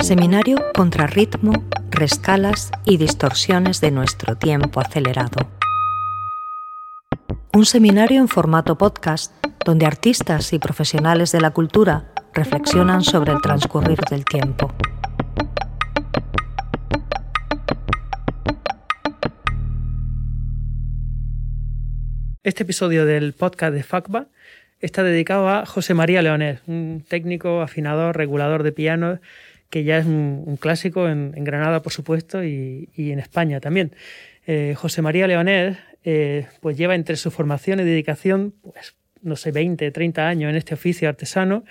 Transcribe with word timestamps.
Seminario 0.00 0.58
contra 0.74 1.06
ritmo, 1.06 1.52
rescalas 1.90 2.70
y 2.84 2.96
distorsiones 2.96 3.80
de 3.80 3.90
nuestro 3.90 4.36
tiempo 4.36 4.80
acelerado. 4.80 5.48
Un 7.52 7.66
seminario 7.66 8.20
en 8.20 8.28
formato 8.28 8.76
podcast 8.76 9.32
donde 9.64 9.86
artistas 9.86 10.52
y 10.52 10.58
profesionales 10.58 11.30
de 11.30 11.40
la 11.40 11.52
cultura 11.52 12.12
reflexionan 12.34 13.02
sobre 13.02 13.32
el 13.32 13.40
transcurrir 13.40 14.00
del 14.10 14.24
tiempo. 14.24 14.72
Este 22.42 22.62
episodio 22.62 23.06
del 23.06 23.34
podcast 23.34 23.72
de 23.72 23.82
FACBA 23.82 24.28
está 24.80 25.02
dedicado 25.02 25.48
a 25.48 25.66
José 25.66 25.94
María 25.94 26.22
Leonés, 26.22 26.60
un 26.66 27.04
técnico, 27.06 27.62
afinador, 27.62 28.16
regulador 28.16 28.62
de 28.62 28.72
pianos, 28.72 29.20
que 29.70 29.84
ya 29.84 29.98
es 29.98 30.06
un, 30.06 30.56
clásico 30.60 31.08
en, 31.08 31.32
Granada, 31.44 31.82
por 31.82 31.92
supuesto, 31.92 32.44
y, 32.44 32.88
en 32.96 33.18
España 33.18 33.60
también. 33.60 33.92
Eh, 34.46 34.74
José 34.76 35.02
María 35.02 35.26
Leonés 35.26 35.76
eh, 36.04 36.46
pues 36.60 36.76
lleva 36.76 36.94
entre 36.94 37.16
su 37.16 37.30
formación 37.30 37.80
y 37.80 37.84
dedicación, 37.84 38.54
pues, 38.62 38.94
no 39.22 39.34
sé, 39.34 39.50
20, 39.50 39.90
30 39.90 40.28
años 40.28 40.50
en 40.50 40.56
este 40.56 40.74
oficio 40.74 41.08
artesano 41.08 41.64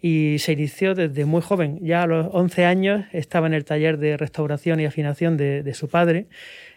y 0.00 0.38
se 0.38 0.52
inició 0.52 0.94
desde 0.94 1.24
muy 1.24 1.42
joven. 1.42 1.78
Ya 1.82 2.02
a 2.02 2.06
los 2.06 2.28
11 2.32 2.64
años 2.64 3.04
estaba 3.12 3.48
en 3.48 3.54
el 3.54 3.64
taller 3.64 3.98
de 3.98 4.16
restauración 4.16 4.78
y 4.78 4.84
afinación 4.84 5.36
de, 5.36 5.74
su 5.74 5.88
padre, 5.88 6.26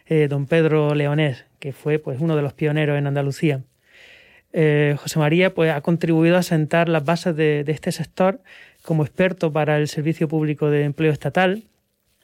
eh, 0.07 0.27
don 0.27 0.47
Pedro 0.47 0.95
Leonés, 0.95 1.45
que 1.59 1.73
fue 1.73 1.99
pues, 1.99 2.19
uno 2.19 2.35
de 2.35 2.41
los 2.41 2.53
pioneros 2.53 2.97
en 2.97 3.05
Andalucía. 3.07 3.61
Eh, 4.57 4.95
José 4.97 5.19
María 5.19 5.53
pues, 5.53 5.69
ha 5.69 5.81
contribuido 5.81 6.37
a 6.37 6.41
sentar 6.41 6.87
las 6.87 7.03
bases 7.03 7.35
de, 7.35 7.65
este 7.67 7.91
sector 7.91 8.39
como 8.83 9.03
experto 9.03 9.51
para 9.51 9.75
el 9.77 9.89
Servicio 9.89 10.29
Público 10.29 10.69
de 10.69 10.85
Empleo 10.85 11.11
Estatal 11.11 11.63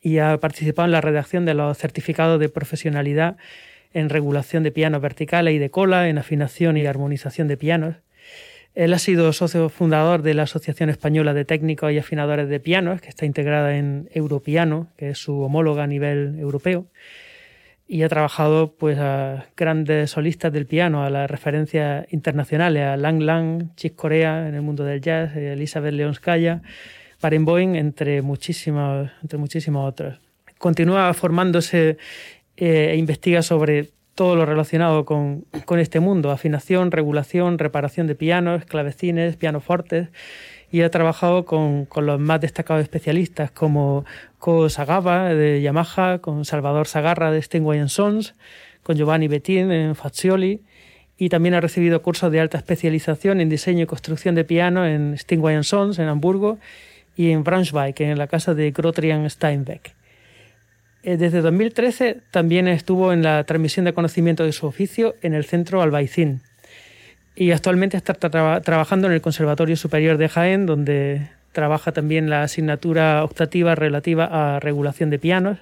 y 0.01 0.19
ha 0.19 0.37
participado 0.37 0.85
en 0.85 0.93
la 0.93 1.01
redacción 1.01 1.43
de 1.43 1.55
los 1.55 1.77
certificados 1.77 2.39
de 2.39 2.47
profesionalidad 2.47 3.35
en 3.93 4.07
regulación 4.07 4.63
de 4.63 4.71
pianos 4.71 5.01
verticales 5.01 5.53
y 5.53 5.57
de 5.57 5.71
cola, 5.71 6.07
en 6.07 6.19
afinación 6.19 6.77
y 6.77 6.85
armonización 6.85 7.49
de 7.49 7.57
pianos. 7.57 7.95
Él 8.75 8.93
ha 8.93 8.99
sido 8.99 9.33
socio 9.33 9.67
fundador 9.67 10.21
de 10.21 10.33
la 10.33 10.43
Asociación 10.43 10.89
Española 10.89 11.33
de 11.33 11.43
Técnicos 11.43 11.91
y 11.91 11.97
Afinadores 11.97 12.47
de 12.47 12.61
Pianos, 12.61 13.01
que 13.01 13.09
está 13.09 13.25
integrada 13.25 13.75
en 13.75 14.07
Europiano, 14.13 14.87
que 14.95 15.09
es 15.09 15.17
su 15.17 15.41
homóloga 15.41 15.83
a 15.83 15.87
nivel 15.87 16.39
europeo 16.39 16.85
y 17.91 18.03
ha 18.03 18.09
trabajado 18.09 18.73
pues 18.77 18.97
a 18.99 19.47
grandes 19.57 20.11
solistas 20.11 20.53
del 20.53 20.65
piano, 20.65 21.03
a 21.03 21.09
las 21.09 21.29
referencias 21.29 22.05
internacionales, 22.13 22.83
a 22.83 22.95
Lang 22.95 23.21
Lang, 23.21 23.75
Chick 23.75 23.97
Corea 23.97 24.47
en 24.47 24.55
el 24.55 24.61
mundo 24.61 24.85
del 24.85 25.01
jazz, 25.01 25.35
Elizabeth 25.35 25.93
Leonskaya, 25.93 26.61
Barenboim, 27.21 27.75
entre 27.75 28.21
muchísimos, 28.21 29.11
entre 29.21 29.37
muchísimos 29.37 29.89
otros. 29.89 30.17
Continúa 30.57 31.13
formándose 31.13 31.97
eh, 32.55 32.91
e 32.91 32.95
investiga 32.95 33.41
sobre 33.41 33.89
todo 34.15 34.37
lo 34.37 34.45
relacionado 34.45 35.03
con, 35.03 35.41
con, 35.65 35.79
este 35.79 35.99
mundo, 35.99 36.31
afinación, 36.31 36.91
regulación, 36.91 37.59
reparación 37.59 38.07
de 38.07 38.15
pianos, 38.15 38.63
clavecines, 38.63 39.35
pianofortes, 39.35 40.07
y 40.71 40.81
ha 40.81 40.89
trabajado 40.89 41.45
con, 41.45 41.85
con 41.85 42.05
los 42.05 42.19
más 42.19 42.39
destacados 42.41 42.81
especialistas 42.81 43.51
como 43.51 44.05
Ko 44.39 44.69
Sagaba 44.69 45.33
de 45.33 45.61
Yamaha, 45.61 46.19
con 46.19 46.45
Salvador 46.45 46.87
Sagarra 46.87 47.31
de 47.31 47.41
Steinway 47.41 47.87
Sons, 47.89 48.35
con 48.83 48.95
Giovanni 48.95 49.27
Bettin 49.27 49.71
en 49.71 49.95
Fazioli 49.95 50.61
y 51.17 51.29
también 51.29 51.53
ha 51.53 51.61
recibido 51.61 52.01
cursos 52.01 52.31
de 52.31 52.39
alta 52.39 52.57
especialización 52.57 53.41
en 53.41 53.49
diseño 53.49 53.83
y 53.83 53.85
construcción 53.85 54.33
de 54.33 54.43
piano 54.43 54.87
en 54.87 55.17
Steinway 55.17 55.63
Sons 55.63 55.99
en 55.99 56.07
Hamburgo 56.07 56.57
y 57.15 57.29
en 57.29 57.43
Braunschweig, 57.43 58.01
en 58.01 58.17
la 58.17 58.27
casa 58.27 58.55
de 58.55 58.71
Grotrian 58.71 59.29
Steinbeck. 59.29 59.93
Eh, 61.03 61.17
desde 61.17 61.41
2013 61.41 62.21
también 62.31 62.67
estuvo 62.67 63.13
en 63.13 63.21
la 63.21 63.43
transmisión 63.43 63.85
de 63.85 63.93
conocimiento 63.93 64.43
de 64.45 64.51
su 64.51 64.65
oficio 64.65 65.15
en 65.21 65.33
el 65.33 65.45
Centro 65.45 65.81
Albaicín, 65.81 66.41
y 67.35 67.51
actualmente 67.51 67.97
está 67.97 68.13
trabajando 68.13 69.07
en 69.07 69.13
el 69.13 69.21
Conservatorio 69.21 69.75
Superior 69.75 70.17
de 70.17 70.29
Jaén, 70.29 70.65
donde 70.65 71.29
trabaja 71.51 71.91
también 71.91 72.29
la 72.29 72.43
asignatura 72.43 73.23
optativa 73.23 73.75
relativa 73.75 74.55
a 74.55 74.59
regulación 74.59 75.09
de 75.09 75.19
pianos. 75.19 75.57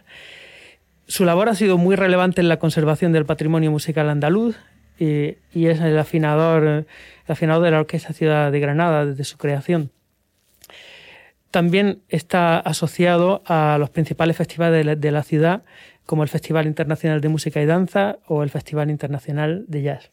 Su 1.08 1.26
labor 1.26 1.50
ha 1.50 1.56
sido 1.56 1.78
muy 1.78 1.96
relevante 1.96 2.42
en 2.42 2.50
la 2.50 2.58
conservación 2.58 3.12
del 3.12 3.26
patrimonio 3.26 3.72
musical 3.72 4.10
andaluz 4.10 4.56
y, 5.00 5.38
es 5.54 5.80
el 5.80 5.98
afinador, 5.98 6.64
el 6.64 6.86
afinador 7.28 7.64
de 7.64 7.72
la 7.72 7.80
Orquesta 7.80 8.14
Ciudad 8.14 8.52
de 8.52 8.60
Granada 8.60 9.06
desde 9.06 9.24
su 9.24 9.38
creación. 9.38 9.92
También 11.52 12.02
está 12.10 12.60
asociado 12.60 13.42
a 13.48 13.78
los 13.80 13.90
principales 13.90 14.38
festivales 14.38 15.00
de 15.00 15.12
la 15.12 15.24
ciudad, 15.24 15.64
como 16.06 16.22
el 16.24 16.30
Festival 16.30 16.68
Internacional 16.68 17.22
de 17.22 17.30
Música 17.30 17.62
y 17.62 17.66
Danza 17.66 18.18
o 18.28 18.44
el 18.44 18.50
Festival 18.50 18.92
Internacional 18.92 19.66
de 19.68 19.82
Jazz. 19.82 20.12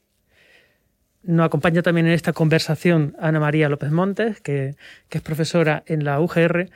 Nos 1.26 1.46
acompaña 1.46 1.82
también 1.82 2.06
en 2.06 2.12
esta 2.12 2.32
conversación 2.32 3.16
Ana 3.18 3.40
María 3.40 3.68
López 3.68 3.90
Montes, 3.90 4.40
que, 4.40 4.76
es 5.10 5.22
profesora 5.22 5.82
en 5.86 6.04
la 6.04 6.20
UGR, 6.20 6.70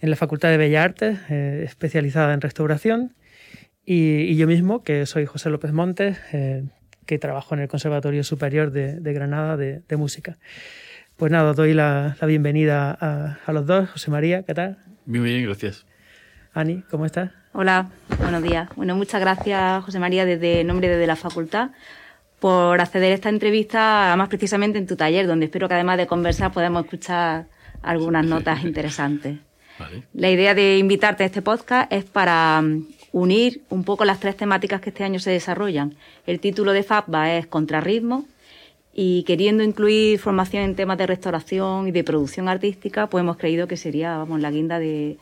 en 0.00 0.10
la 0.10 0.14
Facultad 0.14 0.50
de 0.50 0.56
Bellas 0.58 0.84
Artes, 0.84 1.18
eh, 1.28 1.62
especializada 1.64 2.32
en 2.32 2.40
restauración, 2.40 3.16
y, 3.84 4.36
yo 4.36 4.46
mismo, 4.46 4.84
que 4.84 5.06
soy 5.06 5.26
José 5.26 5.50
López 5.50 5.72
Montes, 5.72 6.18
eh, 6.32 6.64
que 7.04 7.18
trabajo 7.18 7.56
en 7.56 7.62
el 7.62 7.68
Conservatorio 7.68 8.22
Superior 8.22 8.70
de, 8.70 9.12
Granada 9.12 9.56
de, 9.56 9.96
Música. 9.96 10.38
Pues 11.16 11.32
nada, 11.32 11.52
doy 11.52 11.74
la, 11.74 12.16
bienvenida 12.22 12.92
a, 12.92 13.52
los 13.52 13.66
dos. 13.66 13.90
José 13.90 14.12
María, 14.12 14.44
¿qué 14.44 14.54
tal? 14.54 14.78
Muy 15.04 15.18
bien, 15.18 15.44
gracias. 15.44 15.84
Ani, 16.52 16.82
¿cómo 16.90 17.06
estás? 17.06 17.32
Hola, 17.52 17.90
buenos 18.20 18.42
días. 18.42 18.68
Bueno, 18.76 18.94
muchas 18.94 19.20
gracias, 19.20 19.84
José 19.84 19.98
María, 19.98 20.24
desde 20.24 20.62
nombre 20.62 20.88
de 20.96 21.06
la 21.08 21.16
facultad 21.16 21.70
por 22.46 22.80
acceder 22.80 23.10
a 23.10 23.14
esta 23.16 23.28
entrevista, 23.28 24.14
más 24.16 24.28
precisamente 24.28 24.78
en 24.78 24.86
tu 24.86 24.94
taller, 24.94 25.26
donde 25.26 25.46
espero 25.46 25.66
que 25.66 25.74
además 25.74 25.98
de 25.98 26.06
conversar 26.06 26.52
podamos 26.52 26.84
escuchar 26.84 27.46
algunas 27.82 28.24
notas 28.24 28.62
interesantes. 28.62 29.38
La 30.14 30.30
idea 30.30 30.54
de 30.54 30.78
invitarte 30.78 31.24
a 31.24 31.26
este 31.26 31.42
podcast 31.42 31.92
es 31.92 32.04
para 32.04 32.62
mm, 32.62 32.86
unir 33.10 33.62
un 33.68 33.82
poco 33.82 34.04
las 34.04 34.20
tres 34.20 34.36
temáticas 34.36 34.80
que 34.80 34.90
este 34.90 35.02
año 35.02 35.18
se 35.18 35.32
desarrollan. 35.32 35.96
El 36.24 36.38
título 36.38 36.72
de 36.72 36.84
FAPBA 36.84 37.34
es 37.34 37.48
Contrarritmo 37.48 38.26
y 38.94 39.24
queriendo 39.24 39.64
incluir 39.64 40.20
formación 40.20 40.62
en 40.62 40.76
temas 40.76 40.98
de 40.98 41.08
restauración 41.08 41.88
y 41.88 41.90
de 41.90 42.04
producción 42.04 42.48
artística, 42.48 43.08
pues 43.08 43.22
hemos 43.22 43.38
creído 43.38 43.66
que 43.66 43.76
sería 43.76 44.18
vamos, 44.18 44.40
la 44.40 44.52
guinda 44.52 44.78
de, 44.78 45.18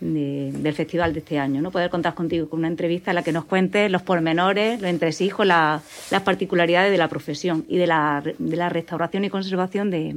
del 0.00 0.74
festival 0.74 1.12
de 1.12 1.18
este 1.18 1.38
año, 1.38 1.60
¿no? 1.60 1.70
Poder 1.70 1.90
contar 1.90 2.14
contigo 2.14 2.48
con 2.48 2.60
una 2.60 2.68
entrevista 2.68 3.10
en 3.10 3.16
la 3.16 3.24
que 3.24 3.32
nos 3.32 3.44
cuentes 3.44 3.90
los 3.90 4.02
pormenores, 4.02 4.80
los 4.80 4.90
entresijos, 4.90 5.46
las 5.46 5.82
particularidades 6.24 6.92
de 6.92 6.98
la 6.98 7.08
profesión 7.08 7.64
y 7.68 7.78
de 7.78 7.86
la, 7.86 8.22
de 8.38 8.56
la 8.56 8.68
restauración 8.68 9.24
y 9.24 9.30
conservación 9.30 9.90
de, 9.90 10.14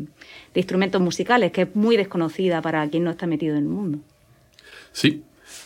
de, 0.53 0.59
instrumentos 0.59 1.01
musicales, 1.01 1.51
que 1.51 1.63
es 1.63 1.75
muy 1.75 1.97
desconocida 1.97 2.61
para 2.61 2.87
quien 2.89 3.03
no 3.03 3.11
está 3.11 3.25
metido 3.25 3.55
en 3.55 3.63
el 3.63 3.69
mundo. 3.69 3.99
Sí, 4.91 5.23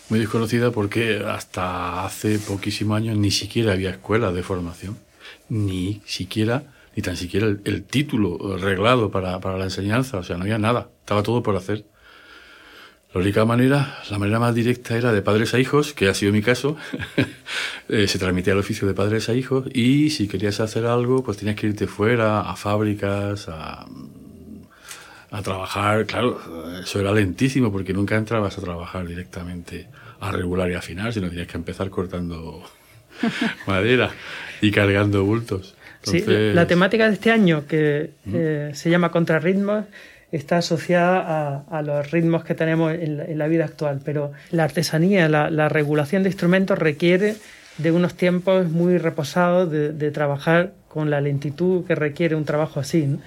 muy 0.10 0.20
desconocida 0.20 0.72
porque 0.72 1.22
hasta 1.26 2.06
hace 2.06 2.40
poquísimos 2.40 2.98
años 2.98 3.18
ni 3.18 3.32
siquiera 3.32 3.74
había 3.74 3.90
escuelas 3.90 4.34
de 4.34 4.44
formación, 4.44 4.98
ni 5.50 6.02
siquiera, 6.06 6.64
ni 6.96 7.04
tan 7.04 7.18
siquiera 7.18 7.48
el, 7.48 7.60
el 7.66 7.84
título 7.84 8.58
reglado 8.58 9.12
para, 9.12 9.42
para 9.42 9.58
la 9.58 9.66
enseñanza, 9.66 10.20
o 10.20 10.24
sea, 10.24 10.38
no 10.38 10.44
había 10.44 10.58
nada, 10.58 10.90
estaba 11.02 11.22
todo 11.22 11.44
por 11.44 11.58
hacer. 11.58 11.84
La 13.16 13.22
única 13.22 13.46
manera, 13.46 14.00
la 14.12 14.20
manera 14.20 14.40
más 14.40 14.54
directa 14.54 14.98
era 14.98 15.14
de 15.14 15.22
padres 15.22 15.54
a 15.54 15.60
hijos, 15.60 15.94
que 15.94 16.10
ha 16.10 16.14
sido 16.14 16.34
mi 16.34 16.42
caso. 16.42 16.76
Eh, 17.88 18.08
se 18.08 18.18
transmitía 18.18 18.54
el 18.54 18.60
oficio 18.60 18.88
de 18.88 18.96
padres 18.96 19.30
a 19.30 19.36
hijos 19.36 19.68
y 19.72 20.10
si 20.10 20.28
querías 20.28 20.60
hacer 20.60 20.88
algo, 20.88 21.24
pues 21.24 21.38
tenías 21.38 21.56
que 21.56 21.68
irte 21.68 21.86
fuera, 21.86 22.42
a 22.42 22.56
fábricas, 22.56 23.48
a, 23.48 23.86
a 25.30 25.42
trabajar. 25.44 26.08
Claro, 26.08 26.42
eso 26.82 27.00
era 27.00 27.12
lentísimo 27.12 27.72
porque 27.72 27.94
nunca 27.94 28.16
entrabas 28.16 28.58
a 28.58 28.62
trabajar 28.62 29.06
directamente 29.06 29.88
a 30.20 30.32
regular 30.32 30.72
y 30.72 30.74
afinar, 30.74 31.14
sino 31.14 31.30
tenías 31.30 31.46
que 31.46 31.58
empezar 31.58 31.92
cortando 31.92 32.64
madera 33.68 34.10
y 34.62 34.72
cargando 34.72 35.24
bultos. 35.24 35.76
sí, 36.02 36.24
la 36.26 36.66
temática 36.66 37.08
de 37.08 37.14
este 37.14 37.32
año, 37.32 37.68
que 37.68 38.10
eh, 38.34 38.72
se 38.74 38.90
llama 38.90 39.12
Contrarritmos, 39.12 39.86
está 40.32 40.58
asociada 40.58 41.64
a, 41.70 41.82
los 41.82 42.12
ritmos 42.12 42.44
que 42.44 42.56
tenemos 42.56 42.94
en 42.94 43.38
la, 43.38 43.48
vida 43.48 43.66
actual, 43.66 44.02
pero 44.04 44.32
la 44.52 44.64
artesanía, 44.64 45.30
la, 45.30 45.70
regulación 45.70 46.24
de 46.24 46.30
instrumentos 46.30 46.78
requiere 46.78 47.36
de 47.78 47.92
unos 47.92 48.16
tiempos 48.16 48.70
muy 48.70 48.98
reposados 48.98 49.72
de, 49.72 50.12
trabajar 50.12 50.74
con 50.88 51.10
la 51.10 51.22
lentitud 51.22 51.86
que 51.86 51.96
requiere 51.96 52.36
un 52.36 52.46
trabajo 52.46 52.80
así. 52.80 53.18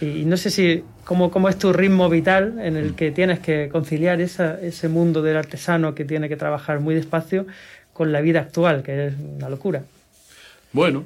Y, 0.00 0.24
no 0.24 0.36
sé 0.36 0.50
si 0.50 0.84
cómo, 1.04 1.30
cómo, 1.30 1.48
es 1.48 1.58
tu 1.58 1.72
ritmo 1.72 2.08
vital 2.08 2.58
en 2.60 2.76
el 2.76 2.94
que 2.94 3.10
tienes 3.10 3.40
que 3.40 3.68
conciliar 3.70 4.20
ese 4.20 4.88
mundo 4.88 5.22
del 5.22 5.36
artesano 5.36 5.94
que 5.94 6.04
tiene 6.04 6.28
que 6.28 6.36
trabajar 6.36 6.80
muy 6.80 6.94
despacio 6.94 7.46
con 7.92 8.12
la 8.12 8.20
vida 8.20 8.40
actual, 8.40 8.82
que 8.82 9.06
es 9.06 9.14
una 9.36 9.48
locura. 9.48 9.82
Bueno, 10.72 11.04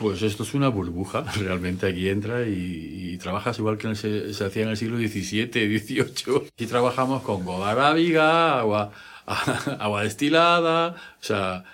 Pues 0.00 0.22
esto 0.22 0.44
es 0.44 0.54
una 0.54 0.68
burbuja, 0.68 1.24
realmente 1.38 1.86
aquí 1.86 2.08
entra 2.08 2.46
y, 2.46 3.18
trabajas 3.18 3.58
igual 3.58 3.76
que 3.76 3.94
se, 3.94 4.30
hacía 4.42 4.62
en 4.62 4.70
el 4.70 4.76
siglo 4.78 4.96
XVII, 4.96 5.50
XVIII. 5.50 6.48
Y 6.56 6.64
trabajamos 6.64 7.22
con 7.22 7.46
arábiga, 7.62 8.60
agua, 8.60 8.92
agua 9.78 10.02
destilada, 10.02 10.96
o 11.20 11.22
sea, 11.22 11.64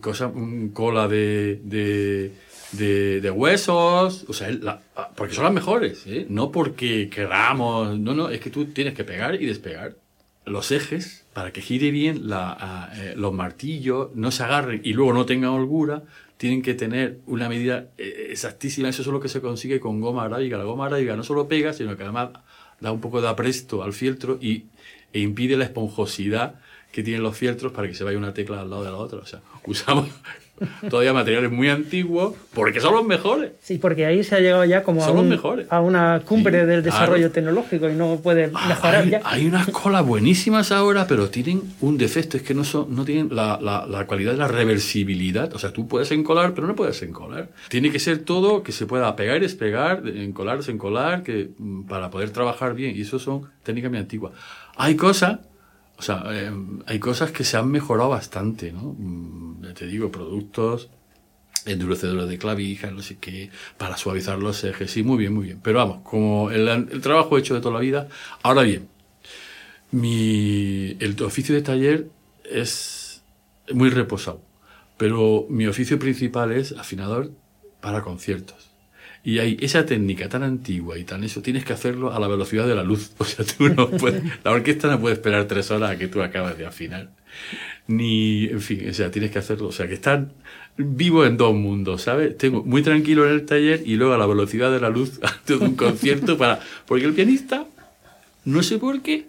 cosa, 0.00 0.32
cola 0.72 1.06
de, 1.06 1.60
de, 1.62 3.20
de, 3.20 3.30
huesos, 3.30 4.24
o 4.26 4.32
sea, 4.32 4.50
ah, 4.96 5.10
porque 5.14 5.34
son 5.34 5.44
las 5.44 5.52
mejores, 5.52 6.04
¿eh? 6.08 6.26
no 6.28 6.50
porque 6.50 7.08
queramos, 7.08 7.96
no, 8.00 8.14
no, 8.14 8.30
es 8.30 8.40
que 8.40 8.50
tú 8.50 8.64
tienes 8.64 8.94
que 8.94 9.04
pegar 9.04 9.40
y 9.40 9.46
despegar 9.46 9.94
los 10.44 10.72
ejes 10.72 11.24
para 11.34 11.52
que 11.52 11.60
gire 11.60 11.92
bien 11.92 12.28
la, 12.28 12.56
ah, 12.58 12.90
eh, 12.96 13.14
los 13.16 13.32
martillos, 13.32 14.08
no 14.16 14.32
se 14.32 14.42
agarren 14.42 14.80
y 14.82 14.92
luego 14.92 15.12
no 15.12 15.24
tengan 15.24 15.50
holgura, 15.50 16.02
tienen 16.40 16.62
que 16.62 16.72
tener 16.72 17.20
una 17.26 17.50
medida 17.50 17.90
eh, 17.98 18.28
exactísima. 18.30 18.88
Eso 18.88 19.02
es 19.02 19.08
lo 19.08 19.20
que 19.20 19.28
se 19.28 19.42
consigue 19.42 19.78
con 19.78 20.00
goma 20.00 20.24
arábiga. 20.24 20.56
La 20.56 20.64
goma 20.64 20.86
arábiga 20.86 21.14
no 21.14 21.22
solo 21.22 21.48
pega, 21.48 21.74
sino 21.74 21.98
que 21.98 22.02
además 22.02 22.30
da 22.80 22.92
un 22.92 23.02
poco 23.02 23.20
de 23.20 23.28
apresto 23.28 23.82
al 23.82 23.92
fieltro 23.92 24.38
y, 24.40 24.64
e 25.12 25.20
impide 25.20 25.58
la 25.58 25.64
esponjosidad 25.64 26.54
que 26.92 27.02
tienen 27.02 27.22
los 27.22 27.36
fieltros 27.36 27.72
para 27.72 27.88
que 27.88 27.94
se 27.94 28.04
vaya 28.04 28.16
una 28.16 28.32
tecla 28.32 28.62
al 28.62 28.70
lado 28.70 28.84
de 28.84 28.90
la 28.90 28.96
otra. 28.96 29.18
O 29.18 29.26
sea, 29.26 29.42
usamos 29.66 30.08
todavía 30.88 31.12
materiales 31.12 31.50
muy 31.50 31.68
antiguos 31.68 32.34
porque 32.54 32.80
son 32.80 32.94
los 32.94 33.04
mejores. 33.04 33.52
Sí, 33.60 33.78
porque 33.78 34.06
ahí 34.06 34.22
se 34.24 34.36
ha 34.36 34.40
llegado 34.40 34.64
ya 34.64 34.82
como 34.82 35.02
a, 35.04 35.08
a, 35.68 35.80
una 35.80 36.22
cumbre 36.24 36.66
del 36.66 36.82
desarrollo 36.82 37.30
tecnológico 37.30 37.88
y 37.88 37.94
no 37.94 38.20
puede 38.22 38.50
ah, 38.54 38.68
mejorar 38.68 39.04
hay, 39.04 39.10
ya. 39.10 39.20
Hay 39.24 39.46
unas 39.46 39.68
colas 39.68 40.04
buenísimas 40.04 40.72
ahora, 40.72 41.06
pero 41.06 41.30
tienen 41.30 41.62
un 41.80 41.98
defecto, 41.98 42.36
es 42.36 42.42
que 42.42 42.54
no, 42.54 42.64
son, 42.64 42.94
no 42.94 43.04
tienen 43.04 43.34
la, 43.34 43.58
la, 43.60 43.86
la, 43.86 44.06
cualidad 44.06 44.32
de 44.32 44.38
la 44.38 44.48
reversibilidad. 44.48 45.52
O 45.54 45.58
sea, 45.58 45.72
tú 45.72 45.88
puedes 45.88 46.10
encolar, 46.12 46.54
pero 46.54 46.66
no 46.66 46.74
puedes 46.74 47.00
encolar. 47.02 47.48
Tiene 47.68 47.90
que 47.90 47.98
ser 47.98 48.18
todo 48.18 48.62
que 48.62 48.72
se 48.72 48.86
pueda 48.86 49.14
pegar 49.16 49.38
y 49.38 49.40
despegar, 49.40 50.06
encolar, 50.06 50.58
desencolar, 50.58 51.22
que, 51.22 51.50
mm, 51.56 51.82
para 51.84 52.10
poder 52.10 52.30
trabajar 52.30 52.74
bien. 52.74 52.96
Y 52.96 53.02
eso 53.02 53.18
son 53.18 53.50
técnicas 53.62 53.90
muy 53.90 54.00
antiguas. 54.00 54.32
Hay 54.76 54.96
cosas 54.96 55.38
o 56.00 56.02
sea, 56.02 56.24
eh, 56.30 56.50
hay 56.86 56.98
cosas 56.98 57.30
que 57.30 57.44
se 57.44 57.58
han 57.58 57.70
mejorado 57.70 58.08
bastante, 58.08 58.72
¿no? 58.72 58.94
Mm, 58.96 59.74
te 59.74 59.86
digo, 59.86 60.10
productos, 60.10 60.88
endurecedores 61.66 62.26
de 62.26 62.38
clavijas, 62.38 62.90
no 62.90 63.02
sé 63.02 63.18
qué, 63.18 63.50
para 63.76 63.98
suavizar 63.98 64.38
los 64.38 64.64
ejes. 64.64 64.90
Sí, 64.90 65.02
muy 65.02 65.18
bien, 65.18 65.34
muy 65.34 65.44
bien. 65.44 65.60
Pero 65.62 65.76
vamos, 65.76 65.98
como 66.02 66.50
el, 66.50 66.88
trabajo 67.02 67.36
hecho 67.36 67.54
de 67.54 67.60
toda 67.60 67.74
la 67.74 67.80
vida. 67.80 68.08
Ahora 68.42 68.62
bien, 68.62 68.88
mi, 69.90 70.96
el 71.00 71.22
oficio 71.22 71.54
de 71.54 71.60
taller 71.60 72.08
es 72.50 73.22
muy 73.70 73.90
reposado, 73.90 74.40
pero 74.96 75.44
mi 75.50 75.66
oficio 75.66 75.98
principal 75.98 76.50
es 76.50 76.72
afinador 76.72 77.30
para 77.82 78.00
conciertos. 78.00 78.69
Y 79.22 79.38
hay 79.38 79.58
esa 79.60 79.84
técnica 79.84 80.28
tan 80.28 80.42
antigua 80.42 80.98
y 80.98 81.04
tan 81.04 81.24
eso, 81.24 81.42
tienes 81.42 81.64
que 81.64 81.74
hacerlo 81.74 82.12
a 82.12 82.18
la 82.18 82.26
velocidad 82.26 82.66
de 82.66 82.74
la 82.74 82.82
luz. 82.82 83.12
O 83.18 83.24
sea, 83.24 83.44
tú 83.44 83.68
no 83.68 83.90
puedes, 83.90 84.22
la 84.44 84.50
orquesta 84.50 84.88
no 84.88 85.00
puede 85.00 85.14
esperar 85.14 85.44
tres 85.46 85.70
horas 85.70 85.90
a 85.90 85.98
que 85.98 86.08
tú 86.08 86.22
acabes 86.22 86.56
de 86.56 86.66
afinar. 86.66 87.10
Ni, 87.86 88.46
en 88.46 88.60
fin, 88.60 88.88
o 88.88 88.94
sea, 88.94 89.10
tienes 89.10 89.30
que 89.30 89.38
hacerlo. 89.38 89.68
O 89.68 89.72
sea, 89.72 89.88
que 89.88 89.94
están 89.94 90.32
vivo 90.76 91.24
en 91.26 91.36
dos 91.36 91.54
mundos, 91.54 92.02
¿sabes? 92.02 92.36
Tengo 92.38 92.62
muy 92.62 92.82
tranquilo 92.82 93.26
en 93.26 93.32
el 93.32 93.46
taller 93.46 93.82
y 93.84 93.96
luego 93.96 94.14
a 94.14 94.18
la 94.18 94.26
velocidad 94.26 94.72
de 94.72 94.80
la 94.80 94.88
luz 94.88 95.20
antes 95.22 95.58
de 95.58 95.64
un 95.64 95.76
concierto 95.76 96.38
para, 96.38 96.60
porque 96.86 97.04
el 97.04 97.12
pianista, 97.12 97.66
no 98.44 98.62
sé 98.62 98.78
por 98.78 99.02
qué, 99.02 99.26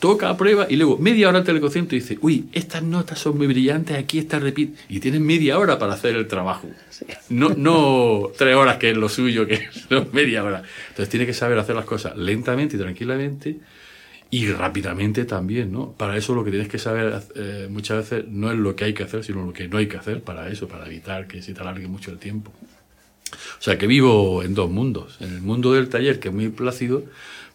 toca, 0.00 0.36
prueba 0.36 0.66
y 0.68 0.76
luego 0.76 0.98
media 0.98 1.28
hora 1.28 1.38
antes 1.38 1.54
del 1.54 1.60
concierto 1.60 1.94
dice, 1.94 2.18
uy, 2.22 2.48
estas 2.52 2.82
notas 2.82 3.18
son 3.18 3.38
muy 3.38 3.46
brillantes, 3.46 3.96
aquí 3.96 4.18
está 4.18 4.38
repite. 4.38 4.82
Y 4.88 4.98
tienes 4.98 5.20
media 5.20 5.58
hora 5.58 5.78
para 5.78 5.92
hacer 5.92 6.16
el 6.16 6.26
trabajo. 6.26 6.68
No, 7.28 7.50
no 7.50 8.30
tres 8.36 8.56
horas 8.56 8.78
que 8.78 8.90
es 8.90 8.96
lo 8.96 9.08
suyo, 9.08 9.46
que 9.46 9.54
es 9.90 10.12
media 10.12 10.42
hora. 10.42 10.62
Entonces 10.88 11.08
tiene 11.08 11.26
que 11.26 11.34
saber 11.34 11.58
hacer 11.58 11.76
las 11.76 11.84
cosas 11.84 12.16
lentamente 12.16 12.76
y 12.76 12.78
tranquilamente 12.78 13.58
y 14.30 14.46
rápidamente 14.52 15.24
también, 15.24 15.72
¿no? 15.72 15.92
Para 15.92 16.16
eso 16.16 16.34
lo 16.34 16.44
que 16.44 16.50
tienes 16.50 16.68
que 16.68 16.78
saber 16.78 17.20
eh, 17.34 17.68
muchas 17.68 18.10
veces 18.10 18.28
no 18.28 18.50
es 18.50 18.58
lo 18.58 18.76
que 18.76 18.84
hay 18.84 18.94
que 18.94 19.02
hacer, 19.02 19.24
sino 19.24 19.44
lo 19.44 19.52
que 19.52 19.68
no 19.68 19.78
hay 19.78 19.86
que 19.86 19.96
hacer 19.96 20.22
para 20.22 20.48
eso, 20.48 20.68
para 20.68 20.86
evitar 20.86 21.26
que 21.26 21.42
se 21.42 21.52
te 21.52 21.60
alargue 21.60 21.88
mucho 21.88 22.12
el 22.12 22.18
tiempo. 22.18 22.52
O 23.32 23.62
sea 23.62 23.76
que 23.76 23.86
vivo 23.86 24.42
en 24.42 24.54
dos 24.54 24.70
mundos. 24.70 25.16
En 25.20 25.34
el 25.34 25.42
mundo 25.42 25.72
del 25.72 25.88
taller, 25.88 26.20
que 26.20 26.28
es 26.28 26.34
muy 26.34 26.48
plácido, 26.48 27.04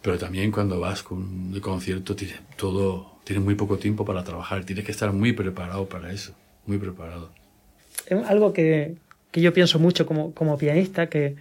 pero 0.06 0.18
también 0.18 0.52
cuando 0.52 0.78
vas 0.78 1.02
con 1.02 1.18
un 1.18 1.60
concierto 1.60 2.14
tienes 2.14 2.38
todo, 2.54 3.18
tienes 3.24 3.44
muy 3.44 3.56
poco 3.56 3.76
tiempo 3.76 4.04
para 4.04 4.22
trabajar, 4.22 4.64
tienes 4.64 4.84
que 4.84 4.92
estar 4.92 5.12
muy 5.12 5.32
preparado 5.32 5.86
para 5.86 6.12
eso, 6.12 6.32
muy 6.64 6.78
preparado. 6.78 7.32
Es 8.06 8.24
algo 8.28 8.52
que, 8.52 8.94
que 9.32 9.40
yo 9.40 9.52
pienso 9.52 9.80
mucho 9.80 10.06
como, 10.06 10.32
como 10.32 10.56
pianista, 10.58 11.08
que, 11.08 11.34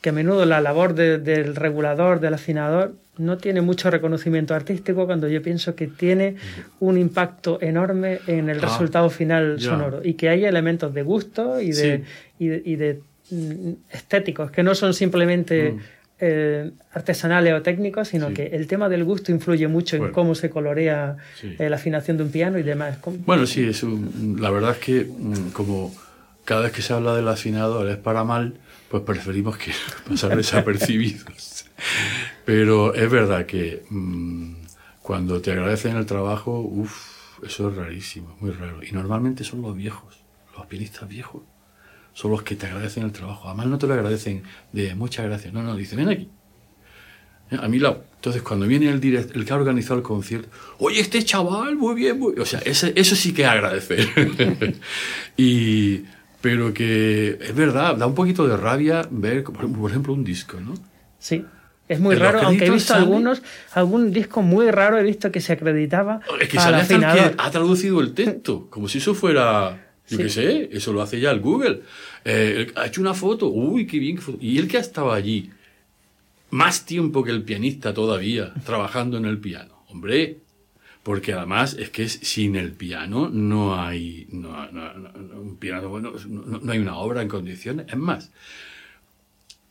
que, 0.00 0.10
a 0.10 0.12
menudo 0.12 0.46
la 0.46 0.60
labor 0.60 0.94
del 0.94 1.56
regulador, 1.56 2.20
del 2.20 2.34
afinador, 2.34 2.94
no 3.16 3.36
tiene 3.36 3.62
mucho 3.62 3.90
reconocimiento 3.90 4.54
artístico 4.54 5.04
cuando 5.06 5.26
yo 5.26 5.42
pienso 5.42 5.74
que 5.74 5.88
tiene 5.88 6.36
un 6.78 6.98
impacto 6.98 7.60
enorme 7.60 8.20
en 8.28 8.48
el 8.48 8.58
ah, 8.58 8.68
resultado 8.68 9.10
final 9.10 9.60
sonoro 9.60 10.02
y 10.04 10.14
que 10.14 10.28
hay 10.28 10.44
elementos 10.44 10.94
de 10.94 11.02
gusto 11.02 11.60
y 11.60 11.72
de, 11.72 12.04
y 12.38 12.46
de, 12.46 12.62
y 12.64 12.76
de 12.76 13.00
mm, 13.32 13.72
estéticos 13.90 14.52
que 14.52 14.62
no 14.62 14.76
son 14.76 14.94
simplemente... 14.94 15.72
Mm. 15.72 15.97
Eh, 16.20 16.72
artesanales 16.92 17.54
o 17.54 17.62
técnicos, 17.62 18.08
sino 18.08 18.34
que 18.34 18.46
el 18.46 18.66
tema 18.66 18.88
del 18.88 19.04
gusto 19.04 19.30
influye 19.30 19.68
mucho 19.68 19.94
en 19.94 20.10
cómo 20.10 20.34
se 20.34 20.50
colorea 20.50 21.16
eh, 21.44 21.70
la 21.70 21.76
afinación 21.76 22.16
de 22.16 22.24
un 22.24 22.30
piano 22.32 22.58
y 22.58 22.64
demás. 22.64 22.98
Bueno, 23.24 23.46
sí, 23.46 23.68
es 23.68 23.84
la 23.84 24.50
verdad 24.50 24.72
es 24.72 24.78
que 24.78 25.04
mm, 25.04 25.50
como 25.50 25.94
cada 26.44 26.62
vez 26.62 26.72
que 26.72 26.82
se 26.82 26.92
habla 26.92 27.14
del 27.14 27.28
afinador 27.28 27.88
es 27.88 27.98
para 27.98 28.24
mal, 28.24 28.54
pues 28.90 29.04
preferimos 29.04 29.58
que 29.58 29.70
pasar 30.08 30.36
desapercibidos. 30.36 31.66
Pero 32.44 32.94
es 32.94 33.08
verdad 33.08 33.46
que 33.46 33.84
mm, 33.88 34.54
cuando 35.02 35.40
te 35.40 35.52
agradecen 35.52 35.96
el 35.96 36.06
trabajo, 36.06 36.58
uff, 36.58 37.44
eso 37.44 37.70
es 37.70 37.76
rarísimo, 37.76 38.36
muy 38.40 38.50
raro. 38.50 38.82
Y 38.82 38.90
normalmente 38.90 39.44
son 39.44 39.62
los 39.62 39.76
viejos, 39.76 40.18
los 40.56 40.66
pianistas 40.66 41.08
viejos 41.08 41.42
son 42.18 42.32
los 42.32 42.42
que 42.42 42.56
te 42.56 42.66
agradecen 42.66 43.04
el 43.04 43.12
trabajo. 43.12 43.46
Además 43.46 43.68
no 43.68 43.78
te 43.78 43.86
lo 43.86 43.94
agradecen 43.94 44.42
de 44.72 44.92
muchas 44.96 45.24
gracias. 45.26 45.54
No, 45.54 45.62
no, 45.62 45.76
dice, 45.76 45.94
ven 45.94 46.08
aquí. 46.08 46.28
Eh, 47.48 47.56
a 47.62 47.68
mi 47.68 47.78
lado. 47.78 48.02
Entonces, 48.16 48.42
cuando 48.42 48.66
viene 48.66 48.88
el, 48.88 48.98
direct, 48.98 49.36
el 49.36 49.44
que 49.44 49.52
ha 49.52 49.56
organizado 49.56 49.98
el 49.98 50.02
concierto, 50.02 50.48
oye, 50.78 50.98
este 50.98 51.22
chaval, 51.22 51.76
muy 51.76 51.94
bien, 51.94 52.18
muy 52.18 52.34
O 52.40 52.44
sea, 52.44 52.58
ese, 52.64 52.92
eso 52.96 53.14
sí 53.14 53.32
que 53.32 53.46
agradecer. 53.46 54.08
y, 55.36 56.02
pero 56.40 56.74
que 56.74 57.38
es 57.40 57.54
verdad, 57.54 57.94
da 57.94 58.08
un 58.08 58.16
poquito 58.16 58.48
de 58.48 58.56
rabia 58.56 59.06
ver, 59.12 59.44
por 59.44 59.88
ejemplo, 59.88 60.12
un 60.12 60.24
disco, 60.24 60.58
¿no? 60.58 60.74
Sí. 61.20 61.44
Es 61.86 62.00
muy 62.00 62.16
raro, 62.16 62.40
aunque 62.42 62.66
he 62.66 62.70
visto 62.70 62.94
algunos, 62.94 63.42
algún 63.74 64.10
disco 64.10 64.42
muy 64.42 64.72
raro 64.72 64.98
he 64.98 65.04
visto 65.04 65.30
que 65.30 65.40
se 65.40 65.52
acreditaba. 65.52 66.18
Es 66.40 66.48
que 66.48 66.58
sale 66.58 66.78
hasta 66.78 66.98
que 66.98 67.34
ha 67.38 67.50
traducido 67.52 68.00
el 68.00 68.12
texto, 68.12 68.66
como 68.68 68.88
si 68.88 68.98
eso 68.98 69.14
fuera 69.14 69.87
yo 70.08 70.18
qué 70.18 70.28
sé, 70.28 70.68
eso 70.72 70.92
lo 70.92 71.02
hace 71.02 71.20
ya 71.20 71.30
el 71.30 71.40
Google. 71.40 71.82
Eh, 72.24 72.72
ha 72.76 72.86
hecho 72.86 73.00
una 73.00 73.14
foto, 73.14 73.48
uy, 73.48 73.86
qué 73.86 73.98
bien. 73.98 74.18
Y 74.40 74.58
él 74.58 74.68
que 74.68 74.78
ha 74.78 74.80
estado 74.80 75.12
allí 75.12 75.50
más 76.50 76.86
tiempo 76.86 77.22
que 77.22 77.30
el 77.30 77.42
pianista 77.42 77.92
todavía, 77.92 78.54
trabajando 78.64 79.18
en 79.18 79.26
el 79.26 79.38
piano. 79.38 79.84
Hombre, 79.88 80.38
porque 81.02 81.32
además 81.32 81.74
es 81.78 81.90
que 81.90 82.08
sin 82.08 82.56
el 82.56 82.72
piano 82.72 83.28
no 83.28 83.80
hay, 83.80 84.26
no, 84.30 84.50
un 85.40 85.56
piano, 85.56 85.88
bueno, 85.88 86.12
no 86.26 86.72
hay 86.72 86.78
una 86.78 86.96
obra 86.96 87.22
en 87.22 87.28
condiciones. 87.28 87.86
Es 87.88 87.96
más, 87.96 88.30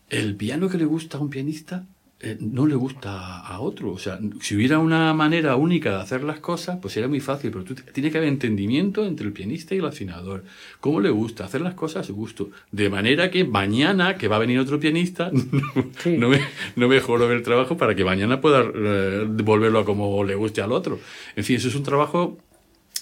el 0.10 0.36
piano 0.36 0.70
que 0.70 0.77
le 0.77 0.86
gusta 0.86 1.17
a 1.17 1.22
un 1.22 1.29
pianista 1.29 1.86
eh, 2.19 2.36
no 2.39 2.65
le 2.65 2.74
gusta 2.74 3.39
a 3.39 3.59
otro. 3.59 3.91
O 3.91 4.00
sea, 4.00 4.19
si 4.41 4.55
hubiera 4.55 4.79
una 4.79 5.13
manera 5.13 5.55
única 5.55 5.91
de 5.91 6.01
hacer 6.01 6.24
las 6.24 6.39
cosas, 6.39 6.79
pues 6.81 6.93
sería 6.93 7.07
muy 7.07 7.19
fácil, 7.19 7.51
pero 7.51 7.63
tú, 7.63 7.75
tiene 7.75 8.09
que 8.09 8.17
haber 8.17 8.29
entendimiento 8.29 9.05
entre 9.05 9.27
el 9.27 9.33
pianista 9.33 9.75
y 9.75 9.77
el 9.77 9.86
afinador. 9.86 10.43
¿Cómo 10.79 11.00
le 11.00 11.12
gusta? 11.12 11.45
Hacer 11.45 11.62
las 11.62 11.75
cosas 11.75 12.01
a 12.01 12.07
su 12.07 12.15
gusto. 12.15 12.50
De 12.71 12.89
manera 12.89 13.29
que 13.29 13.43
mañana, 13.43 14.17
que 14.17 14.27
va 14.27 14.38
a 14.38 14.39
venir 14.39 14.57
otro 14.57 14.79
pianista, 14.79 15.29
no, 16.05 16.29
me, 16.29 16.41
no 16.75 16.88
mejoro 16.88 17.31
el 17.31 17.43
trabajo 17.43 17.77
para 17.77 17.93
que 17.93 18.03
mañana 18.03 18.41
pueda 18.41 18.63
eh, 18.63 19.27
devolverlo 19.29 19.79
a 19.79 19.86
como 19.86 20.24
le 20.24 20.33
guste 20.33 20.62
al 20.62 20.71
otro. 20.71 21.00
En 21.36 21.43
fin, 21.43 21.57
eso 21.57 21.67
es 21.67 21.75
un 21.75 21.83
trabajo 21.83 22.39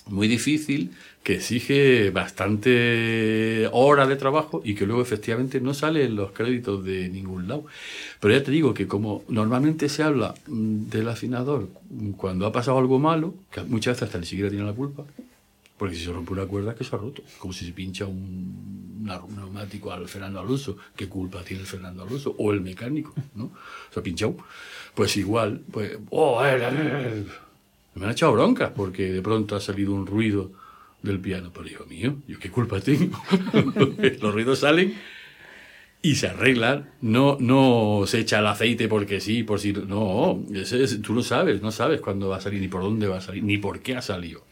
muy 0.07 0.27
difícil 0.27 0.91
que 1.24 1.35
exige 1.35 2.12
bastante 2.12 3.67
hora 3.71 4.05
de 4.05 4.15
trabajo 4.15 4.62
y 4.63 4.75
que 4.75 4.85
luego 4.85 5.01
efectivamente 5.01 5.59
no 5.59 5.74
sale 5.74 6.05
en 6.05 6.15
los 6.15 6.31
créditos 6.31 6.83
de 6.83 7.09
ningún 7.09 7.47
lado. 7.47 7.65
Pero 8.19 8.33
ya 8.35 8.43
te 8.43 8.51
digo 8.51 8.74
que 8.74 8.88
como 8.88 9.24
normalmente 9.27 9.89
se 9.89 10.03
habla 10.03 10.35
mm, 10.47 10.88
del 10.88 11.09
afinador 11.09 11.69
cuando 12.17 12.45
ha 12.45 12.51
pasado 12.51 12.77
algo 12.77 13.00
malo, 13.00 13.33
que 13.51 13.62
muchas 13.62 13.95
veces 13.95 14.03
hasta 14.03 14.19
ni 14.19 14.27
siquiera 14.27 14.50
tiene 14.50 14.65
la 14.65 14.74
culpa, 14.74 15.03
porque 15.77 15.95
si 15.95 16.05
se 16.05 16.12
rompe 16.12 16.33
una 16.33 16.45
cuerda 16.45 16.75
que 16.75 16.83
se 16.83 16.95
ha 16.95 17.00
roto, 17.00 17.24
como 17.39 17.53
si 17.53 17.65
se 17.65 17.74
pincha 17.74 18.05
un, 18.05 19.03
neumático 19.03 19.91
al 19.91 20.07
Fernando 20.07 20.39
Alonso, 20.39 20.77
¿qué 20.95 21.09
culpa 21.09 21.43
tiene 21.43 21.62
el 21.62 21.67
Fernando 21.67 22.03
Alonso? 22.03 22.35
O 22.38 22.53
el 22.53 22.62
mecánico, 22.62 23.13
¿no? 23.35 23.51
Se 23.91 24.00
ha 24.00 24.03
pinchado. 24.03 24.38
Pues 24.93 25.17
igual, 25.17 25.62
pues, 25.71 25.97
oh, 26.12 26.43
eh, 26.45 26.57
eh, 26.57 26.69
eh, 26.71 27.25
me 27.96 28.06
han 28.06 28.12
echado 28.12 28.34
broncas 28.34 28.72
porque 28.75 29.12
de 29.12 29.22
pronto 29.22 29.56
ha 29.56 29.60
salido 29.60 29.94
un 29.94 30.06
ruido 30.06 30.52
del 31.02 31.20
piano. 31.20 31.52
Pero 31.54 31.68
hijo 31.68 31.86
mío, 31.86 32.18
¿yo 32.28 32.38
qué 32.40 32.50
culpa 32.52 32.80
tengo? 32.82 33.22
Los 34.22 34.34
ruidos 34.34 34.60
salen 34.60 34.96
y 36.02 36.16
se 36.16 36.28
arreglan. 36.28 36.92
No, 37.02 37.38
no 37.40 38.04
se 38.06 38.20
echa 38.20 38.40
el 38.40 38.48
aceite 38.48 38.88
porque 38.88 39.20
sí, 39.20 39.44
por 39.44 39.60
si. 39.60 39.74
No, 39.74 40.44
ese 40.54 41.00
tú 41.00 41.14
lo 41.14 41.24
sabes, 41.24 41.62
no 41.62 41.72
sabes 41.72 42.02
cuándo 42.02 42.30
va 42.30 42.38
a 42.38 42.42
salir, 42.42 42.62
ni 42.62 42.68
por 42.68 42.82
dónde 42.82 43.08
va 43.08 43.18
a 43.18 43.22
salir, 43.22 43.44
ni 43.44 43.58
por 43.58 43.80
qué 43.80 43.96
ha 43.96 44.02
salido. 44.02 44.46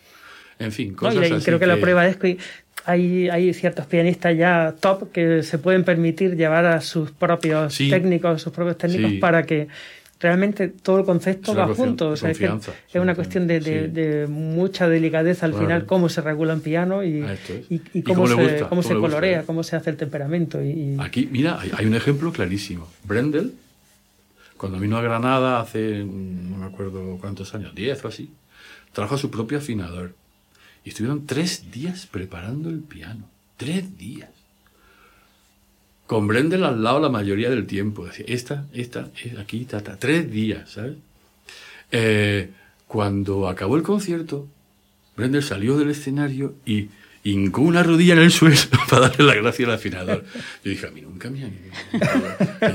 En 0.58 0.72
fin, 0.72 0.94
cosas 0.94 1.16
no, 1.16 1.28
y 1.28 1.32
así 1.32 1.46
creo 1.46 1.60
que, 1.60 1.68
la 1.68 1.78
prueba 1.78 2.08
es 2.08 2.16
que 2.16 2.38
hay, 2.86 3.30
hay 3.30 3.54
ciertos 3.54 3.86
pianistas 3.86 4.38
ya 4.38 4.76
top 4.80 5.12
que 5.12 5.44
se 5.44 5.58
pueden 5.58 5.84
permitir 5.84 6.36
llevar 6.38 6.66
a 6.66 6.80
sus 6.80 7.12
propios 7.12 7.78
técnicos, 7.78 8.42
sus 8.42 8.54
propios 8.54 8.78
técnicos 8.78 9.14
para 9.20 9.44
que 9.44 9.68
realmente 10.24 10.70
todo 10.70 11.00
el 11.00 11.06
concepto 11.06 11.54
va 11.54 11.68
junto. 11.76 12.10
O 12.10 12.16
sea, 12.16 12.32
es, 12.32 12.40
es, 12.40 12.96
una 12.96 13.14
cuestión 13.14 13.46
de, 13.46 13.60
de, 13.60 14.26
mucha 14.28 14.88
delicadeza 14.88 15.46
al 15.46 15.54
final, 15.54 15.86
cómo 15.86 16.08
se 16.08 16.22
regula 16.22 16.54
un 16.54 16.62
piano 16.62 17.04
y, 17.04 17.26
y, 17.70 18.02
cómo, 18.02 18.26
se, 18.26 18.66
cómo, 18.70 18.82
se 18.82 18.96
colorea, 18.96 19.44
cómo 19.44 19.64
se 19.64 19.76
hace 19.76 19.90
el 19.90 19.98
temperamento. 19.98 20.64
Y, 20.64 20.96
Aquí, 21.00 21.28
mira, 21.30 21.60
hay, 21.60 21.86
un 21.86 21.94
ejemplo 21.94 22.32
clarísimo. 22.32 22.88
Brendel, 23.04 23.54
cuando 24.56 24.80
vino 24.80 24.98
a 24.98 25.02
Granada 25.02 25.60
hace, 25.60 26.06
no 26.06 26.58
me 26.58 26.66
acuerdo 26.66 27.18
cuántos 27.20 27.54
años, 27.54 27.76
10 27.76 28.06
o 28.06 28.08
así, 28.08 28.32
trajo 28.94 29.18
su 29.18 29.30
propio 29.30 29.58
afinador. 29.58 30.16
Y 30.86 30.90
estuvieron 30.90 31.26
tres 31.26 31.70
días 31.72 32.08
preparando 32.10 32.70
el 32.70 32.80
piano. 32.80 33.26
Tres 33.58 33.98
días 33.98 34.30
con 36.08 36.30
al 36.36 36.84
lado 36.84 37.00
la 37.00 37.10
mayoría 37.10 37.50
del 37.50 37.66
tiempo. 37.66 38.06
Decía, 38.06 38.26
esta, 38.28 38.68
esta, 38.74 39.10
aquí, 39.40 39.66
tata, 39.66 39.98
tres 39.98 40.30
días, 40.30 40.70
¿sabes? 40.72 40.96
Eh, 41.92 42.50
cuando 42.88 43.48
acabó 43.48 43.78
el 43.78 43.84
concierto, 43.84 44.48
Brendel 45.16 45.44
salió 45.44 45.78
del 45.78 45.90
escenario 45.90 46.56
y 46.66 46.90
hincó 47.24 47.62
una 47.62 47.84
rodilla 47.84 48.14
en 48.14 48.20
el 48.20 48.32
suelo 48.32 48.58
para 48.90 49.10
darle 49.10 49.26
la 49.26 49.36
gracia 49.36 49.66
al 49.66 49.74
afinador. 49.74 50.26
Yo 50.64 50.72
dije, 50.72 50.88
a 50.88 50.92
mí 50.92 51.02
nunca 51.02 51.30
me 51.30 51.44
han 51.44 51.54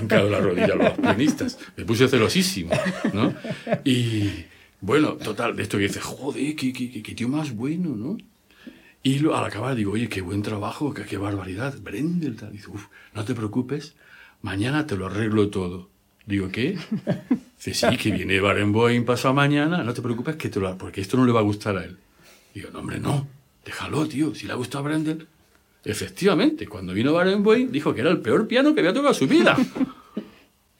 hincado 0.02 0.30
la 0.30 0.40
rodilla 0.40 0.72
a 0.72 0.76
los 0.76 0.92
pianistas. 0.92 1.58
Me 1.76 1.84
puse 1.84 2.08
celosísimo, 2.08 2.70
¿no? 3.12 3.34
Y 3.84 4.44
bueno, 4.80 5.14
total, 5.14 5.56
de 5.56 5.64
esto 5.64 5.76
que 5.76 5.84
dice, 5.84 6.00
joder, 6.00 6.56
qué, 6.56 6.72
qué, 6.72 7.02
qué 7.02 7.14
tío 7.14 7.28
más 7.28 7.54
bueno, 7.54 7.94
¿no? 7.94 8.16
Y 9.02 9.24
al 9.26 9.44
acabar 9.44 9.74
digo, 9.74 9.92
oye, 9.92 10.08
qué 10.08 10.20
buen 10.20 10.42
trabajo, 10.42 10.92
qué, 10.92 11.04
qué 11.04 11.16
barbaridad. 11.16 11.74
Brendel, 11.80 12.36
dice, 12.52 12.68
uff, 12.68 12.86
no 13.14 13.24
te 13.24 13.34
preocupes, 13.34 13.94
mañana 14.42 14.86
te 14.86 14.96
lo 14.96 15.06
arreglo 15.06 15.48
todo. 15.48 15.88
Digo, 16.26 16.48
¿qué? 16.50 16.76
Dice, 17.56 17.74
sí, 17.74 17.96
que 17.96 18.12
viene 18.12 18.40
Barenboim 18.40 19.04
pasado 19.04 19.34
mañana, 19.34 19.82
no 19.82 19.94
te 19.94 20.02
preocupes, 20.02 20.36
que 20.36 20.48
te 20.48 20.60
lo 20.60 20.76
porque 20.76 21.00
esto 21.00 21.16
no 21.16 21.24
le 21.24 21.32
va 21.32 21.40
a 21.40 21.44
gustar 21.44 21.76
a 21.76 21.84
él. 21.84 21.96
Digo, 22.54 22.70
no, 22.70 22.80
hombre, 22.80 23.00
no, 23.00 23.26
déjalo, 23.64 24.06
tío, 24.06 24.34
si 24.34 24.46
le 24.46 24.52
ha 24.52 24.56
gustado 24.56 24.84
a 24.84 24.88
Brendel. 24.88 25.26
Efectivamente, 25.84 26.66
cuando 26.66 26.92
vino 26.92 27.12
Barenboim, 27.12 27.70
dijo 27.70 27.94
que 27.94 28.02
era 28.02 28.10
el 28.10 28.18
peor 28.18 28.46
piano 28.46 28.74
que 28.74 28.80
había 28.80 28.92
tocado 28.92 29.14
su 29.14 29.26
vida. 29.26 29.56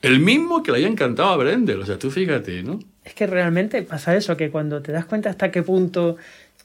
El 0.01 0.21
mismo 0.21 0.63
que 0.63 0.71
le 0.71 0.79
había 0.79 0.89
encantado 0.89 1.31
a 1.31 1.37
Brendel, 1.37 1.81
o 1.81 1.87
sea, 1.87 1.99
tú 1.99 2.11
fíjate, 2.11 2.63
¿no? 2.63 2.79
Es 3.05 3.15
que 3.15 3.27
realmente 3.27 3.83
pasa 3.83 4.15
eso, 4.15 4.37
que 4.37 4.51
cuando 4.51 4.81
te 4.81 4.93
das 4.93 5.07
cuenta 5.07 5.31
hasta 5.31 5.51
qué 5.51 5.63
punto 5.63 6.17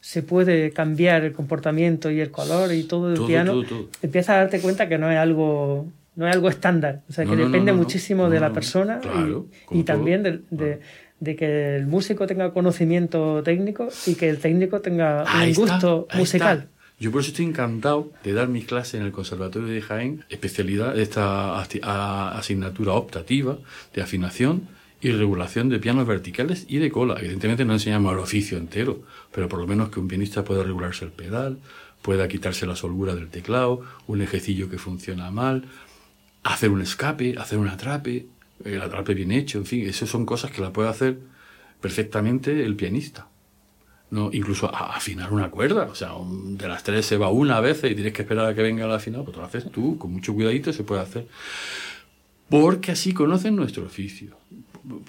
se 0.03 0.21
puede 0.21 0.71
cambiar 0.71 1.23
el 1.23 1.31
comportamiento 1.31 2.11
y 2.11 2.19
el 2.19 2.29
color 2.29 2.73
y 2.73 2.83
todo 2.83 3.13
el 3.13 3.25
piano, 3.25 3.63
empiezas 4.01 4.35
a 4.35 4.39
darte 4.39 4.59
cuenta 4.59 4.89
que 4.89 4.97
no 4.97 5.09
es 5.09 5.17
algo 5.17 5.87
no 6.17 6.27
es 6.27 6.35
algo 6.35 6.49
estándar, 6.49 7.03
o 7.09 7.13
sea, 7.13 7.25
que 7.25 7.37
depende 7.37 7.71
muchísimo 7.71 8.29
de 8.29 8.41
la 8.41 8.51
persona 8.51 8.99
y, 9.71 9.83
también 9.83 10.43
de, 10.49 11.35
que 11.37 11.77
el 11.77 11.87
músico 11.87 12.27
tenga 12.27 12.51
conocimiento 12.51 13.41
técnico 13.43 13.87
y 14.05 14.15
que 14.15 14.29
el 14.29 14.39
técnico 14.39 14.81
tenga 14.81 15.23
un 15.23 15.53
gusto 15.53 16.05
musical. 16.15 16.67
Yo 16.99 17.09
por 17.09 17.21
eso 17.21 17.29
estoy 17.29 17.45
encantado 17.45 18.11
de 18.25 18.33
dar 18.33 18.49
mis 18.49 18.65
clases 18.65 18.95
en 18.95 19.03
el 19.03 19.13
Conservatorio 19.13 19.69
de 19.69 19.81
Jaén, 19.81 20.25
especialidad, 20.29 20.99
esta 20.99 21.57
asignatura 21.59 22.91
optativa 22.91 23.57
de 23.95 24.01
afinación 24.01 24.67
y 25.03 25.11
regulación 25.11 25.67
de 25.67 25.79
pianos 25.79 26.07
verticales 26.07 26.65
y 26.69 26.77
de 26.77 26.89
cola. 26.89 27.19
Evidentemente 27.19 27.65
no 27.65 27.73
enseñamos 27.73 28.13
el 28.13 28.19
oficio 28.19 28.57
entero, 28.57 29.03
pero 29.33 29.49
por 29.49 29.59
lo 29.59 29.67
menos 29.67 29.89
que 29.89 29.99
un 29.99 30.07
pianista 30.07 30.45
pueda 30.45 30.63
regularse 30.63 31.03
el 31.03 31.11
pedal, 31.11 31.59
pueda 32.01 32.27
quitarse 32.29 32.65
la 32.65 32.75
soltura 32.75 33.13
del 33.13 33.29
teclado, 33.29 33.81
un 34.07 34.21
ejecillo 34.21 34.69
que 34.69 34.77
funciona 34.77 35.29
mal, 35.29 35.65
hacer 36.43 36.69
un 36.69 36.81
escape, 36.81 37.35
hacer 37.37 37.59
un 37.59 37.67
atrape, 37.67 38.27
el 38.63 38.81
atrape 38.81 39.13
bien 39.13 39.31
hecho, 39.31 39.57
en 39.57 39.65
fin, 39.65 39.87
esas 39.87 40.09
son 40.09 40.25
cosas 40.25 40.51
que 40.51 40.61
la 40.61 40.71
puede 40.71 40.87
hacer 40.87 41.19
perfectamente 41.81 42.63
el 42.63 42.75
pianista. 42.77 43.27
No, 44.09 44.29
incluso 44.31 44.73
afinar 44.73 45.33
una 45.33 45.49
cuerda, 45.49 45.85
o 45.85 45.95
sea, 45.95 46.11
de 46.13 46.67
las 46.67 46.83
tres 46.83 47.05
se 47.05 47.17
va 47.17 47.29
una 47.29 47.59
vez 47.59 47.79
y 47.83 47.95
tienes 47.95 48.13
que 48.13 48.21
esperar 48.21 48.45
a 48.45 48.55
que 48.55 48.61
venga 48.61 48.87
la 48.87 48.95
afinado, 48.95 49.25
pues 49.25 49.35
lo 49.35 49.43
haces 49.43 49.69
tú, 49.69 49.97
con 49.97 50.13
mucho 50.13 50.33
cuidadito 50.33 50.71
se 50.71 50.83
puede 50.83 51.01
hacer. 51.01 51.27
Porque 52.47 52.91
así 52.91 53.13
conocen 53.13 53.55
nuestro 53.55 53.85
oficio 53.85 54.37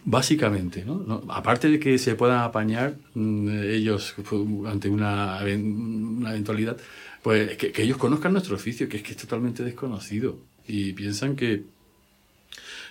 básicamente, 0.05 0.85
¿no? 0.85 1.23
Aparte 1.29 1.69
de 1.69 1.79
que 1.79 1.99
se 1.99 2.15
puedan 2.15 2.41
apañar 2.41 2.97
mm, 3.15 3.49
ellos 3.65 4.15
ante 4.67 4.89
una, 4.89 5.41
eventualidad, 5.43 6.77
pues 7.23 7.57
que, 7.57 7.73
ellos 7.83 7.97
conozcan 7.97 8.33
nuestro 8.33 8.57
oficio, 8.57 8.89
que 8.89 8.99
es 8.99 9.03
que 9.03 9.13
es 9.13 9.17
totalmente 9.17 9.65
desconocido. 9.65 10.39
Y 10.67 10.93
piensan 10.93 11.37
que, 11.37 11.65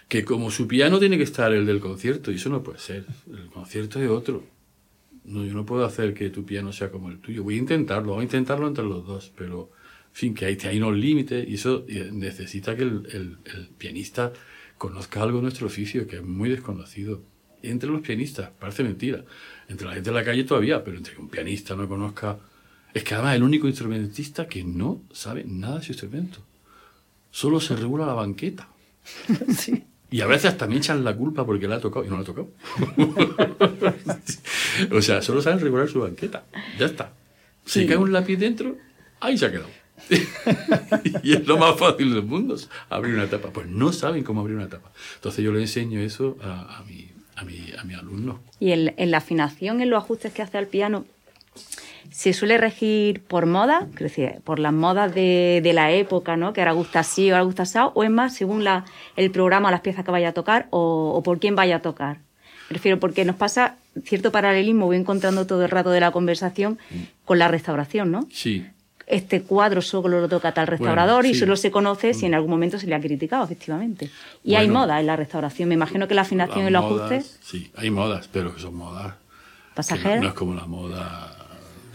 que 0.07 0.25
como 0.25 0.51
su 0.51 0.67
piano 0.67 0.99
tiene 0.99 1.17
que 1.17 1.23
estar 1.23 1.53
el 1.53 1.65
del 1.65 1.79
concierto, 1.79 2.31
y 2.31 2.35
eso 2.35 2.49
no 2.49 2.63
puede 2.63 2.79
ser. 2.79 3.05
El 3.31 3.47
concierto 3.47 4.01
es 4.01 4.09
otro. 4.09 4.43
No, 5.25 5.45
yo 5.45 5.53
no 5.53 5.65
puedo 5.65 5.85
hacer 5.85 6.13
que 6.13 6.29
tu 6.29 6.45
piano 6.45 6.73
sea 6.73 6.91
como 6.91 7.09
el 7.09 7.19
tuyo. 7.19 7.43
Voy 7.43 7.55
a 7.55 7.59
intentarlo, 7.59 8.13
voy 8.13 8.21
a 8.21 8.23
intentarlo 8.23 8.67
entre 8.67 8.83
los 8.83 9.05
dos, 9.05 9.31
pero, 9.37 9.71
en 10.09 10.15
fin, 10.15 10.33
que 10.33 10.45
hay, 10.45 10.57
hay 10.65 10.77
unos 10.77 10.97
límites 10.97 11.47
y 11.47 11.53
eso 11.53 11.85
necesita 12.11 12.75
que 12.75 12.83
el, 12.83 13.07
el 13.13 13.69
pianista 13.77 14.33
conozca 14.83 15.23
algo 15.23 15.37
de 15.37 15.43
nuestro 15.43 15.67
oficio 15.67 16.05
que 16.07 16.17
es 16.17 16.23
muy 16.23 16.49
desconocido. 16.49 17.21
Entre 17.61 17.89
los 17.89 18.01
pianistas, 18.01 18.49
parece 18.59 18.83
mentira. 18.83 19.23
Entre 19.69 19.87
la 19.87 19.93
gente 19.93 20.09
de 20.09 20.13
la 20.13 20.25
calle 20.25 20.43
todavía, 20.43 20.83
pero 20.83 20.97
entre 20.97 21.13
que 21.13 21.21
un 21.21 21.29
pianista 21.29 21.73
no 21.73 21.87
conozca... 21.87 22.37
Es 22.93 23.05
que 23.05 23.13
además 23.13 23.31
es 23.31 23.37
el 23.37 23.43
único 23.43 23.69
instrumentista 23.69 24.45
que 24.45 24.65
no 24.65 25.01
sabe 25.13 25.45
nada 25.47 25.77
de 25.77 25.85
su 25.85 25.93
instrumento. 25.93 26.39
Solo 27.31 27.61
se 27.61 27.77
regula 27.77 28.05
la 28.05 28.13
banqueta. 28.13 28.67
Sí. 29.55 29.85
Y 30.11 30.19
a 30.19 30.27
veces 30.27 30.51
hasta 30.51 30.67
me 30.67 30.75
echan 30.75 31.03
la 31.05 31.15
culpa 31.15 31.45
porque 31.45 31.67
la 31.67 31.77
ha 31.77 31.79
tocado 31.79 32.05
y 32.05 32.09
no 32.09 32.17
la 32.17 32.21
ha 32.21 32.25
tocado. 32.25 32.51
o 34.91 35.01
sea, 35.01 35.21
solo 35.21 35.41
saben 35.41 35.61
regular 35.61 35.87
su 35.87 36.01
banqueta. 36.01 36.43
Ya 36.77 36.87
está. 36.87 37.13
Si 37.65 37.87
cae 37.87 37.97
un 37.97 38.11
lápiz 38.11 38.35
dentro, 38.35 38.75
ahí 39.21 39.37
se 39.37 39.45
ha 39.45 39.51
quedado. 39.51 39.82
y 41.23 41.33
es 41.33 41.47
lo 41.47 41.57
más 41.57 41.77
fácil 41.77 42.13
del 42.13 42.23
mundo, 42.23 42.55
abrir 42.89 43.15
una 43.15 43.27
tapa. 43.27 43.49
Pues 43.49 43.67
no 43.67 43.91
saben 43.93 44.23
cómo 44.23 44.41
abrir 44.41 44.57
una 44.57 44.69
tapa. 44.69 44.91
Entonces 45.15 45.43
yo 45.43 45.51
le 45.51 45.61
enseño 45.61 45.99
eso 45.99 46.37
a, 46.43 46.79
a, 46.79 46.83
mi, 46.83 47.09
a, 47.35 47.43
mi, 47.43 47.71
a 47.77 47.83
mi 47.83 47.93
alumno. 47.93 48.39
¿Y 48.59 48.71
en, 48.71 48.93
en, 48.97 49.11
la 49.11 49.17
afinación, 49.17 49.81
en 49.81 49.89
los 49.89 50.03
ajustes 50.03 50.33
que 50.33 50.41
hace 50.41 50.57
al 50.57 50.67
piano, 50.67 51.05
se 52.11 52.33
suele 52.33 52.57
regir 52.57 53.21
por 53.21 53.45
moda, 53.45 53.87
por 54.43 54.59
las 54.59 54.73
modas 54.73 55.13
de, 55.15 55.61
de, 55.63 55.73
la 55.73 55.91
época, 55.91 56.37
¿no? 56.37 56.53
Que 56.53 56.61
ahora 56.61 56.73
gusta 56.73 56.99
así 56.99 57.31
o 57.31 57.33
ahora 57.33 57.45
gusta 57.45 57.63
así, 57.63 57.79
o 57.93 58.03
es 58.03 58.09
más 58.09 58.35
según 58.35 58.63
la, 58.63 58.85
el 59.15 59.31
programa, 59.31 59.71
las 59.71 59.81
piezas 59.81 60.05
que 60.05 60.11
vaya 60.11 60.29
a 60.29 60.33
tocar 60.33 60.67
o, 60.69 61.13
o 61.15 61.23
por 61.23 61.39
quién 61.39 61.55
vaya 61.55 61.77
a 61.77 61.81
tocar? 61.81 62.19
Prefiero 62.67 62.99
porque 62.99 63.25
nos 63.25 63.35
pasa 63.35 63.77
cierto 64.03 64.31
paralelismo, 64.31 64.85
voy 64.85 64.97
encontrando 64.97 65.45
todo 65.45 65.63
el 65.63 65.69
rato 65.69 65.91
de 65.91 65.99
la 65.99 66.11
conversación 66.11 66.79
con 67.25 67.39
la 67.39 67.47
restauración, 67.47 68.11
¿no? 68.11 68.27
Sí 68.31 68.65
este 69.05 69.41
cuadro 69.41 69.81
solo 69.81 70.21
lo 70.21 70.29
toca 70.29 70.53
tal 70.53 70.67
restaurador 70.67 71.25
y 71.25 71.35
solo 71.35 71.55
se 71.55 71.71
conoce 71.71 72.13
si 72.13 72.25
en 72.25 72.31
mm. 72.31 72.35
algún 72.35 72.51
momento 72.51 72.79
se 72.79 72.87
le 72.87 72.95
ha 72.95 73.01
criticado, 73.01 73.43
efectivamente. 73.43 74.09
Y 74.43 74.55
hay 74.55 74.67
modas 74.67 74.99
en 74.99 75.07
la 75.07 75.15
restauración. 75.15 75.69
Me 75.69 75.75
imagino 75.75 76.07
que 76.07 76.13
la 76.13 76.21
afinación 76.21 76.67
y 76.67 76.69
los 76.71 76.83
ajustes. 76.83 77.39
Sí, 77.41 77.71
hay 77.75 77.89
modas, 77.89 78.29
pero 78.31 78.53
que 78.55 78.61
son 78.61 78.75
modas. 78.75 79.15
¿Pasajeras? 79.75 80.21
No, 80.21 80.29
es 80.29 80.33
como 80.33 80.53
la 80.53 80.65
moda 80.65 81.35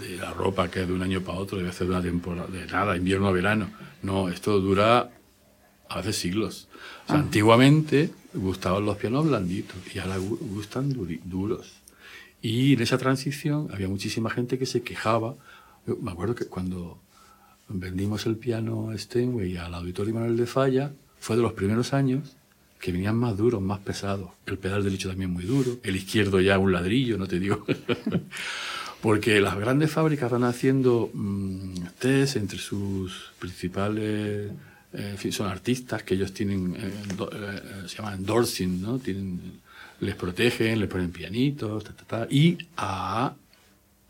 de 0.00 0.16
la 0.16 0.32
ropa 0.32 0.68
que 0.68 0.82
es 0.82 0.88
de 0.88 0.92
un 0.92 1.02
año 1.02 1.20
para 1.22 1.38
otro, 1.38 1.58
debe 1.58 1.72
ser 1.72 1.86
de 1.86 1.94
una 1.94 2.02
temporada, 2.02 2.48
de 2.48 2.66
nada, 2.66 2.96
invierno 2.96 3.28
a 3.28 3.32
verano. 3.32 3.70
No, 4.02 4.28
esto 4.28 4.60
dura 4.60 5.10
hace 5.88 6.12
siglos. 6.12 6.68
Ah. 7.08 7.14
Antiguamente 7.14 8.10
gustaban 8.34 8.84
los 8.84 8.96
pianos 8.96 9.26
blanditos 9.26 9.76
y 9.94 9.98
ahora 9.98 10.16
gustan 10.18 10.94
duros. 11.24 11.72
Y 12.40 12.74
en 12.74 12.82
esa 12.82 12.98
transición 12.98 13.68
había 13.72 13.88
muchísima 13.88 14.30
gente 14.30 14.58
que 14.58 14.66
se 14.66 14.82
quejaba 14.82 15.34
me 15.96 16.10
acuerdo 16.10 16.34
que 16.34 16.46
cuando 16.46 17.00
vendimos 17.68 18.26
el 18.26 18.36
piano 18.36 18.90
Steinway 18.96 19.56
al 19.56 19.74
Auditorio 19.74 20.14
Manuel 20.14 20.36
de 20.36 20.46
Falla, 20.46 20.92
fue 21.20 21.36
de 21.36 21.42
los 21.42 21.52
primeros 21.52 21.92
años 21.92 22.36
que 22.80 22.92
venían 22.92 23.16
más 23.16 23.36
duros, 23.36 23.60
más 23.60 23.80
pesados. 23.80 24.30
El 24.46 24.58
pedal 24.58 24.84
derecho 24.84 25.08
también 25.08 25.30
muy 25.30 25.44
duro, 25.44 25.78
el 25.82 25.96
izquierdo 25.96 26.40
ya 26.40 26.58
un 26.58 26.72
ladrillo, 26.72 27.18
no 27.18 27.26
te 27.26 27.38
digo. 27.38 27.64
Porque 29.02 29.40
las 29.40 29.56
grandes 29.56 29.92
fábricas 29.92 30.30
van 30.30 30.44
haciendo 30.44 31.10
mm, 31.12 31.74
test 31.98 32.36
entre 32.36 32.58
sus 32.58 33.32
principales, 33.38 34.50
eh, 34.92 35.32
son 35.32 35.48
artistas 35.48 36.02
que 36.02 36.14
ellos 36.14 36.32
tienen, 36.32 36.74
eh, 36.76 36.92
eh, 37.32 37.60
se 37.86 37.96
llaman 37.96 38.14
endorsing, 38.14 38.82
¿no? 38.82 38.98
Tienen, 38.98 39.60
les 40.00 40.14
protegen, 40.14 40.80
les 40.80 40.88
ponen 40.88 41.12
pianitos, 41.12 41.84
ta, 41.84 41.92
ta, 41.92 42.04
ta, 42.04 42.26
y 42.30 42.58
a 42.76 43.34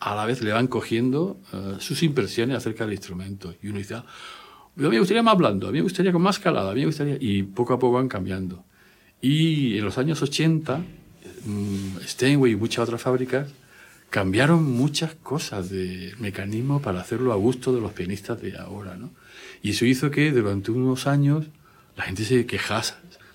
a 0.00 0.14
la 0.14 0.26
vez 0.26 0.42
le 0.42 0.52
van 0.52 0.66
cogiendo 0.68 1.40
eh, 1.52 1.76
sus 1.80 2.02
impresiones 2.02 2.56
acerca 2.56 2.84
del 2.84 2.94
instrumento. 2.94 3.54
Y 3.62 3.68
uno 3.68 3.78
dice, 3.78 3.94
ah, 3.94 4.04
a 4.04 4.80
mí 4.80 4.88
me 4.88 4.98
gustaría 4.98 5.22
más 5.22 5.36
blando, 5.36 5.68
a 5.68 5.72
mí 5.72 5.78
me 5.78 5.82
gustaría 5.82 6.12
con 6.12 6.22
más 6.22 6.38
calada, 6.38 6.70
a 6.70 6.74
mí 6.74 6.80
me 6.80 6.86
gustaría... 6.86 7.16
Y 7.20 7.42
poco 7.42 7.74
a 7.74 7.78
poco 7.78 7.96
van 7.96 8.08
cambiando. 8.08 8.64
Y 9.20 9.76
en 9.76 9.84
los 9.84 9.98
años 9.98 10.22
80, 10.22 10.78
mmm, 10.78 11.98
Steinway 12.06 12.52
y 12.52 12.56
muchas 12.56 12.84
otras 12.84 13.02
fábricas 13.02 13.48
cambiaron 14.10 14.64
muchas 14.64 15.14
cosas 15.14 15.68
de 15.70 16.14
mecanismo 16.18 16.80
para 16.80 17.00
hacerlo 17.00 17.32
a 17.32 17.36
gusto 17.36 17.74
de 17.74 17.80
los 17.80 17.92
pianistas 17.92 18.40
de 18.40 18.56
ahora, 18.56 18.96
¿no? 18.96 19.10
Y 19.62 19.70
eso 19.70 19.84
hizo 19.84 20.10
que 20.10 20.30
durante 20.30 20.70
unos 20.70 21.06
años 21.06 21.46
la 21.96 22.04
gente 22.04 22.24
se 22.24 22.46
quejaba, 22.46 22.82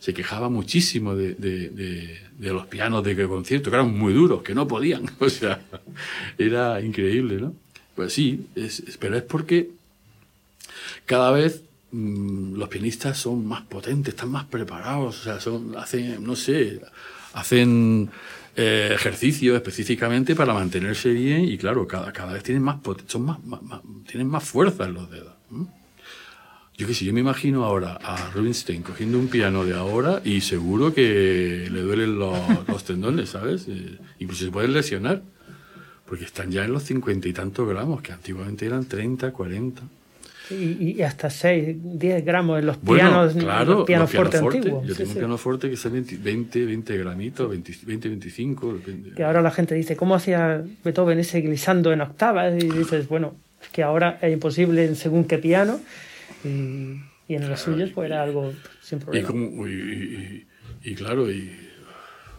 se 0.03 0.13
quejaba 0.13 0.50
muchísimo 0.50 1.15
de, 1.15 1.33
de, 1.36 1.69
de, 1.69 2.19
de 2.38 2.50
los 2.51 2.65
pianos 2.65 3.05
de 3.05 3.25
concierto, 3.25 3.69
que 3.69 3.77
eran 3.77 3.98
muy 3.98 4.12
duros, 4.12 4.43
que 4.43 4.53
no 4.53 4.67
podían. 4.67 5.10
O 5.19 5.29
sea, 5.29 5.62
era 6.38 6.81
increíble, 6.81 7.38
¿no? 7.39 7.53
Pues 7.95 8.12
sí, 8.12 8.48
es, 8.53 8.83
pero 9.00 9.15
es 9.15 9.24
porque 9.24 9.69
cada 11.05 11.31
vez 11.31 11.62
mmm, 11.91 12.55
los 12.55 12.67
pianistas 12.67 13.17
son 13.17 13.48
más 13.48 13.62
potentes, 13.62 14.13
están 14.13 14.29
más 14.29 14.43
preparados, 14.43 15.22
o 15.22 15.24
sea, 15.24 15.39
son, 15.39 15.77
hacen, 15.77 16.22
no 16.22 16.36
sé, 16.36 16.81
hacen 17.31 18.10
eh, 18.57 18.89
ejercicios 18.93 19.55
específicamente 19.55 20.36
para 20.36 20.53
mantenerse 20.53 21.13
bien 21.13 21.45
y 21.45 21.57
claro, 21.57 21.88
cada, 21.88 22.12
cada 22.12 22.33
vez 22.33 22.43
tienen 22.43 22.62
más, 22.62 22.79
son 23.07 23.22
más, 23.22 23.41
más, 23.45 23.63
más, 23.63 23.79
tienen 24.05 24.27
más 24.27 24.43
fuerza 24.43 24.83
en 24.83 24.95
los 24.95 25.10
dedos. 25.10 25.33
Yo 26.77 26.88
que 26.88 26.94
sé, 26.96 27.06
yo 27.06 27.13
me 27.13 27.20
imagino 27.20 27.65
ahora 27.65 28.00
a 28.03 28.32
Rubinstein 28.34 28.82
cogiendo 28.82 29.20
un 29.20 29.27
piano 29.27 29.63
de 29.63 29.75
ahora 29.75 30.22
y 30.25 30.42
seguro 30.42 30.94
que 30.94 31.68
le 31.72 31.82
duelen 31.82 32.18
los, 32.18 32.36
los 32.68 32.84
tendones, 32.84 33.30
¿sabes? 33.30 33.68
Eh, 33.68 33.98
incluso 34.20 34.46
se 34.46 34.51
pueden 34.51 34.74
lesionar, 34.74 35.22
porque 36.08 36.25
están 36.25 36.51
ya 36.51 36.65
en 36.65 36.74
los 36.74 36.84
cincuenta 36.84 37.27
y 37.27 37.34
tantos 37.34 37.68
gramos, 37.70 38.01
que 38.01 38.12
antiguamente 38.12 38.65
eran 38.65 38.86
30, 38.86 39.32
40. 39.32 39.82
Y, 40.50 40.96
y, 40.98 41.01
hasta 41.03 41.30
6, 41.30 41.77
10 42.00 42.25
gramos 42.25 42.60
en 42.60 42.65
los 42.65 42.77
pianos, 42.77 43.34
bueno, 43.34 43.48
claro, 43.48 43.74
los 43.75 43.86
pianos 43.86 44.12
forte. 44.12 44.38
antiguos. 44.38 44.86
Yo 44.86 44.94
Sí, 44.94 44.98
tengo 44.98 45.12
sí. 45.12 45.15
un 45.15 45.20
piano 45.22 45.38
fuerte 45.38 45.70
que 45.70 45.77
sale 45.77 46.01
20, 46.01 46.65
20 46.65 46.98
gramitos, 46.98 47.50
20, 47.50 47.74
20 47.86 48.10
25. 48.10 48.74
depende. 48.74 49.12
Que 49.15 49.24
ahora 49.24 49.42
la 49.42 49.51
gente 49.51 49.74
dice, 49.74 49.96
¿cómo 49.96 50.15
hacía 50.15 50.62
Beethoven 50.84 51.18
ese 51.20 51.39
glissando 51.42 51.94
en 51.94 52.01
octavas? 52.01 52.53
Y 52.62 52.68
dices, 52.68 53.08
bueno, 53.08 53.36
es 53.62 53.70
que 53.70 53.84
ahora 53.84 54.20
es 54.22 54.34
imposible 54.34 54.84
en 54.86 54.96
según 54.98 55.24
qué 55.24 55.38
piano. 55.38 55.80
Y, 56.43 57.01
y 57.27 57.35
en 57.35 57.50
los 57.50 57.59
suyos 57.59 57.91
pues 57.91 58.05
era 58.07 58.21
algo 58.23 58.53
sin 58.81 59.00
Y, 59.00 59.01
problema. 59.01 59.27
como, 59.27 59.67
y, 59.67 60.45
claro, 60.95 61.31
y 61.31 61.51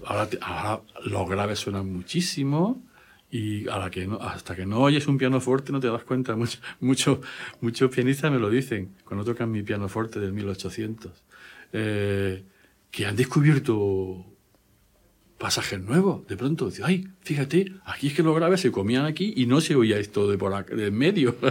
ahora, 0.05 0.29
te- 0.29 0.39
ahora 0.41 0.83
los 1.05 1.29
graves 1.29 1.59
suenan 1.59 1.91
muchísimo 1.93 2.83
y 3.31 3.67
a 3.69 3.79
la 3.79 3.91
que 3.91 4.07
no, 4.07 4.17
hasta 4.21 4.55
que 4.55 4.67
no 4.67 4.81
oyes 4.81 5.07
un 5.09 5.19
piano 5.19 5.41
fuerte 5.41 5.73
no 5.73 5.81
te 5.81 5.89
das 5.89 6.05
cuenta. 6.05 6.37
Mucho, 6.37 6.59
mucho- 6.81 7.21
muchos 7.61 7.91
pianistas 7.91 8.31
me 8.31 8.39
lo 8.39 8.51
dicen 8.51 8.95
cuando 9.05 9.25
tocan 9.25 9.51
mi 9.51 9.63
piano 9.63 9.89
fuerte 9.89 10.21
del 10.21 10.33
1800, 10.33 11.11
eh, 11.73 12.45
que 12.91 13.07
han 13.07 13.17
descubierto 13.17 14.25
pasajes 15.45 15.79
nuevos. 15.79 16.27
De 16.27 16.39
pronto, 16.39 16.71
dice, 16.71 16.81
ay, 16.87 17.07
fíjate, 17.21 17.71
aquí 17.85 18.07
es 18.07 18.15
que 18.15 18.23
los 18.23 18.35
graves 18.35 18.63
se 18.63 18.73
comían 18.73 19.05
aquí 19.05 19.35
y 19.37 19.45
no 19.45 19.61
se 19.61 19.75
oía 19.75 19.99
esto 19.99 20.27
de 20.27 20.39
por 20.39 20.55
acá, 20.55 20.75
de 20.75 20.87
en 20.87 20.95
medio. 20.95 21.37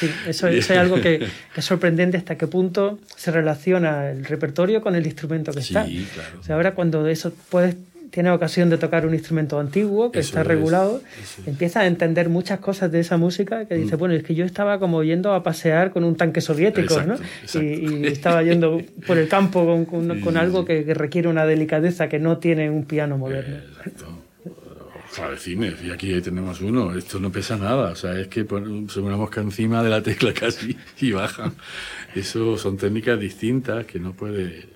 Sí, 0.00 0.10
eso, 0.26 0.48
eso 0.48 0.72
es 0.72 0.78
algo 0.78 0.96
que, 0.96 1.20
que 1.54 1.60
es 1.60 1.64
sorprendente 1.64 2.16
hasta 2.16 2.36
qué 2.36 2.48
punto 2.48 2.98
se 3.14 3.30
relaciona 3.30 4.10
el 4.10 4.24
repertorio 4.24 4.80
con 4.80 4.96
el 4.96 5.06
instrumento 5.06 5.52
que 5.52 5.60
está. 5.60 5.86
Sí, 5.86 6.08
claro. 6.12 6.40
O 6.40 6.42
sea, 6.42 6.56
ahora 6.56 6.74
cuando 6.74 7.06
eso 7.06 7.32
puedes 7.48 7.76
tienes 8.10 8.32
ocasión 8.32 8.70
de 8.70 8.78
tocar 8.78 9.06
un 9.06 9.14
instrumento 9.14 9.58
antiguo 9.58 10.10
que 10.12 10.20
Eso 10.20 10.28
está 10.28 10.40
es, 10.42 10.46
regulado, 10.46 11.00
es. 11.22 11.46
empiezas 11.46 11.82
a 11.82 11.86
entender 11.86 12.28
muchas 12.28 12.60
cosas 12.60 12.90
de 12.92 13.00
esa 13.00 13.16
música 13.16 13.64
que 13.66 13.74
dices, 13.74 13.94
Mm. 13.94 13.98
bueno, 13.98 14.14
es 14.14 14.22
que 14.22 14.34
yo 14.34 14.44
estaba 14.44 14.78
como 14.78 15.02
yendo 15.02 15.32
a 15.34 15.42
pasear 15.42 15.90
con 15.92 16.04
un 16.04 16.16
tanque 16.16 16.40
soviético, 16.40 16.94
Exacto, 16.94 17.14
¿no? 17.22 17.28
exacto. 17.42 17.62
Y, 17.62 18.04
y 18.04 18.06
estaba 18.06 18.42
yendo 18.42 18.80
por 19.06 19.18
el 19.18 19.28
campo 19.28 19.64
con, 19.86 20.20
con- 20.20 20.36
algo 20.36 20.64
que, 20.64 20.84
que 20.84 20.94
requiere 20.94 21.28
una 21.28 21.46
delicadeza 21.46 22.08
que 22.08 22.18
no 22.18 22.38
tiene 22.38 22.70
un 22.70 22.84
piano 22.84 23.16
moderno. 23.18 23.56
Exacto. 23.56 24.22
Clavecines, 25.14 25.82
y 25.82 25.90
aquí 25.90 26.20
tenemos 26.20 26.60
uno, 26.60 26.94
esto 26.94 27.18
no 27.20 27.30
pesa 27.32 27.56
nada, 27.56 27.90
o 27.92 27.94
sea, 27.94 28.18
es 28.20 28.28
que 28.28 28.44
se 28.88 29.00
una 29.00 29.16
mosca 29.16 29.40
encima 29.40 29.82
de 29.82 29.88
la 29.88 30.02
tecla 30.02 30.32
casi 30.34 30.76
y 31.00 31.12
baja. 31.12 31.52
Eso 32.14 32.58
son 32.58 32.76
técnicas 32.76 33.18
distintas 33.18 33.86
que 33.86 33.98
no 33.98 34.12
puede... 34.12 34.75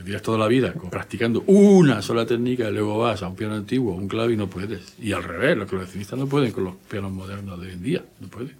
Te 0.00 0.06
tiras 0.06 0.22
toda 0.22 0.38
la 0.38 0.48
vida 0.48 0.72
practicando 0.90 1.44
una 1.46 2.00
sola 2.00 2.24
técnica 2.24 2.70
y 2.70 2.72
luego 2.72 2.96
vas 2.96 3.22
a 3.22 3.28
un 3.28 3.36
piano 3.36 3.54
antiguo, 3.54 3.92
a 3.92 3.96
un 3.96 4.08
clave 4.08 4.32
y 4.32 4.36
no 4.38 4.48
puedes. 4.48 4.94
Y 4.98 5.12
al 5.12 5.22
revés, 5.22 5.58
los 5.58 5.68
clavecinistas 5.68 6.18
no 6.18 6.26
pueden 6.26 6.52
con 6.52 6.64
los 6.64 6.76
pianos 6.76 7.12
modernos 7.12 7.60
de 7.60 7.66
hoy 7.66 7.72
en 7.74 7.82
día, 7.82 8.04
no 8.18 8.28
pueden. 8.28 8.56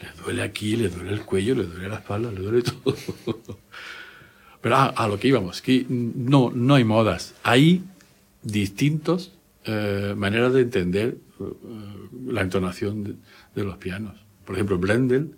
Les 0.00 0.16
duele 0.24 0.42
aquí, 0.42 0.76
les 0.76 0.94
duele 0.94 1.12
el 1.12 1.20
cuello, 1.20 1.54
les 1.54 1.70
duele 1.70 1.90
la 1.90 1.96
espalda, 1.96 2.32
les 2.32 2.42
duele 2.42 2.62
todo. 3.24 3.58
Pero 4.62 4.76
a, 4.76 4.86
a 4.86 5.06
lo 5.06 5.20
que 5.20 5.28
íbamos, 5.28 5.60
que 5.60 5.84
no, 5.90 6.50
no 6.54 6.76
hay 6.76 6.84
modas. 6.84 7.34
Hay 7.42 7.84
distintos 8.42 9.32
eh, 9.66 10.14
maneras 10.16 10.54
de 10.54 10.62
entender 10.62 11.18
eh, 11.40 11.44
la 12.24 12.40
entonación 12.40 13.04
de, 13.04 13.14
de 13.54 13.64
los 13.64 13.76
pianos. 13.76 14.14
Por 14.46 14.54
ejemplo, 14.54 14.78
Blendel, 14.78 15.36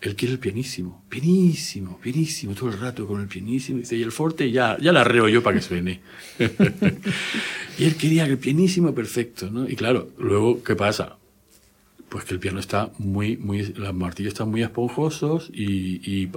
él 0.00 0.14
quiere 0.14 0.34
el 0.34 0.38
pianísimo, 0.38 1.04
pianísimo, 1.08 1.98
pianísimo, 2.00 2.54
todo 2.54 2.70
el 2.70 2.78
rato 2.78 3.06
con 3.06 3.20
el 3.20 3.26
pianísimo. 3.26 3.80
Dice, 3.80 3.96
y 3.96 4.02
el 4.02 4.12
forte 4.12 4.50
ya, 4.52 4.78
ya 4.80 4.92
la 4.92 5.00
arreo 5.00 5.28
yo 5.28 5.42
para 5.42 5.56
que 5.56 5.62
suene. 5.62 6.00
y 7.78 7.84
él 7.84 7.96
quería 7.96 8.24
el 8.24 8.38
pianísimo 8.38 8.94
perfecto, 8.94 9.50
¿no? 9.50 9.68
Y 9.68 9.74
claro, 9.74 10.10
luego, 10.18 10.62
¿qué 10.62 10.76
pasa? 10.76 11.16
Pues 12.08 12.24
que 12.24 12.32
el 12.32 12.40
piano 12.40 12.60
está 12.60 12.92
muy, 12.98 13.36
muy, 13.36 13.64
los 13.64 13.92
martillos 13.92 14.32
están 14.32 14.50
muy 14.50 14.62
esponjosos 14.62 15.50
y, 15.52 16.00
y 16.04 16.30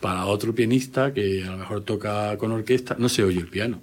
para 0.00 0.26
otro 0.26 0.54
pianista 0.54 1.12
que 1.14 1.44
a 1.44 1.52
lo 1.52 1.58
mejor 1.58 1.84
toca 1.84 2.36
con 2.36 2.52
orquesta, 2.52 2.94
no 2.98 3.08
se 3.08 3.24
oye 3.24 3.40
el 3.40 3.48
piano. 3.48 3.80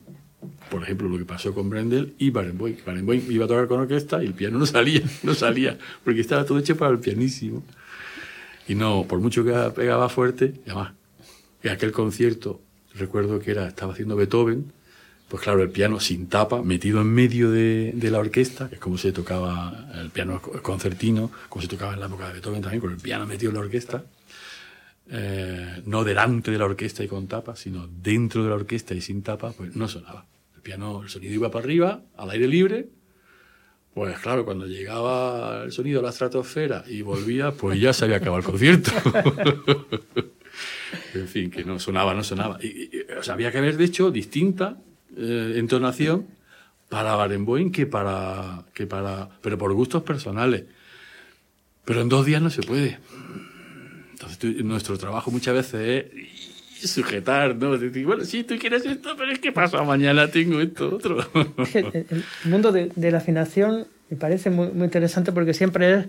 Por 0.70 0.84
ejemplo, 0.84 1.10
lo 1.10 1.18
que 1.18 1.26
pasó 1.26 1.54
con 1.54 1.70
Brendel 1.70 2.14
y 2.20 2.30
Barenboim. 2.30 2.78
Barenboim 2.86 3.24
iba 3.32 3.46
a 3.46 3.48
tocar 3.48 3.68
con 3.68 3.80
orquesta 3.80 4.24
y 4.24 4.28
el 4.28 4.34
piano 4.34 4.60
no 4.60 4.66
salía, 4.68 5.02
no 5.24 5.34
salía, 5.34 5.78
porque 6.04 6.22
estaba 6.22 6.46
todo 6.46 6.60
hecho 6.60 6.78
para 6.78 6.92
el 6.92 7.00
pianísimo. 7.00 7.64
Y 8.68 8.76
no, 8.76 9.06
por 9.08 9.20
mucho 9.20 9.44
que 9.44 9.52
pegaba 9.76 10.10
fuerte, 10.10 10.54
y 10.66 10.70
además, 10.70 10.94
en 11.64 11.72
aquel 11.72 11.92
concierto, 11.92 12.62
recuerdo 12.96 13.40
que 13.40 13.52
era, 13.52 13.68
estaba 13.68 13.94
haciendo 13.94 14.16
Beethoven, 14.16 14.72
pues 15.28 15.42
claro, 15.42 15.64
el 15.64 15.70
piano 15.70 16.00
sin 16.00 16.28
tapa, 16.28 16.62
metido 16.62 17.02
en 17.02 17.08
medio 17.08 17.50
de, 17.52 17.92
de 17.96 18.12
la 18.12 18.20
orquesta, 18.20 18.70
que 18.70 18.76
es 18.76 18.82
como 18.82 18.98
se 18.98 19.12
tocaba 19.12 19.88
el 19.96 20.10
piano 20.12 20.42
concertino, 20.42 21.32
como 21.50 21.62
se 21.62 21.68
tocaba 21.68 21.94
en 21.94 22.00
la 22.00 22.06
época 22.06 22.28
de 22.28 22.34
Beethoven 22.34 22.62
también, 22.62 22.82
con 22.82 22.92
el 22.92 22.98
piano 22.98 23.26
metido 23.26 23.50
en 23.50 23.56
la 23.56 23.62
orquesta, 23.62 24.04
eh, 25.08 25.82
no 25.86 26.04
delante 26.04 26.50
de 26.52 26.58
la 26.58 26.66
orquesta 26.66 27.04
y 27.04 27.08
con 27.08 27.28
tapa, 27.28 27.56
sino 27.56 27.88
dentro 27.88 28.44
de 28.44 28.50
la 28.50 28.56
orquesta 28.56 28.94
y 28.94 29.02
sin 29.02 29.22
tapa, 29.22 29.52
pues 29.52 29.76
no 29.76 29.88
sonaba. 29.88 30.26
El 30.56 30.62
piano, 30.62 31.04
el 31.04 31.10
sonido 31.10 31.34
iba 31.34 31.52
para 31.52 31.64
arriba, 31.64 32.02
al 32.18 32.30
aire 32.32 32.48
libre, 32.48 32.90
pues 33.96 34.20
claro, 34.20 34.44
cuando 34.44 34.68
llegaba 34.68 35.64
el 35.64 35.72
sonido 35.72 36.02
a 36.02 36.04
la 36.04 36.10
estratosfera 36.10 36.84
y 36.86 37.02
volvía, 37.02 37.54
pues 37.54 37.80
ya 37.80 37.94
se 37.94 38.04
había 38.04 38.18
acabado 38.18 38.40
el 38.40 38.44
concierto. 38.44 38.92
en 41.14 41.28
fin, 41.30 41.50
que 41.50 41.64
no 41.64 41.80
sonaba, 41.80 42.14
no 42.14 42.22
sonaba. 42.22 42.60
O 43.18 43.24
sea, 43.24 43.36
había 43.36 43.54
que 43.54 43.60
haber, 43.60 43.78
de 43.78 43.86
hecho, 43.86 44.12
distinta 44.12 44.76
eh, 45.16 45.54
entonación 45.56 46.28
para 46.90 47.16
Barenboim 47.16 47.72
que 47.72 47.86
para, 47.86 48.66
que 48.74 48.86
para... 48.86 49.30
Pero 49.42 49.58
por 49.58 49.72
gustos 49.72 50.04
personales. 50.04 50.66
Pero 51.86 52.02
en 52.02 52.10
dos 52.10 52.26
días 52.26 52.42
no 52.42 52.50
se 52.50 52.64
puede. 52.64 53.00
Entonces, 54.12 54.62
nuestro 54.66 54.98
trabajo 54.98 55.32
muchas 55.32 55.54
veces 55.54 56.08
es 56.12 56.35
sujetar, 56.88 57.56
¿no? 57.56 57.78
Decir, 57.78 58.06
bueno, 58.06 58.24
sí, 58.26 58.44
tú 58.44 58.56
quieres 58.58 58.86
esto, 58.86 59.16
pero 59.18 59.32
es 59.32 59.40
que 59.40 59.52
pasa 59.52 59.82
mañana 59.84 60.28
tengo 60.28 60.60
esto 60.62 60.96
otro. 60.96 61.18
El, 61.74 62.06
el 62.10 62.24
mundo 62.52 62.72
de, 62.72 62.92
de 62.96 63.12
la 63.12 63.18
afinación 63.20 63.88
me 64.10 64.18
parece 64.18 64.50
muy, 64.50 64.68
muy 64.70 64.86
interesante 64.86 65.32
porque 65.32 65.54
siempre 65.54 65.94
es 65.94 66.06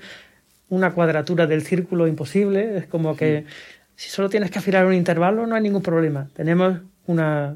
una 0.68 0.92
cuadratura 0.92 1.46
del 1.46 1.62
círculo 1.62 2.06
imposible. 2.06 2.78
Es 2.78 2.86
como 2.86 3.16
que 3.16 3.44
si 3.94 4.10
solo 4.10 4.28
tienes 4.28 4.50
que 4.50 4.58
afinar 4.58 4.84
un 4.86 4.94
intervalo 4.94 5.46
no 5.46 5.54
hay 5.54 5.62
ningún 5.62 5.82
problema. 5.82 6.28
Tenemos 6.34 6.78
una, 7.06 7.54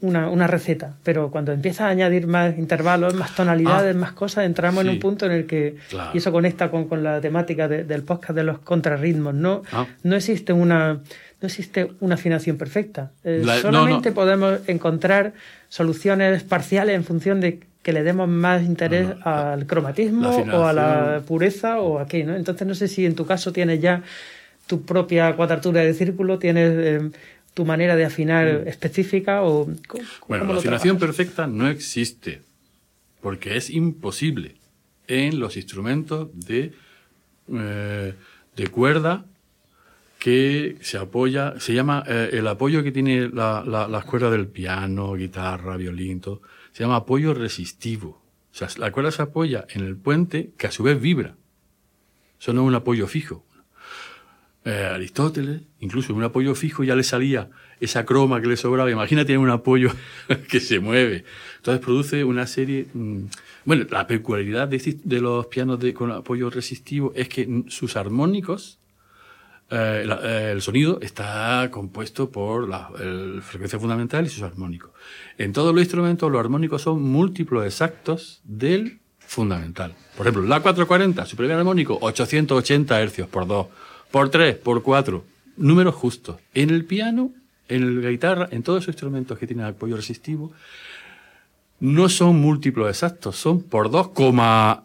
una, 0.00 0.30
una 0.30 0.46
receta. 0.46 0.96
Pero 1.02 1.30
cuando 1.30 1.52
empiezas 1.52 1.82
a 1.82 1.88
añadir 1.88 2.26
más 2.26 2.56
intervalos, 2.56 3.14
más 3.14 3.34
tonalidades, 3.34 3.94
Ah, 3.96 3.98
más 3.98 4.12
cosas, 4.12 4.46
entramos 4.46 4.82
en 4.84 4.90
un 4.90 4.98
punto 5.00 5.26
en 5.26 5.32
el 5.32 5.46
que... 5.46 5.76
Claro. 5.90 6.10
Y 6.14 6.18
eso 6.18 6.32
conecta 6.32 6.70
con, 6.70 6.88
con 6.88 7.02
la 7.02 7.20
temática 7.20 7.68
de- 7.68 7.84
del 7.84 8.02
podcast 8.04 8.34
de 8.36 8.44
los 8.44 8.60
contrarritmos. 8.60 9.34
No, 9.34 9.62
Ah. 9.72 9.86
no 10.04 10.16
existe 10.16 10.52
una... 10.52 11.00
No 11.40 11.46
existe 11.46 11.90
una 12.00 12.14
afinación 12.16 12.56
perfecta. 12.58 13.12
Eh, 13.24 13.42
La- 13.44 13.60
solamente 13.60 14.10
no. 14.10 14.14
podemos 14.14 14.60
encontrar 14.68 15.32
soluciones 15.68 16.42
parciales 16.42 16.94
en 16.96 17.04
función 17.04 17.40
de 17.40 17.60
que 17.82 17.92
le 17.94 18.02
demos 18.02 18.28
más 18.28 18.62
interés 18.62 19.08
No, 19.08 19.22
al 19.24 19.66
cromatismo 19.66 20.28
o 20.28 20.66
a 20.66 20.72
la 20.74 21.22
pureza 21.26 21.80
o 21.80 21.98
a 21.98 22.06
qué, 22.06 22.24
¿no? 22.24 22.36
Entonces 22.36 22.66
no 22.66 22.74
sé 22.74 22.88
si 22.88 23.06
en 23.06 23.14
tu 23.14 23.24
caso 23.24 23.52
tienes 23.52 23.80
ya 23.80 24.02
tu 24.66 24.82
propia 24.82 25.34
cuadratura 25.34 25.80
de 25.80 25.94
círculo, 25.94 26.38
tienes 26.38 26.72
eh, 26.76 27.10
tu 27.54 27.64
manera 27.64 27.96
de 27.96 28.04
afinar 28.04 28.46
específica 28.66 29.42
o 29.42 29.64
¿cómo- 29.88 30.04
Bueno, 30.28 30.42
cómo 30.44 30.52
la 30.52 30.58
afinación 30.60 30.98
trabajas? 30.98 31.16
perfecta 31.16 31.46
no 31.46 31.68
existe, 31.68 32.42
porque 33.22 33.56
es 33.56 33.70
imposible. 33.70 34.56
en 35.08 35.40
los 35.40 35.56
instrumentos 35.56 36.28
de, 36.34 36.72
eh, 37.52 38.14
de 38.56 38.66
cuerda 38.68 39.24
que 40.20 40.76
se 40.82 40.98
apoya, 40.98 41.54
se 41.58 41.72
llama 41.72 42.04
eh, 42.06 42.28
el 42.34 42.46
apoyo 42.46 42.84
que 42.84 42.92
tiene 42.92 43.30
la, 43.30 43.64
la, 43.66 43.88
las 43.88 44.04
cuerdas 44.04 44.30
del 44.30 44.46
piano, 44.46 45.14
guitarra, 45.14 45.78
violín, 45.78 46.20
todo, 46.20 46.42
se 46.72 46.84
llama 46.84 46.96
apoyo 46.96 47.32
resistivo. 47.34 48.22
O 48.52 48.54
sea, 48.54 48.68
la 48.76 48.92
cuerda 48.92 49.10
se 49.10 49.22
apoya 49.22 49.66
en 49.70 49.82
el 49.82 49.96
puente 49.96 50.52
que 50.58 50.66
a 50.66 50.70
su 50.70 50.82
vez 50.82 51.00
vibra. 51.00 51.36
Eso 52.38 52.52
no 52.52 52.62
es 52.62 52.68
un 52.68 52.74
apoyo 52.74 53.06
fijo. 53.06 53.46
Eh, 54.66 54.90
Aristóteles, 54.92 55.62
incluso 55.78 56.12
en 56.12 56.18
un 56.18 56.24
apoyo 56.24 56.54
fijo 56.54 56.84
ya 56.84 56.94
le 56.94 57.02
salía 57.02 57.48
esa 57.80 58.04
croma 58.04 58.42
que 58.42 58.48
le 58.48 58.58
sobraba. 58.58 58.90
Imagina 58.90 59.24
tener 59.24 59.38
un 59.38 59.48
apoyo 59.48 59.90
que 60.50 60.60
se 60.60 60.80
mueve. 60.80 61.24
Entonces 61.56 61.82
produce 61.82 62.24
una 62.24 62.46
serie. 62.46 62.88
mm, 62.92 63.22
bueno, 63.64 63.86
la 63.90 64.06
peculiaridad 64.06 64.68
de, 64.68 64.98
de 65.02 65.20
los 65.20 65.46
pianos 65.46 65.80
de, 65.80 65.94
con 65.94 66.12
apoyo 66.12 66.50
resistivo 66.50 67.12
es 67.16 67.30
que 67.30 67.64
sus 67.68 67.96
armónicos, 67.96 68.79
eh, 69.70 70.04
eh, 70.22 70.50
el 70.52 70.62
sonido 70.62 70.98
está 71.00 71.68
compuesto 71.70 72.30
por 72.30 72.68
la 72.68 72.90
el 72.98 73.40
frecuencia 73.42 73.78
fundamental 73.78 74.26
y 74.26 74.28
sus 74.28 74.42
armónicos. 74.42 74.90
En 75.38 75.52
todos 75.52 75.72
los 75.72 75.82
instrumentos, 75.82 76.30
los 76.30 76.40
armónicos 76.40 76.82
son 76.82 77.02
múltiplos 77.02 77.64
exactos 77.64 78.40
del 78.44 79.00
fundamental. 79.18 79.94
Por 80.16 80.26
ejemplo, 80.26 80.42
la 80.42 80.60
440, 80.60 81.24
su 81.24 81.36
primer 81.36 81.56
armónico, 81.56 81.98
880 82.00 83.00
hercios 83.00 83.28
por 83.28 83.46
2, 83.46 83.66
por 84.10 84.28
3, 84.28 84.56
por 84.56 84.82
4, 84.82 85.24
números 85.56 85.94
justos. 85.94 86.38
En 86.52 86.70
el 86.70 86.84
piano, 86.84 87.30
en 87.68 88.02
la 88.02 88.10
guitarra, 88.10 88.48
en 88.50 88.64
todos 88.64 88.82
esos 88.82 88.94
instrumentos 88.94 89.38
que 89.38 89.46
tienen 89.46 89.66
apoyo 89.66 89.94
resistivo, 89.94 90.52
no 91.78 92.08
son 92.08 92.36
múltiplos 92.36 92.88
exactos, 92.88 93.36
son 93.36 93.62
por 93.62 93.90
2, 93.90 94.08
coma 94.08 94.84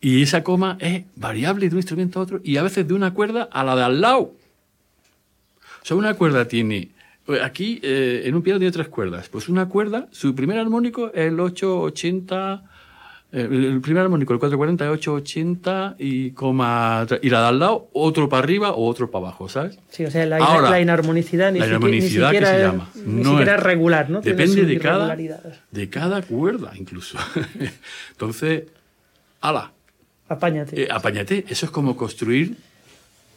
y 0.00 0.22
esa 0.22 0.42
coma 0.44 0.76
es 0.80 1.04
variable 1.16 1.68
de 1.68 1.74
un 1.74 1.78
instrumento 1.78 2.20
a 2.20 2.22
otro 2.22 2.40
y 2.44 2.56
a 2.56 2.62
veces 2.62 2.86
de 2.86 2.94
una 2.94 3.12
cuerda 3.14 3.48
a 3.50 3.64
la 3.64 3.74
de 3.76 3.82
al 3.82 4.00
lado. 4.00 4.32
O 5.82 5.84
sea, 5.84 5.96
una 5.96 6.14
cuerda 6.14 6.46
tiene. 6.46 6.90
pues 7.24 7.42
Aquí 7.42 7.80
eh, 7.82 8.22
en 8.24 8.34
un 8.34 8.42
piano 8.42 8.58
tiene 8.58 8.72
tres 8.72 8.88
cuerdas. 8.88 9.28
Pues 9.28 9.48
una 9.48 9.68
cuerda, 9.68 10.06
su 10.10 10.34
primer 10.34 10.58
armónico 10.58 11.08
es 11.14 11.26
el 11.28 11.40
880. 11.40 12.62
eh, 13.32 13.48
el 13.50 13.80
primer 13.80 14.02
armónico, 14.04 14.32
el 14.32 14.38
440 14.38 14.84
es 14.84 14.90
880 14.90 15.96
y 15.98 16.30
coma. 16.32 17.06
Y 17.22 17.30
la 17.30 17.40
de 17.42 17.46
al 17.48 17.58
lado, 17.58 17.88
otro 17.92 18.28
para 18.28 18.42
arriba 18.44 18.72
o 18.72 18.86
otro 18.86 19.10
para 19.10 19.26
abajo, 19.26 19.48
¿sabes? 19.48 19.78
Sí, 19.88 20.04
o 20.04 20.10
sea, 20.10 20.26
la, 20.26 20.36
Ahora, 20.38 20.70
la 20.70 20.80
inarmonicidad 20.80 21.52
ni, 21.52 21.58
la 21.58 21.64
siquiera- 21.66 21.78
inarmonicidad 21.88 22.32
ni 22.32 22.38
que 22.38 22.44
siquiera, 22.46 22.58
se 22.58 22.66
es, 22.66 22.72
llama. 22.72 22.90
ni 23.06 23.22
No 23.22 23.30
siquiera 23.30 23.54
es- 23.56 23.62
regular, 23.62 24.10
¿no? 24.10 24.20
Depende 24.20 24.64
de 24.64 24.78
cada, 24.78 25.16
de 25.70 25.88
cada 25.90 26.22
cuerda, 26.22 26.72
incluso. 26.76 27.18
Entonces, 28.12 28.64
ala, 29.40 29.72
Apáñate. 30.28 30.82
eh, 30.82 30.88
apáñate, 30.90 31.44
eso 31.48 31.66
es 31.66 31.72
como 31.72 31.96
construir 31.96 32.56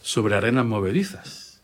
sobre 0.01 0.35
arenas 0.35 0.65
movedizas. 0.65 1.61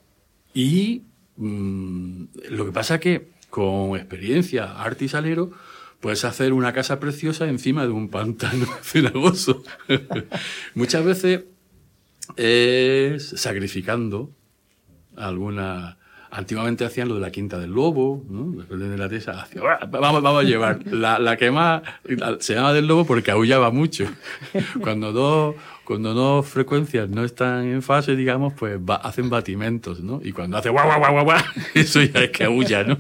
Y 0.53 1.03
mm, 1.35 2.23
lo 2.49 2.65
que 2.65 2.71
pasa 2.71 2.99
que 2.99 3.29
con 3.49 3.95
experiencia 3.97 4.81
artisalero 4.81 5.51
puedes 5.99 6.23
hacer 6.25 6.53
una 6.53 6.73
casa 6.73 6.99
preciosa 6.99 7.47
encima 7.47 7.83
de 7.83 7.91
un 7.91 8.09
pantano 8.09 8.65
cenagoso. 8.81 9.63
Muchas 10.75 11.03
veces 11.03 11.43
es 12.35 13.29
sacrificando 13.29 14.31
alguna... 15.15 15.97
Antiguamente 16.29 16.83
hacían 16.85 17.07
lo 17.07 17.15
de 17.15 17.21
la 17.21 17.31
quinta 17.31 17.57
del 17.57 17.71
lobo, 17.71 18.23
¿no? 18.29 18.51
Después 18.57 18.79
de 18.79 18.97
la 18.97 19.07
tesa, 19.07 19.41
hacía, 19.41 19.61
"Ah, 19.79 19.85
vamos, 19.89 20.21
vamos 20.21 20.41
a 20.41 20.47
llevar 20.47 20.79
la, 20.87 21.19
la 21.19 21.37
que 21.37 21.51
más 21.51 21.81
se 22.39 22.55
llama 22.55 22.73
del 22.73 22.85
lobo 22.87 23.05
porque 23.05 23.31
aullaba 23.31 23.71
mucho. 23.71 24.05
Cuando 24.81 25.11
dos, 25.13 25.55
cuando 25.85 26.13
dos 26.13 26.45
frecuencias 26.45 27.09
no 27.09 27.23
están 27.23 27.65
en 27.65 27.81
fase, 27.81 28.15
digamos, 28.15 28.53
pues 28.53 28.77
va- 28.79 28.95
hacen 28.97 29.29
batimentos, 29.29 30.01
¿no? 30.01 30.19
Y 30.23 30.33
cuando 30.33 30.57
hace 30.57 30.69
guau, 30.69 30.85
guau, 30.85 30.99
guau, 31.13 31.23
guau, 31.23 31.39
eso 31.73 32.01
ya 32.03 32.23
es 32.23 32.31
que 32.31 32.43
aulla, 32.43 32.83
¿no? 32.83 32.97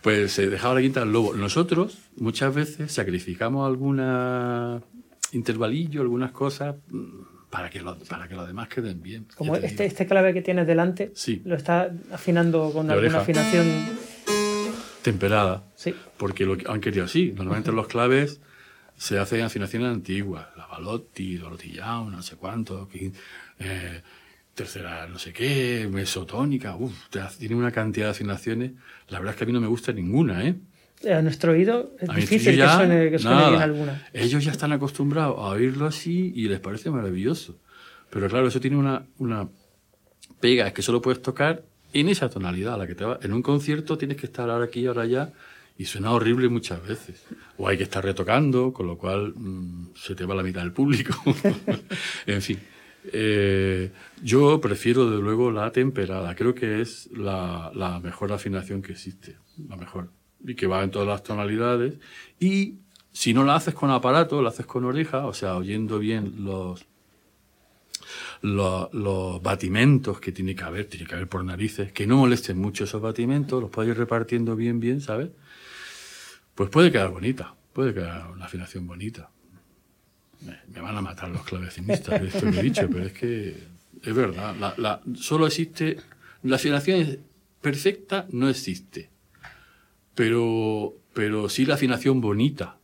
Pues 0.00 0.32
se 0.32 0.48
dejaba 0.48 0.74
la 0.76 0.80
quinta 0.80 1.00
del 1.00 1.12
lobo. 1.12 1.34
Nosotros 1.34 1.98
muchas 2.16 2.54
veces 2.54 2.90
sacrificamos 2.92 3.66
alguna 3.66 4.80
intervalillo, 5.32 6.00
algunas 6.02 6.32
cosas 6.32 6.76
para 7.52 7.68
que 7.68 7.82
los, 7.82 7.98
para 8.08 8.26
que 8.28 8.34
los 8.34 8.46
demás 8.46 8.68
queden 8.68 9.02
bien. 9.02 9.26
Como 9.36 9.54
este, 9.56 9.84
este 9.84 10.06
clave 10.06 10.32
que 10.32 10.40
tienes 10.40 10.66
delante, 10.66 11.12
Sí. 11.14 11.42
lo 11.44 11.54
está 11.54 11.92
afinando 12.10 12.70
con 12.72 12.90
alguna 12.90 12.94
oreja. 12.96 13.20
afinación. 13.20 13.66
temperada. 15.02 15.64
Sí. 15.74 15.94
Porque 16.16 16.46
lo 16.46 16.56
han 16.70 16.80
querido 16.80 17.04
así. 17.04 17.32
Normalmente 17.36 17.70
los 17.72 17.88
claves 17.88 18.40
se 18.96 19.18
hacen 19.18 19.42
afinaciones 19.42 19.88
antiguas. 19.92 20.46
La 20.56 20.66
Balotti, 20.66 21.36
Dorotillao, 21.36 22.08
no 22.10 22.22
sé 22.22 22.36
cuánto. 22.36 22.88
eh, 23.58 24.00
tercera 24.54 25.06
no 25.06 25.18
sé 25.18 25.32
qué, 25.32 25.88
mesotónica. 25.90 26.76
Uf, 26.76 26.92
tiene 27.38 27.54
una 27.54 27.70
cantidad 27.72 28.06
de 28.06 28.10
afinaciones. 28.12 28.72
La 29.08 29.18
verdad 29.18 29.34
es 29.34 29.38
que 29.38 29.44
a 29.44 29.46
mí 29.46 29.52
no 29.52 29.60
me 29.60 29.66
gusta 29.66 29.92
ninguna, 29.92 30.46
¿eh? 30.46 30.54
A 31.10 31.22
nuestro 31.22 31.52
oído 31.52 31.92
es 32.00 32.08
A 32.08 32.14
difícil 32.14 32.56
ya, 32.56 32.66
que 32.66 32.76
suene, 32.76 33.10
que 33.10 33.18
suene 33.18 33.48
bien 33.50 33.62
alguna. 33.62 34.06
Ellos 34.12 34.44
ya 34.44 34.52
están 34.52 34.72
acostumbrados 34.72 35.36
a 35.38 35.48
oírlo 35.48 35.86
así 35.86 36.32
y 36.34 36.48
les 36.48 36.60
parece 36.60 36.90
maravilloso. 36.90 37.58
Pero 38.10 38.28
claro, 38.28 38.46
eso 38.46 38.60
tiene 38.60 38.76
una, 38.76 39.04
una 39.18 39.48
pega, 40.40 40.66
es 40.66 40.72
que 40.72 40.82
solo 40.82 41.00
puedes 41.00 41.22
tocar 41.22 41.64
en 41.92 42.08
esa 42.08 42.28
tonalidad 42.28 42.74
a 42.74 42.78
la 42.78 42.86
que 42.86 42.94
te 42.94 43.04
va. 43.04 43.18
En 43.22 43.32
un 43.32 43.42
concierto 43.42 43.98
tienes 43.98 44.16
que 44.16 44.26
estar 44.26 44.48
ahora 44.50 44.66
aquí, 44.66 44.86
ahora 44.86 45.02
allá, 45.02 45.32
y 45.78 45.86
suena 45.86 46.12
horrible 46.12 46.48
muchas 46.48 46.86
veces. 46.86 47.24
O 47.56 47.68
hay 47.68 47.76
que 47.76 47.84
estar 47.84 48.04
retocando, 48.04 48.72
con 48.72 48.86
lo 48.86 48.98
cual 48.98 49.32
mm, 49.34 49.92
se 49.94 50.14
te 50.14 50.24
va 50.24 50.34
la 50.34 50.42
mitad 50.42 50.60
del 50.60 50.72
público. 50.72 51.14
en 52.26 52.42
fin. 52.42 52.58
eh, 53.12 53.90
yo 54.22 54.60
prefiero, 54.60 55.10
de 55.10 55.20
luego, 55.20 55.50
la 55.50 55.72
temperada. 55.72 56.34
Creo 56.34 56.54
que 56.54 56.80
es 56.80 57.10
la, 57.12 57.70
la 57.74 57.98
mejor 58.00 58.32
afinación 58.32 58.82
que 58.82 58.92
existe. 58.92 59.36
La 59.68 59.76
mejor. 59.76 60.10
Y 60.46 60.54
que 60.54 60.66
va 60.66 60.82
en 60.82 60.90
todas 60.90 61.08
las 61.08 61.22
tonalidades. 61.22 61.94
Y 62.40 62.74
si 63.12 63.32
no 63.34 63.44
la 63.44 63.54
haces 63.56 63.74
con 63.74 63.90
aparato, 63.90 64.42
la 64.42 64.48
haces 64.48 64.66
con 64.66 64.84
oreja, 64.84 65.26
o 65.26 65.34
sea, 65.34 65.56
oyendo 65.56 65.98
bien 65.98 66.44
los, 66.44 66.84
los, 68.40 68.92
los 68.92 69.42
batimentos 69.42 70.18
que 70.20 70.32
tiene 70.32 70.54
que 70.54 70.64
haber, 70.64 70.86
tiene 70.86 71.06
que 71.06 71.14
haber 71.14 71.28
por 71.28 71.44
narices, 71.44 71.92
que 71.92 72.06
no 72.06 72.16
molesten 72.16 72.58
mucho 72.58 72.84
esos 72.84 73.00
batimentos, 73.00 73.60
los 73.60 73.70
puedes 73.70 73.90
ir 73.90 73.98
repartiendo 73.98 74.56
bien, 74.56 74.80
bien, 74.80 75.00
¿sabes? 75.00 75.30
Pues 76.54 76.68
puede 76.70 76.90
quedar 76.90 77.10
bonita, 77.10 77.54
puede 77.72 77.94
quedar 77.94 78.30
una 78.30 78.46
afinación 78.46 78.86
bonita. 78.86 79.30
Me, 80.40 80.80
van 80.80 80.96
a 80.96 81.00
matar 81.02 81.28
los 81.30 81.44
clavecinistas 81.44 82.20
de 82.20 82.28
esto 82.28 82.50
que 82.50 82.58
he 82.58 82.62
dicho, 82.62 82.88
pero 82.90 83.04
es 83.06 83.12
que 83.12 83.62
es 84.02 84.14
verdad. 84.14 84.56
La, 84.58 84.74
la- 84.76 85.00
solo 85.14 85.46
existe. 85.46 85.98
La 86.42 86.56
afinación 86.56 87.18
perfecta 87.60 88.26
no 88.32 88.48
existe. 88.48 89.08
Pero, 90.14 90.94
pero 91.14 91.48
sí 91.48 91.64
la 91.66 91.74
afinación 91.74 92.20
bonita. 92.20 92.76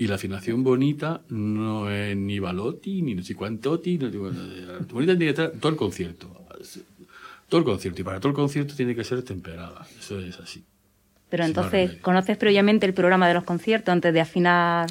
Y 0.00 0.06
la 0.06 0.14
afinación 0.14 0.62
bonita 0.62 1.22
no 1.28 1.90
es 1.90 2.16
ni 2.16 2.38
Balotti, 2.38 3.02
ni 3.02 3.14
no 3.14 3.22
sé 3.24 3.34
cuántotti, 3.34 3.98
no, 3.98 4.08
bonita 4.90 5.16
tiene 5.16 5.18
que 5.18 5.30
estar 5.30 5.50
todo 5.58 5.70
el 5.72 5.76
concierto. 5.76 6.30
Todo 7.48 7.58
el 7.60 7.64
concierto. 7.64 8.00
Y 8.00 8.04
para 8.04 8.20
todo 8.20 8.28
el 8.30 8.36
concierto 8.36 8.74
tiene 8.76 8.94
que 8.94 9.02
ser 9.04 9.22
temperada. 9.22 9.86
Eso 9.98 10.20
es 10.20 10.38
así. 10.38 10.62
Pero 11.30 11.44
Sin 11.44 11.50
entonces. 11.50 11.96
¿conoces 12.00 12.36
previamente 12.36 12.86
el 12.86 12.94
programa 12.94 13.26
de 13.28 13.34
los 13.34 13.44
conciertos 13.44 13.92
antes 13.92 14.14
de 14.14 14.20
afinar? 14.20 14.88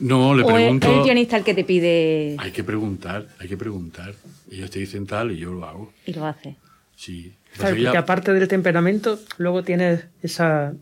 No, 0.00 0.34
le 0.34 0.42
¿O 0.44 0.48
es 0.50 0.54
pregunto. 0.54 0.94
el 0.98 1.02
pianista 1.02 1.36
el 1.36 1.44
que 1.44 1.54
te 1.54 1.64
pide 1.64 2.36
Hay 2.38 2.52
que 2.52 2.62
preguntar, 2.62 3.26
hay 3.40 3.48
que 3.48 3.56
preguntar. 3.56 4.14
Ellos 4.50 4.70
te 4.70 4.78
dicen 4.78 5.06
tal 5.06 5.32
y 5.32 5.38
yo 5.38 5.52
lo 5.52 5.64
hago. 5.64 5.92
y 6.06 6.12
lo 6.12 6.26
hace? 6.26 6.56
Sí. 6.94 7.32
Claro, 7.56 7.74
ya- 7.76 7.84
porque 7.90 7.98
aparte 7.98 8.32
del 8.34 8.46
temperamento, 8.46 9.18
luego 9.38 9.62
tienes 9.64 10.04
esa, 10.22 10.74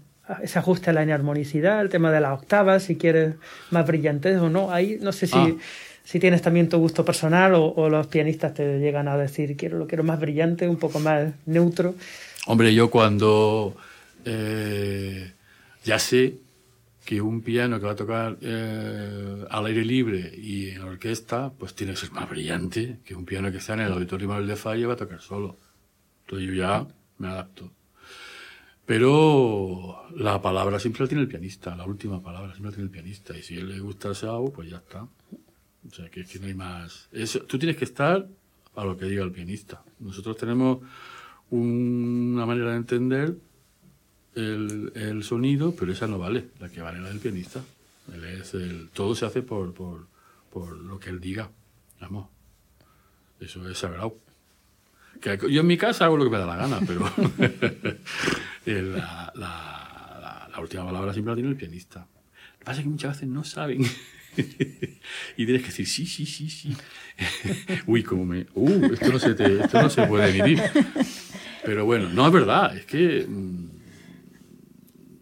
ese 0.42 0.58
ajuste 0.58 0.90
a 0.90 0.92
la 0.92 1.02
inarmonicidad, 1.02 1.80
el 1.80 1.88
tema 1.88 2.10
de 2.10 2.20
las 2.20 2.32
octavas, 2.40 2.82
si 2.84 2.96
quieres 2.96 3.34
más 3.70 3.86
brillantes 3.86 4.38
o 4.38 4.48
no. 4.48 4.72
Ahí 4.72 4.98
no 5.00 5.12
sé 5.12 5.26
si, 5.26 5.36
Ah. 5.36 5.54
si 6.04 6.18
tienes 6.20 6.42
también 6.42 6.68
tu 6.68 6.78
gusto 6.78 7.04
personal 7.04 7.54
o, 7.54 7.66
o 7.74 7.88
los 7.88 8.06
pianistas 8.08 8.54
te 8.54 8.78
llegan 8.78 9.08
a 9.08 9.16
decir 9.16 9.56
quiero 9.56 9.78
lo 9.78 9.86
quiero 9.86 10.04
más 10.04 10.18
brillante, 10.20 10.68
un 10.68 10.76
poco 10.78 10.98
más 11.00 11.32
neutro. 11.46 11.94
Hombre, 12.46 12.74
yo 12.74 12.90
cuando 12.90 13.76
eh, 14.24 15.32
ya 15.84 15.98
sé 15.98 16.34
que 17.04 17.20
un 17.20 17.40
piano 17.42 17.78
que 17.78 17.86
va 17.86 17.92
a 17.92 17.96
tocar 17.96 18.36
eh, 18.40 19.44
al 19.48 19.66
aire 19.66 19.84
libre 19.84 20.32
y 20.36 20.70
en 20.70 20.82
orquesta, 20.82 21.52
pues 21.56 21.74
tiene 21.74 21.92
que 21.92 21.98
ser 22.00 22.10
más 22.10 22.28
brillante 22.28 22.98
que 23.04 23.14
un 23.14 23.24
piano 23.24 23.52
que 23.52 23.58
está 23.58 23.74
en 23.74 23.80
el 23.80 23.92
Auditorio 23.92 24.26
Manuel 24.26 24.48
de 24.48 24.56
Falla 24.56 24.80
y 24.82 24.84
va 24.86 24.94
a 24.94 24.96
tocar 24.96 25.20
solo. 25.20 25.56
Entonces 26.24 26.48
yo 26.48 26.54
ya 26.54 26.84
me 27.18 27.28
adapto. 27.28 27.70
Pero 28.87 30.05
la 30.14 30.40
palabra 30.40 30.79
siempre 30.79 31.03
la 31.03 31.09
tiene 31.09 31.22
el 31.22 31.29
pianista, 31.29 31.75
la 31.75 31.85
última 31.85 32.22
palabra 32.22 32.53
siempre 32.53 32.70
la 32.70 32.77
tiene 32.77 32.87
el 32.87 32.92
pianista. 32.92 33.37
Y 33.37 33.42
si 33.42 33.59
él 33.59 33.68
le 33.68 33.81
gusta 33.81 34.09
el 34.09 34.14
sao, 34.14 34.53
pues 34.53 34.70
ya 34.70 34.77
está. 34.77 35.03
O 35.03 35.94
sea, 35.94 36.09
que, 36.09 36.25
que 36.25 36.38
no 36.38 36.46
hay 36.46 36.55
más. 36.55 37.09
Eso, 37.12 37.40
tú 37.40 37.59
tienes 37.59 37.77
que 37.77 37.85
estar 37.85 38.29
a 38.77 38.85
lo 38.85 38.96
que 38.96 39.07
diga 39.07 39.25
el 39.25 39.33
pianista. 39.33 39.83
Nosotros 39.99 40.37
tenemos 40.37 40.79
una 41.51 42.46
manera 42.46 42.70
de 42.70 42.77
entender 42.77 43.37
el, 44.35 45.22
sonido, 45.25 45.75
pero 45.75 45.92
esa 45.92 46.07
no 46.07 46.18
vale. 46.18 46.51
La 46.61 46.68
que 46.68 46.81
vale 46.81 47.01
la 47.01 47.09
del 47.09 47.18
pianista. 47.18 47.64
Él 48.12 48.25
es 48.25 48.55
el, 48.55 48.90
todo 48.90 49.14
se 49.16 49.27
hace 49.27 49.42
por, 49.42 49.75
por, 49.75 50.07
por 50.53 50.77
lo 50.77 51.01
que 51.01 51.11
él 51.11 51.20
diga. 51.20 51.51
Vamos, 52.01 52.29
eso 53.40 53.68
es 53.68 53.79
sagrado. 53.79 54.16
Yo 55.22 55.61
en 55.61 55.66
mi 55.66 55.76
casa 55.76 56.05
hago 56.07 56.16
lo 56.16 56.24
que 56.24 56.31
me 56.31 56.38
da 56.38 56.46
la 56.46 56.57
gana, 56.57 56.81
pero 56.87 57.11
la, 59.35 60.52
última 60.61 60.85
palabra 60.85 61.12
siempre 61.12 61.33
la 61.33 61.37
tiene 61.37 61.50
el 61.50 61.57
pianista. 61.57 62.00
Lo 62.00 62.59
que 62.59 62.64
pasa 62.64 62.81
es 62.81 62.85
que 62.85 62.90
muchas 62.90 63.16
veces 63.16 63.29
no 63.29 63.44
saben. 63.44 63.83
y 65.37 65.46
tienes 65.46 65.62
que 65.62 65.68
decir, 65.68 65.87
sí, 65.87 66.07
sí, 66.07 66.26
sí, 66.26 66.50
sí. 66.50 66.76
Uy, 67.87 68.02
como 68.02 68.24
me... 68.24 68.46
Uh, 68.55 68.92
esto 68.92 69.12
no 69.12 69.18
se, 69.18 69.35
te, 69.35 69.61
esto 69.61 69.83
no 69.83 69.90
se 69.90 70.07
puede 70.07 70.33
vivir. 70.33 70.62
Pero 71.64 71.85
bueno, 71.85 72.09
no 72.09 72.26
es 72.26 72.33
verdad, 72.33 72.76
es 72.76 72.87
que... 72.87 73.26
Mm, 73.29 73.68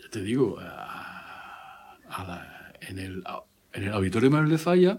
ya 0.01 0.09
te 0.11 0.23
digo, 0.23 0.59
en, 2.89 2.99
el, 2.99 3.25
en 3.73 3.83
el 3.83 3.93
auditorio 3.93 4.31
Manuel 4.31 4.51
de 4.51 4.59
Falla, 4.59 4.99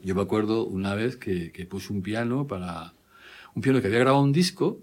yo 0.00 0.14
me 0.14 0.22
acuerdo 0.22 0.64
una 0.64 0.94
vez 0.94 1.16
que 1.16 1.66
puse 1.68 1.92
un 1.92 2.02
piano 2.02 2.46
para 2.46 2.94
un 3.54 3.62
piano 3.62 3.80
que 3.80 3.86
había 3.86 4.00
grabado 4.00 4.22
un 4.22 4.32
disco 4.32 4.80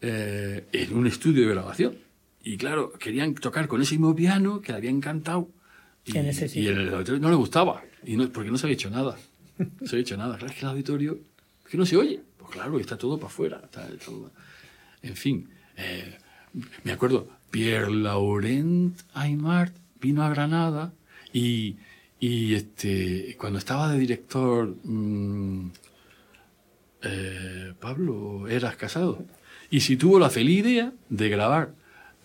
eh, 0.00 0.66
en 0.72 0.96
un 0.96 1.06
estudio 1.06 1.46
de 1.46 1.54
grabación. 1.54 1.96
Y 2.42 2.56
claro, 2.56 2.92
querían 2.92 3.34
tocar 3.34 3.68
con 3.68 3.80
ese 3.80 3.94
mismo 3.94 4.14
piano 4.14 4.60
que 4.60 4.72
le 4.72 4.78
había 4.78 4.90
encantado. 4.90 5.48
Y, 6.04 6.18
en 6.18 6.26
ese 6.26 6.58
y 6.58 6.66
el 6.66 6.92
auditorio 6.92 7.20
no 7.20 7.30
le 7.30 7.36
gustaba, 7.36 7.82
y 8.04 8.16
no, 8.16 8.28
porque 8.30 8.50
no 8.50 8.58
se 8.58 8.66
había 8.66 8.74
hecho 8.74 8.90
nada. 8.90 9.16
No 9.58 9.86
se 9.86 9.96
había 9.96 10.02
hecho 10.02 10.16
nada. 10.16 10.36
Claro, 10.36 10.52
es 10.52 10.58
que 10.58 10.66
el 10.66 10.70
auditorio 10.70 11.18
es 11.64 11.70
que 11.70 11.78
no 11.78 11.86
se 11.86 11.96
oye. 11.96 12.20
Pues 12.36 12.50
claro, 12.50 12.78
está 12.78 12.98
todo 12.98 13.16
para 13.16 13.28
afuera. 13.28 13.62
En 15.02 15.16
fin, 15.16 15.48
eh, 15.76 16.18
me 16.82 16.92
acuerdo, 16.92 17.28
Pierre 17.50 17.90
Laurent 17.90 18.98
Aymart 19.14 19.74
vino 20.00 20.22
a 20.22 20.28
Granada 20.28 20.92
y, 21.32 21.76
y 22.20 22.54
este, 22.54 23.36
cuando 23.38 23.58
estaba 23.58 23.90
de 23.90 23.98
director 23.98 24.74
mmm, 24.84 25.68
eh, 27.04 27.72
Pablo, 27.80 28.48
eras 28.48 28.76
casado. 28.76 29.24
Y 29.70 29.80
si 29.80 29.96
tuvo 29.96 30.18
la 30.18 30.30
feliz 30.30 30.60
idea 30.60 30.92
de 31.08 31.28
grabar 31.28 31.74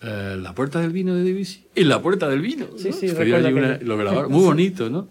eh, 0.02 0.36
La 0.40 0.54
Puerta 0.54 0.80
del 0.80 0.92
Vino 0.92 1.14
de 1.14 1.24
Debussy 1.24 1.66
en 1.74 1.88
La 1.88 2.00
Puerta 2.00 2.28
del 2.28 2.40
Vino. 2.40 2.66
Sí, 2.76 2.92
sí, 2.92 3.08
lo 3.08 3.96
grabaron, 3.96 4.30
muy 4.30 4.42
bonito, 4.42 4.88
¿no? 4.88 5.08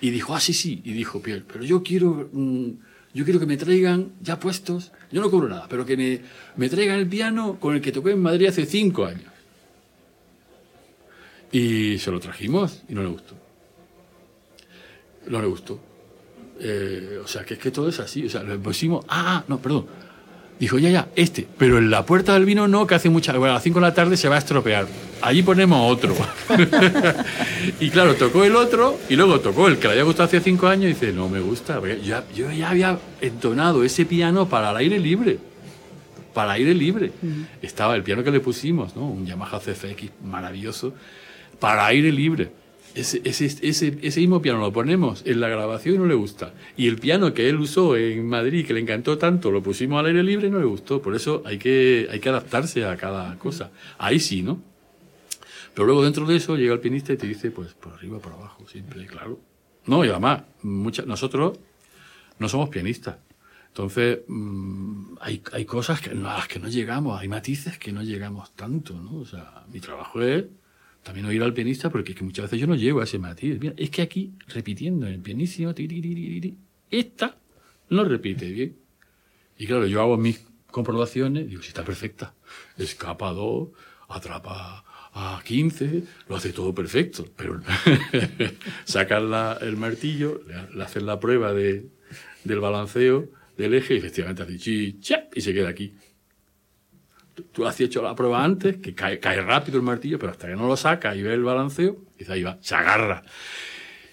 Y 0.00 0.10
dijo, 0.10 0.34
ah, 0.34 0.40
sí, 0.40 0.52
sí. 0.52 0.80
Y 0.84 0.92
dijo, 0.92 1.20
Pierre, 1.22 1.44
pero 1.50 1.64
yo 1.64 1.82
quiero, 1.82 2.28
mm, 2.32 2.68
yo 3.14 3.24
quiero 3.24 3.38
que 3.38 3.46
me 3.46 3.56
traigan 3.56 4.12
ya 4.20 4.40
puestos, 4.40 4.92
yo 5.12 5.20
no 5.20 5.30
cobro 5.30 5.48
nada, 5.48 5.66
pero 5.68 5.86
que 5.86 5.96
me, 5.96 6.20
me 6.56 6.68
traigan 6.68 6.98
el 6.98 7.06
piano 7.06 7.58
con 7.60 7.74
el 7.76 7.80
que 7.80 7.92
toqué 7.92 8.12
en 8.12 8.20
Madrid 8.20 8.46
hace 8.46 8.66
cinco 8.66 9.04
años. 9.04 9.30
Y 11.52 11.98
se 11.98 12.10
lo 12.10 12.18
trajimos 12.18 12.82
y 12.88 12.94
no 12.94 13.02
le 13.02 13.08
gustó. 13.08 13.36
No 15.28 15.40
le 15.40 15.46
gustó. 15.46 15.78
Eh, 16.64 17.18
o 17.22 17.26
sea, 17.26 17.44
que 17.44 17.54
es 17.54 17.60
que 17.60 17.70
todo 17.70 17.88
es 17.88 17.98
así. 17.98 18.24
O 18.24 18.30
sea, 18.30 18.42
lo 18.42 18.58
pusimos. 18.60 19.04
Ah, 19.08 19.42
no, 19.48 19.58
perdón. 19.58 19.86
Dijo, 20.60 20.78
ya, 20.78 20.90
ya, 20.90 21.08
este. 21.16 21.46
Pero 21.58 21.78
en 21.78 21.90
la 21.90 22.06
puerta 22.06 22.34
del 22.34 22.44
vino 22.44 22.68
no, 22.68 22.86
que 22.86 22.94
hace 22.94 23.10
mucha. 23.10 23.32
Bueno, 23.32 23.50
a 23.50 23.54
las 23.54 23.64
5 23.64 23.80
de 23.80 23.86
la 23.86 23.94
tarde 23.94 24.16
se 24.16 24.28
va 24.28 24.36
a 24.36 24.38
estropear. 24.38 24.86
Allí 25.20 25.42
ponemos 25.42 25.90
otro. 25.90 26.14
y 27.80 27.90
claro, 27.90 28.14
tocó 28.14 28.44
el 28.44 28.54
otro 28.54 28.96
y 29.08 29.16
luego 29.16 29.40
tocó 29.40 29.66
el 29.66 29.78
que 29.78 29.88
le 29.88 29.94
había 29.94 30.04
gustado 30.04 30.28
hace 30.28 30.40
5 30.40 30.68
años 30.68 30.84
y 30.84 30.88
dice, 30.88 31.12
no 31.12 31.28
me 31.28 31.40
gusta. 31.40 31.80
Yo, 32.04 32.22
yo 32.32 32.52
ya 32.52 32.70
había 32.70 32.98
entonado 33.20 33.82
ese 33.82 34.06
piano 34.06 34.48
para 34.48 34.70
el 34.70 34.76
aire 34.76 35.00
libre. 35.00 35.38
Para 36.32 36.52
aire 36.52 36.74
libre. 36.74 37.10
Estaba 37.60 37.96
el 37.96 38.04
piano 38.04 38.22
que 38.22 38.30
le 38.30 38.38
pusimos, 38.38 38.94
¿no? 38.94 39.08
Un 39.08 39.26
Yamaha 39.26 39.58
CFX 39.58 40.12
maravilloso. 40.24 40.94
Para 41.58 41.86
aire 41.86 42.12
libre. 42.12 42.61
Ese, 42.94 43.22
ese, 43.24 43.46
ese, 43.46 43.98
ese, 44.02 44.20
mismo 44.20 44.42
piano 44.42 44.58
lo 44.58 44.70
ponemos 44.70 45.22
en 45.24 45.40
la 45.40 45.48
grabación 45.48 45.94
y 45.94 45.98
no 45.98 46.06
le 46.06 46.14
gusta. 46.14 46.52
Y 46.76 46.88
el 46.88 46.98
piano 46.98 47.32
que 47.32 47.48
él 47.48 47.56
usó 47.56 47.96
en 47.96 48.26
Madrid, 48.26 48.66
que 48.66 48.74
le 48.74 48.80
encantó 48.80 49.16
tanto, 49.16 49.50
lo 49.50 49.62
pusimos 49.62 49.98
al 49.98 50.06
aire 50.06 50.22
libre 50.22 50.48
y 50.48 50.50
no 50.50 50.58
le 50.58 50.66
gustó. 50.66 51.00
Por 51.00 51.14
eso 51.14 51.42
hay 51.46 51.58
que, 51.58 52.06
hay 52.10 52.20
que 52.20 52.28
adaptarse 52.28 52.84
a 52.84 52.96
cada 52.98 53.38
cosa. 53.38 53.70
Ahí 53.96 54.20
sí, 54.20 54.42
¿no? 54.42 54.60
Pero 55.74 55.86
luego 55.86 56.04
dentro 56.04 56.26
de 56.26 56.36
eso 56.36 56.56
llega 56.56 56.74
el 56.74 56.80
pianista 56.80 57.12
y 57.14 57.16
te 57.16 57.26
dice, 57.26 57.50
pues 57.50 57.72
por 57.72 57.94
arriba, 57.94 58.18
por 58.18 58.32
abajo, 58.32 58.66
siempre, 58.68 59.06
claro. 59.06 59.40
No, 59.86 60.04
y 60.04 60.08
además, 60.08 60.42
nosotros 60.62 61.58
no 62.38 62.48
somos 62.48 62.68
pianistas. 62.68 63.16
Entonces, 63.68 64.18
mm, 64.28 65.14
hay, 65.20 65.42
hay 65.52 65.64
cosas 65.64 66.00
que, 66.02 66.10
a 66.10 66.14
las 66.14 66.46
que 66.46 66.58
no 66.58 66.68
llegamos, 66.68 67.18
hay 67.18 67.28
matices 67.28 67.78
que 67.78 67.90
no 67.90 68.02
llegamos 68.02 68.54
tanto, 68.54 68.94
¿no? 68.94 69.16
O 69.16 69.24
sea, 69.24 69.64
mi 69.72 69.80
trabajo 69.80 70.20
es 70.20 70.44
también 71.02 71.26
oír 71.26 71.42
al 71.42 71.52
pianista 71.52 71.90
porque 71.90 72.12
es 72.12 72.18
que 72.18 72.24
muchas 72.24 72.44
veces 72.44 72.60
yo 72.60 72.66
no 72.66 72.74
llego 72.74 73.00
a 73.00 73.04
ese 73.04 73.18
matiz. 73.18 73.58
Mira, 73.60 73.74
es 73.76 73.90
que 73.90 74.02
aquí, 74.02 74.32
repitiendo 74.48 75.06
en 75.06 75.14
el 75.14 75.20
pianísimo, 75.20 75.74
esta 76.90 77.38
no 77.88 78.04
repite 78.04 78.50
bien. 78.50 78.76
Y 79.58 79.66
claro, 79.66 79.86
yo 79.86 80.00
hago 80.00 80.16
mis 80.16 80.40
comprobaciones, 80.70 81.48
digo, 81.48 81.62
si 81.62 81.68
está 81.68 81.84
perfecta, 81.84 82.34
escapa 82.78 83.28
a 83.28 83.32
dos, 83.32 83.70
atrapa 84.08 84.84
a 85.12 85.42
15, 85.44 86.04
lo 86.28 86.36
hace 86.36 86.52
todo 86.52 86.74
perfecto, 86.74 87.26
pero 87.36 87.60
sacar 88.84 89.22
el 89.60 89.76
martillo, 89.76 90.40
le, 90.74 90.82
hacen 90.82 91.04
la 91.04 91.20
prueba 91.20 91.52
de, 91.52 91.86
del 92.44 92.60
balanceo 92.60 93.28
del 93.56 93.74
eje 93.74 93.94
y 93.94 93.98
efectivamente 93.98 94.42
hace 94.42 94.56
chi, 94.56 94.98
y 95.34 95.40
se 95.40 95.52
queda 95.52 95.68
aquí 95.68 95.94
tú 97.52 97.66
has 97.66 97.80
hecho 97.80 98.02
la 98.02 98.14
prueba 98.14 98.44
antes, 98.44 98.76
que 98.76 98.94
cae, 98.94 99.18
rápido 99.42 99.78
el 99.78 99.82
martillo, 99.82 100.18
pero 100.18 100.32
hasta 100.32 100.48
que 100.48 100.56
no 100.56 100.66
lo 100.66 100.76
saca 100.76 101.14
y 101.16 101.22
ve 101.22 101.34
el 101.34 101.42
balanceo, 101.42 101.96
dice, 102.18 102.32
ahí 102.32 102.42
va, 102.42 102.58
se 102.60 102.74
agarra. 102.74 103.22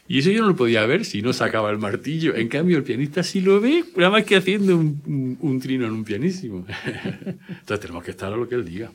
Y 0.07 0.19
eso 0.19 0.31
yo 0.31 0.41
no 0.41 0.47
lo 0.49 0.55
podía 0.55 0.85
ver 0.87 1.05
si 1.05 1.21
no 1.21 1.33
sacaba 1.33 1.69
el 1.69 1.77
martillo. 1.77 2.35
En 2.35 2.47
cambio, 2.47 2.77
el 2.77 2.83
pianista 2.83 3.21
sí 3.21 3.41
lo 3.41 3.61
ve, 3.61 3.83
nada 3.95 4.09
más 4.09 4.23
que 4.23 4.35
haciendo 4.35 4.75
un, 4.75 5.59
trino 5.61 5.85
en 5.85 5.91
un 5.91 6.03
pianísimo. 6.03 6.65
Entonces 7.47 7.79
tenemos 7.79 8.03
que 8.03 8.11
estar 8.11 8.33
a 8.33 8.35
lo 8.35 8.49
que 8.49 8.55
él 8.55 8.65
diga. 8.65 8.91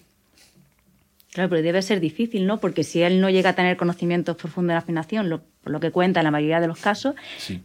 Claro, 1.32 1.50
pero 1.50 1.62
debe 1.62 1.82
ser 1.82 2.00
difícil, 2.00 2.46
¿no? 2.46 2.58
Porque 2.58 2.82
si 2.82 3.02
él 3.02 3.20
no 3.20 3.30
llega 3.30 3.50
a 3.50 3.54
tener 3.54 3.76
conocimientos 3.76 4.36
profundos 4.36 4.68
de 4.68 4.74
la 4.74 4.78
afinación, 4.78 5.28
lo, 5.28 5.42
por 5.62 5.72
lo 5.72 5.80
que 5.80 5.92
cuenta 5.92 6.20
en 6.20 6.24
la 6.24 6.30
mayoría 6.30 6.60
de 6.60 6.68
los 6.68 6.78
casos, 6.78 7.14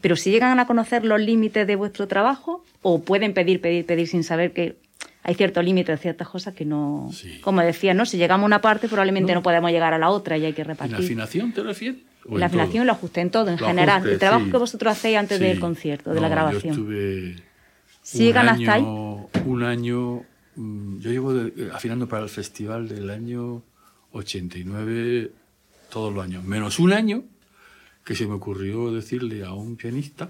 pero 0.01 0.15
si 0.15 0.31
llegan 0.31 0.59
a 0.59 0.67
conocer 0.67 1.05
los 1.05 1.19
límites 1.19 1.65
de 1.65 1.75
vuestro 1.75 2.07
trabajo, 2.07 2.63
o 2.81 3.03
pueden 3.03 3.33
pedir, 3.33 3.61
pedir, 3.61 3.85
pedir 3.85 4.07
sin 4.07 4.23
saber 4.23 4.53
que 4.53 4.77
hay 5.23 5.35
cierto 5.35 5.61
límite 5.61 5.91
de 5.91 5.97
ciertas 5.97 6.29
cosas 6.29 6.53
que 6.53 6.65
no. 6.65 7.11
Como 7.41 7.61
decía, 7.61 7.93
¿no? 7.93 8.05
Si 8.05 8.17
llegamos 8.17 8.43
a 8.43 8.47
una 8.47 8.61
parte, 8.61 8.87
probablemente 8.87 9.33
no. 9.33 9.43
podemos 9.43 9.71
llegar 9.71 9.93
a 9.93 9.97
la 9.97 10.09
otra 10.09 10.37
y 10.37 10.45
hay 10.45 10.53
que 10.53 10.63
repartir. 10.63 10.97
¿La 10.97 11.03
afinación 11.03 11.51
te 11.51 11.63
refieres? 11.63 12.01
La 12.29 12.47
afinación 12.47 12.85
lo 12.85 12.93
ajusté 12.93 13.21
en 13.21 13.31
todo, 13.31 13.49
en 13.49 13.57
general. 13.57 14.07
el 14.07 14.19
trabajo 14.19 14.45
que 14.49 14.57
vosotros 14.57 14.91
hacéis 14.91 15.17
antes 15.17 15.39
del 15.39 15.59
concierto, 15.59 16.13
de 16.13 16.21
la 16.21 16.29
grabación. 16.29 16.75
Yo 16.75 16.81
estuve. 16.81 17.35
¿Sí 18.01 18.19
llegan 18.19 18.49
hasta 18.49 18.73
ahí? 18.73 18.83
Un 18.83 19.63
año. 19.63 20.23
Mm, 20.55 20.99
yo 20.99 21.11
llevo 21.11 21.33
afinando 21.73 22.07
para 22.07 22.23
el 22.23 22.29
festival 22.29 22.87
del 22.87 23.09
año 23.09 23.63
89 24.11 25.31
todos 25.89 26.13
los 26.13 26.23
años, 26.23 26.43
menos 26.43 26.79
un 26.79 26.93
año 26.93 27.23
que 28.03 28.15
se 28.15 28.25
me 28.25 28.33
ocurrió 28.33 28.91
decirle 28.91 29.43
a 29.43 29.53
un 29.53 29.75
pianista 29.75 30.29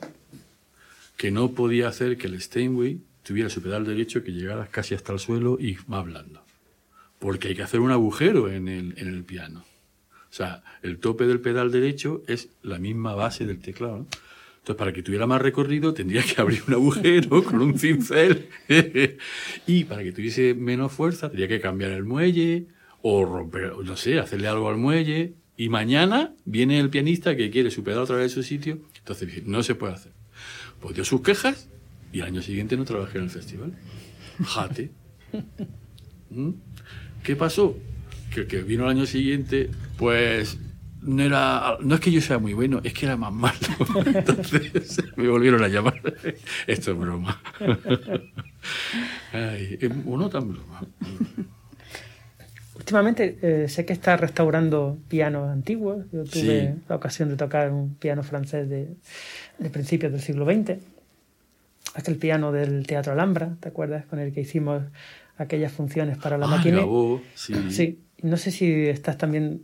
que 1.17 1.31
no 1.31 1.51
podía 1.51 1.87
hacer 1.87 2.17
que 2.17 2.27
el 2.27 2.41
Steinway 2.41 3.01
tuviera 3.29 3.47
su 3.51 3.61
pedal 3.61 3.85
derecho 3.85 4.23
que 4.23 4.31
llegara 4.31 4.65
casi 4.65 4.95
hasta 4.95 5.13
el 5.13 5.19
suelo 5.19 5.59
y 5.61 5.77
más 5.85 6.03
blando. 6.03 6.41
Porque 7.19 7.49
hay 7.49 7.55
que 7.55 7.61
hacer 7.61 7.79
un 7.79 7.91
agujero 7.91 8.49
en 8.49 8.67
el, 8.67 8.95
en 8.97 9.07
el 9.07 9.23
piano. 9.23 9.63
O 10.09 10.33
sea, 10.33 10.63
el 10.81 10.97
tope 10.97 11.27
del 11.27 11.39
pedal 11.39 11.71
derecho 11.71 12.23
es 12.25 12.49
la 12.63 12.79
misma 12.79 13.13
base 13.13 13.45
del 13.45 13.59
teclado. 13.59 14.07
Entonces, 14.57 14.75
para 14.77 14.93
que 14.93 15.03
tuviera 15.03 15.27
más 15.27 15.43
recorrido, 15.43 15.93
tendría 15.93 16.23
que 16.23 16.41
abrir 16.41 16.63
un 16.67 16.73
agujero 16.73 17.43
con 17.45 17.61
un 17.61 17.77
cincel. 17.77 18.49
y 19.67 19.83
para 19.83 20.01
que 20.01 20.11
tuviese 20.11 20.55
menos 20.55 20.91
fuerza, 20.91 21.27
tendría 21.27 21.49
que 21.49 21.61
cambiar 21.61 21.91
el 21.91 22.05
muelle 22.05 22.65
o 23.03 23.25
romper, 23.25 23.73
no 23.77 23.95
sé, 23.95 24.17
hacerle 24.17 24.47
algo 24.47 24.69
al 24.69 24.77
muelle. 24.77 25.35
Y 25.55 25.69
mañana 25.69 26.33
viene 26.45 26.79
el 26.79 26.89
pianista 26.89 27.35
que 27.35 27.51
quiere 27.51 27.69
su 27.69 27.83
pedal 27.83 27.99
otra 27.99 28.15
vez 28.15 28.31
de 28.31 28.41
su 28.41 28.41
sitio. 28.41 28.79
Entonces, 28.97 29.45
no 29.45 29.61
se 29.61 29.75
puede 29.75 29.93
hacer. 29.93 30.13
Pues 30.79 30.95
dio 30.95 31.05
sus 31.05 31.21
quejas 31.21 31.69
y 32.11 32.19
el 32.19 32.25
año 32.25 32.41
siguiente 32.41 32.77
no 32.77 32.85
trabajé 32.85 33.17
en 33.17 33.25
el 33.25 33.29
festival. 33.29 33.73
Jate. 34.43 34.91
¿Mm? 36.29 36.51
¿Qué 37.23 37.35
pasó? 37.35 37.77
Que 38.33 38.41
el 38.41 38.47
que 38.47 38.61
vino 38.61 38.85
el 38.85 38.89
año 38.89 39.05
siguiente, 39.05 39.69
pues 39.97 40.57
no 41.01 41.23
era 41.23 41.77
no 41.81 41.95
es 41.95 42.01
que 42.01 42.11
yo 42.11 42.21
sea 42.21 42.39
muy 42.39 42.53
bueno, 42.53 42.81
es 42.83 42.93
que 42.93 43.05
era 43.05 43.17
más 43.17 43.33
malo. 43.33 43.57
Entonces 44.05 45.03
me 45.15 45.27
volvieron 45.27 45.63
a 45.63 45.67
llamar. 45.67 46.01
Esto 46.67 46.91
es 46.91 46.97
broma. 46.97 47.41
Ay, 49.31 49.77
no 50.05 50.29
tan 50.29 50.51
broma. 50.51 50.81
Últimamente 52.75 53.37
eh, 53.41 53.67
sé 53.67 53.85
que 53.85 53.93
está 53.93 54.17
restaurando 54.17 54.97
pianos 55.09 55.49
antiguos. 55.49 56.05
Yo 56.11 56.23
tuve 56.23 56.75
la 56.87 56.95
ocasión 56.95 57.29
de 57.29 57.35
tocar 57.35 57.71
un 57.71 57.95
piano 57.95 58.23
francés 58.23 58.69
de, 58.69 58.95
de 59.59 59.69
principios 59.69 60.11
del 60.11 60.21
siglo 60.21 60.45
XX 60.45 60.79
aquel 61.93 62.17
piano 62.17 62.51
del 62.51 62.85
Teatro 62.85 63.13
Alhambra, 63.13 63.55
¿te 63.59 63.69
acuerdas? 63.69 64.05
Con 64.05 64.19
el 64.19 64.33
que 64.33 64.41
hicimos 64.41 64.83
aquellas 65.37 65.71
funciones 65.71 66.17
para 66.17 66.37
la 66.37 66.47
máquina. 66.47 66.83
sí. 67.35 67.53
sí. 67.69 67.99
No 68.21 68.35
sé 68.35 68.51
si 68.51 68.69
estás 68.87 69.17
también 69.17 69.63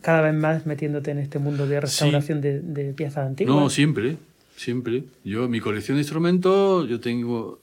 cada 0.00 0.20
vez 0.22 0.34
más 0.34 0.66
metiéndote 0.66 1.10
en 1.10 1.18
este 1.18 1.38
mundo 1.38 1.66
de 1.66 1.80
restauración 1.80 2.40
de, 2.40 2.94
piezas 2.96 3.26
antiguas. 3.26 3.56
No, 3.56 3.70
siempre. 3.70 4.16
siempre. 4.56 5.04
Yo, 5.24 5.48
mi 5.48 5.60
colección 5.60 5.96
de 5.96 6.02
instrumentos, 6.02 6.88
yo 6.88 7.00
tengo, 7.00 7.60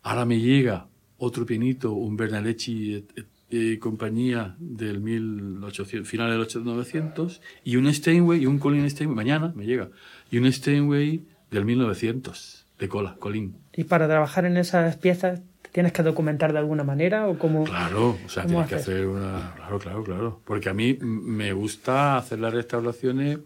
Ahora 0.02 0.24
me 0.26 0.38
llega 0.38 0.86
otro 1.18 1.44
pianito, 1.46 1.92
un 1.92 2.20
et, 2.20 3.26
et 3.54 3.78
compañía 3.78 4.56
del 4.58 5.00
1800, 5.00 6.08
final 6.08 6.30
del 6.30 6.38
1900, 6.38 7.40
y 7.64 7.76
un 7.76 7.92
Steinway, 7.92 8.42
y 8.42 8.46
un 8.46 8.58
Colin 8.58 8.88
Steinway, 8.90 9.16
mañana 9.16 9.52
me 9.54 9.64
llega, 9.64 9.90
y 10.30 10.38
un 10.38 10.52
Steinway 10.52 11.24
del 11.50 11.64
1900, 11.64 12.66
de 12.78 12.88
cola, 12.88 13.16
Colin. 13.18 13.56
¿Y 13.72 13.84
para 13.84 14.06
trabajar 14.06 14.44
en 14.44 14.56
esas 14.56 14.96
piezas 14.96 15.40
tienes 15.72 15.92
que 15.92 16.02
documentar 16.02 16.52
de 16.52 16.58
alguna 16.58 16.84
manera 16.84 17.28
o 17.28 17.38
cómo? 17.38 17.64
Claro, 17.64 18.18
o 18.24 18.28
sea, 18.28 18.46
tienes 18.46 18.68
que 18.68 18.74
hacer 18.76 19.06
una... 19.06 19.54
Claro, 19.56 19.78
claro, 19.78 20.04
claro. 20.04 20.42
Porque 20.44 20.68
a 20.68 20.74
mí 20.74 20.98
me 21.00 21.52
gusta 21.52 22.16
hacer 22.16 22.40
las 22.40 22.52
restauraciones, 22.52 23.38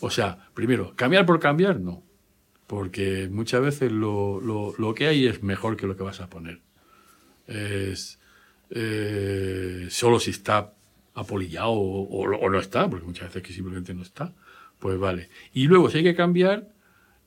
o 0.00 0.10
sea, 0.10 0.38
primero, 0.54 0.94
cambiar 0.96 1.26
por 1.26 1.40
cambiar, 1.40 1.80
no. 1.80 2.02
Porque 2.66 3.28
muchas 3.30 3.62
veces 3.62 3.90
lo, 3.90 4.40
lo, 4.40 4.74
lo 4.78 4.94
que 4.94 5.08
hay 5.08 5.26
es 5.26 5.42
mejor 5.42 5.76
que 5.76 5.86
lo 5.86 5.96
que 5.96 6.04
vas 6.04 6.20
a 6.20 6.28
poner. 6.28 6.60
Es, 7.48 8.19
eh, 8.70 9.88
solo 9.90 10.20
si 10.20 10.30
está 10.30 10.72
apolillado 11.14 11.72
o, 11.72 12.50
no 12.50 12.58
está, 12.58 12.88
porque 12.88 13.06
muchas 13.06 13.28
veces 13.28 13.42
que 13.42 13.52
simplemente 13.52 13.94
no 13.94 14.02
está, 14.02 14.32
pues 14.78 14.98
vale. 14.98 15.28
Y 15.52 15.66
luego 15.66 15.90
si 15.90 15.98
hay 15.98 16.04
que 16.04 16.14
cambiar, 16.14 16.68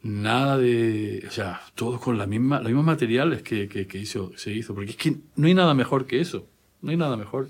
nada 0.01 0.58
de, 0.58 1.23
o 1.27 1.32
sea, 1.32 1.62
todo 1.75 1.99
con 1.99 2.17
la 2.17 2.25
misma, 2.25 2.58
los 2.58 2.67
mismos 2.67 2.86
materiales 2.86 3.41
que, 3.41 3.67
que, 3.67 3.88
que 3.88 3.97
hizo, 3.97 4.32
se 4.36 4.51
hizo, 4.51 4.73
porque 4.73 4.91
es 4.91 4.97
que 4.97 5.17
no 5.36 5.47
hay 5.47 5.53
nada 5.53 5.73
mejor 5.73 6.06
que 6.06 6.19
eso, 6.19 6.47
no 6.82 6.91
hay 6.91 6.97
nada 6.97 7.17
mejor. 7.17 7.49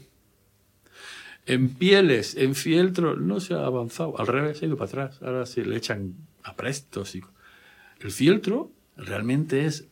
En 1.45 1.73
pieles, 1.73 2.36
en 2.36 2.56
fieltro, 2.56 3.17
no 3.17 3.39
se 3.39 3.53
ha 3.53 3.65
avanzado, 3.65 4.17
al 4.17 4.27
revés, 4.27 4.58
se 4.58 4.65
ha 4.65 4.67
ido 4.69 4.77
para 4.77 4.88
atrás, 4.88 5.21
ahora 5.21 5.45
se 5.45 5.65
le 5.65 5.75
echan 5.75 6.15
aprestos. 6.43 7.15
Y... 7.15 7.23
El 7.99 8.12
fieltro 8.12 8.71
realmente 8.95 9.65
es 9.65 9.88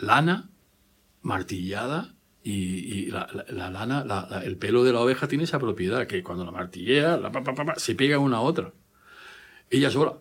lana 0.00 0.50
martillada 1.22 2.11
y, 2.42 2.52
y 2.52 3.06
la, 3.06 3.28
la, 3.32 3.44
la, 3.48 3.70
lana, 3.70 4.04
la, 4.04 4.42
el 4.44 4.56
pelo 4.56 4.84
de 4.84 4.92
la 4.92 5.00
oveja 5.00 5.28
tiene 5.28 5.44
esa 5.44 5.58
propiedad, 5.58 6.06
que 6.06 6.22
cuando 6.22 6.44
la 6.44 6.50
martillea, 6.50 7.20
pa, 7.30 7.42
pa, 7.42 7.54
pa, 7.54 7.74
se 7.76 7.94
pega 7.94 8.18
una 8.18 8.38
a 8.38 8.40
otra. 8.40 8.72
Ella 9.70 9.90
sola. 9.90 10.18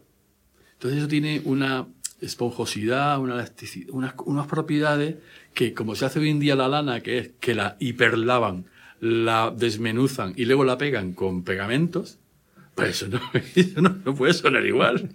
Entonces 0.73 0.99
eso 0.99 1.07
tiene 1.07 1.41
una 1.45 1.88
esponjosidad, 2.21 3.19
una 3.19 3.36
elasticidad, 3.36 3.89
unas, 3.91 4.13
unas 4.25 4.47
propiedades 4.47 5.15
que, 5.53 5.73
como 5.73 5.95
se 5.95 6.05
hace 6.05 6.19
hoy 6.19 6.29
en 6.29 6.39
día 6.39 6.55
la 6.55 6.67
lana, 6.67 7.01
que 7.01 7.17
es 7.17 7.31
que 7.39 7.55
la 7.55 7.75
hiperlavan, 7.79 8.65
la 8.99 9.51
desmenuzan 9.55 10.34
y 10.36 10.45
luego 10.45 10.63
la 10.63 10.77
pegan 10.77 11.13
con 11.13 11.43
pegamentos, 11.43 12.19
pues 12.75 13.01
eso 13.01 13.07
no, 13.07 13.19
eso 13.55 13.81
no, 13.81 13.97
no 14.05 14.15
puede 14.15 14.34
sonar 14.34 14.65
igual. 14.65 15.10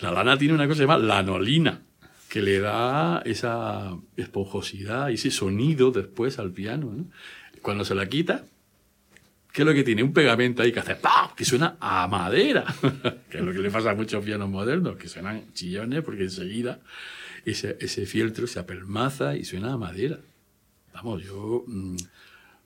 La 0.00 0.12
lana 0.12 0.38
tiene 0.38 0.54
una 0.54 0.66
cosa 0.66 0.80
llamada 0.80 1.04
lanolina 1.04 1.82
que 2.28 2.42
le 2.42 2.60
da 2.60 3.22
esa 3.24 3.96
esponjosidad 4.16 5.08
y 5.08 5.14
ese 5.14 5.30
sonido 5.30 5.90
después 5.90 6.38
al 6.38 6.52
piano. 6.52 6.92
¿no? 6.94 7.06
Cuando 7.62 7.84
se 7.84 7.94
la 7.94 8.08
quita, 8.08 8.44
¿qué 9.52 9.62
es 9.62 9.66
lo 9.66 9.72
que 9.72 9.82
tiene? 9.84 10.02
Un 10.02 10.12
pegamento 10.12 10.62
ahí 10.62 10.72
que 10.72 10.80
hace 10.80 10.96
¡pam! 10.96 11.30
que 11.34 11.44
suena 11.44 11.76
a 11.80 12.06
madera, 12.06 12.64
que 13.30 13.38
es 13.38 13.44
lo 13.44 13.52
que 13.52 13.60
le 13.60 13.70
pasa 13.70 13.90
a 13.90 13.94
muchos 13.94 14.24
pianos 14.24 14.48
modernos, 14.50 14.96
que 14.96 15.08
suenan 15.08 15.52
chillones 15.54 16.02
porque 16.02 16.24
enseguida 16.24 16.80
ese, 17.44 17.76
ese 17.80 18.04
fieltro 18.06 18.46
se 18.46 18.58
apelmaza 18.58 19.36
y 19.36 19.44
suena 19.44 19.72
a 19.72 19.78
madera. 19.78 20.18
Vamos, 20.92 21.24
yo, 21.24 21.64
mmm, 21.66 21.96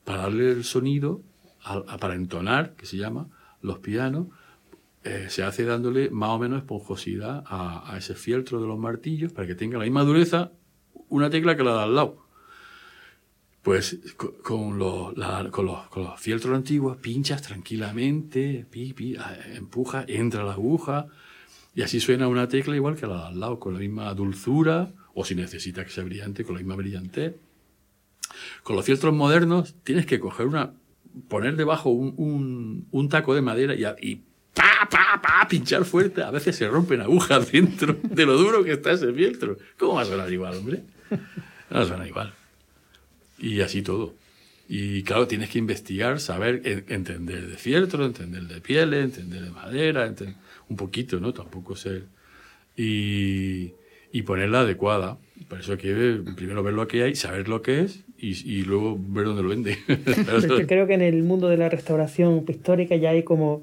para 0.04 0.22
darle 0.22 0.50
el 0.50 0.64
sonido, 0.64 1.22
a, 1.62 1.98
para 1.98 2.14
entonar, 2.14 2.74
que 2.74 2.86
se 2.86 2.96
llama, 2.96 3.28
los 3.60 3.78
pianos, 3.78 4.26
eh, 5.04 5.26
se 5.30 5.42
hace 5.42 5.64
dándole 5.64 6.10
más 6.10 6.30
o 6.30 6.38
menos 6.38 6.58
esponjosidad 6.58 7.42
a, 7.46 7.96
ese 7.98 8.14
fieltro 8.14 8.60
de 8.60 8.68
los 8.68 8.78
martillos 8.78 9.32
para 9.32 9.48
que 9.48 9.56
tenga 9.56 9.78
la 9.78 9.84
misma 9.84 10.04
dureza 10.04 10.52
una 11.08 11.28
tecla 11.28 11.56
que 11.56 11.64
la 11.64 11.74
de 11.74 11.82
al 11.82 11.94
lado. 11.94 12.26
Pues 13.62 13.98
con 14.42 14.78
los, 14.78 15.14
con 15.50 15.66
los, 15.66 15.88
con 15.88 16.04
los 16.04 16.20
fieltros 16.20 16.54
antiguos 16.54 16.96
pinchas 16.98 17.42
tranquilamente, 17.42 18.66
pi, 18.70 18.92
pi, 18.92 19.16
empuja, 19.54 20.04
entra 20.06 20.44
la 20.44 20.52
aguja 20.52 21.06
y 21.74 21.82
así 21.82 22.00
suena 22.00 22.28
una 22.28 22.48
tecla 22.48 22.76
igual 22.76 22.96
que 22.96 23.06
la 23.06 23.18
de 23.18 23.26
al 23.28 23.40
lado, 23.40 23.58
con 23.58 23.74
la 23.74 23.80
misma 23.80 24.12
dulzura 24.14 24.92
o 25.14 25.24
si 25.24 25.34
necesita 25.34 25.84
que 25.84 25.90
sea 25.90 26.04
brillante, 26.04 26.44
con 26.44 26.54
la 26.54 26.60
misma 26.60 26.76
brillantez. 26.76 27.36
Con 28.62 28.76
los 28.76 28.84
fieltros 28.84 29.12
modernos 29.12 29.74
tienes 29.82 30.06
que 30.06 30.20
coger 30.20 30.46
una, 30.46 30.74
poner 31.28 31.56
debajo 31.56 31.90
un, 31.90 32.14
un, 32.16 32.88
un 32.90 33.08
taco 33.08 33.34
de 33.34 33.42
madera 33.42 33.74
y, 33.74 33.84
y 34.06 34.22
pa, 34.88 35.20
pa, 35.22 35.46
pinchar 35.48 35.84
fuerte. 35.84 36.22
A 36.22 36.30
veces 36.30 36.56
se 36.56 36.68
rompen 36.68 37.00
agujas 37.00 37.50
dentro 37.52 37.96
de 38.02 38.26
lo 38.26 38.36
duro 38.36 38.64
que 38.64 38.72
está 38.72 38.92
ese 38.92 39.12
fieltro. 39.12 39.56
¿Cómo 39.78 39.94
va 39.94 40.02
a 40.02 40.04
sonar 40.06 40.32
igual, 40.32 40.56
hombre? 40.56 40.82
No 41.70 41.84
suena 41.86 42.06
igual. 42.06 42.32
Y 43.38 43.60
así 43.60 43.82
todo. 43.82 44.14
Y 44.68 45.02
claro, 45.02 45.26
tienes 45.26 45.50
que 45.50 45.58
investigar, 45.58 46.20
saber, 46.20 46.62
entender 46.88 47.46
de 47.46 47.56
fieltro, 47.56 48.06
entender 48.06 48.44
de 48.44 48.60
pieles, 48.60 49.04
entender 49.04 49.42
de 49.42 49.50
madera, 49.50 50.06
entender, 50.06 50.36
un 50.68 50.76
poquito, 50.76 51.20
¿no? 51.20 51.34
Tampoco 51.34 51.76
ser. 51.76 52.04
Y, 52.76 53.72
y 54.12 54.22
ponerla 54.22 54.60
adecuada. 54.60 55.18
Por 55.48 55.60
eso 55.60 55.72
hay 55.72 55.78
que 55.78 56.20
primero 56.36 56.62
ver 56.62 56.74
lo 56.74 56.86
que 56.86 57.02
hay, 57.02 57.16
saber 57.16 57.48
lo 57.48 57.60
que 57.62 57.80
es 57.80 58.00
y, 58.16 58.30
y 58.50 58.62
luego 58.62 58.98
ver 58.98 59.24
dónde 59.24 59.42
lo 59.42 59.48
vende. 59.48 59.78
Yo 60.48 60.66
creo 60.66 60.86
que 60.86 60.94
en 60.94 61.02
el 61.02 61.22
mundo 61.22 61.48
de 61.48 61.56
la 61.56 61.68
restauración 61.68 62.44
pictórica 62.44 62.96
ya 62.96 63.10
hay 63.10 63.24
como 63.24 63.62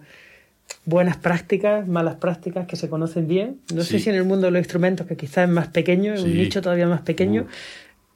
buenas 0.85 1.17
prácticas, 1.17 1.87
malas 1.87 2.15
prácticas 2.15 2.67
que 2.67 2.75
se 2.75 2.89
conocen 2.89 3.27
bien. 3.27 3.59
No 3.73 3.83
sí. 3.83 3.93
sé 3.93 3.99
si 3.99 4.09
en 4.09 4.15
el 4.15 4.23
mundo 4.23 4.47
de 4.47 4.51
los 4.51 4.59
instrumentos, 4.59 5.07
que 5.07 5.15
quizás 5.15 5.47
es 5.47 5.53
más 5.53 5.67
pequeño, 5.67 6.13
es 6.13 6.21
sí. 6.21 6.27
un 6.27 6.37
nicho 6.37 6.61
todavía 6.61 6.87
más 6.87 7.01
pequeño, 7.01 7.47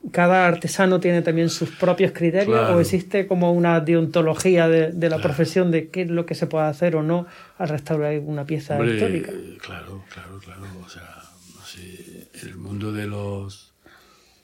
uh. 0.03 0.09
cada 0.11 0.47
artesano 0.47 0.99
tiene 0.99 1.21
también 1.21 1.49
sus 1.49 1.69
propios 1.69 2.11
criterios 2.11 2.59
claro. 2.59 2.77
o 2.77 2.79
existe 2.79 3.27
como 3.27 3.53
una 3.53 3.79
deontología 3.79 4.67
de, 4.67 4.91
de 4.91 5.09
la 5.09 5.17
claro. 5.17 5.21
profesión 5.21 5.71
de 5.71 5.89
qué 5.89 6.03
es 6.03 6.09
lo 6.09 6.25
que 6.25 6.35
se 6.35 6.47
puede 6.47 6.65
hacer 6.65 6.95
o 6.95 7.03
no 7.03 7.27
al 7.57 7.69
restaurar 7.69 8.17
una 8.19 8.45
pieza 8.45 8.77
Hombre, 8.77 8.95
histórica. 8.95 9.31
Claro, 9.61 10.03
claro, 10.09 10.39
claro. 10.39 10.61
O 10.83 10.89
sea, 10.89 11.23
el 12.41 12.55
mundo 12.57 12.91
de 12.91 13.07
los 13.07 13.73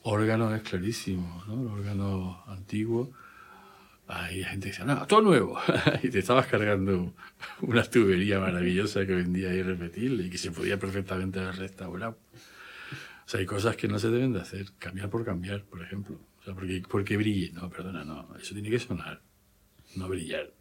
órganos 0.03 0.53
es 0.55 0.61
clarísimo, 0.61 1.43
¿no? 1.47 1.63
Los 1.63 1.73
órganos 1.73 2.37
antiguos 2.47 3.09
hay 4.11 4.43
gente 4.43 4.65
que 4.65 4.71
dice, 4.71 4.85
no, 4.85 5.05
todo 5.05 5.21
nuevo. 5.21 5.59
y 6.03 6.09
te 6.09 6.19
estabas 6.19 6.47
cargando 6.47 7.13
una 7.61 7.83
tubería 7.83 8.39
maravillosa 8.39 9.05
que 9.05 9.13
vendía 9.13 9.53
irrepetible 9.53 10.23
y 10.25 10.29
que 10.31 10.39
se 10.39 10.51
podía 10.51 10.79
perfectamente 10.79 11.39
haber 11.39 11.57
restaurado. 11.57 12.17
O 12.33 13.29
sea, 13.29 13.39
hay 13.39 13.45
cosas 13.45 13.75
que 13.75 13.87
no 13.87 13.99
se 13.99 14.09
deben 14.09 14.33
de 14.33 14.41
hacer. 14.41 14.65
Cambiar 14.79 15.11
por 15.11 15.23
cambiar, 15.23 15.63
por 15.63 15.83
ejemplo. 15.83 16.19
O 16.39 16.43
sea, 16.43 16.55
porque, 16.55 16.81
porque 16.89 17.17
brille. 17.17 17.51
No, 17.53 17.69
perdona, 17.69 18.03
no. 18.03 18.35
Eso 18.41 18.55
tiene 18.55 18.71
que 18.71 18.79
sonar, 18.79 19.21
no 19.95 20.10
brillar. 20.10 20.51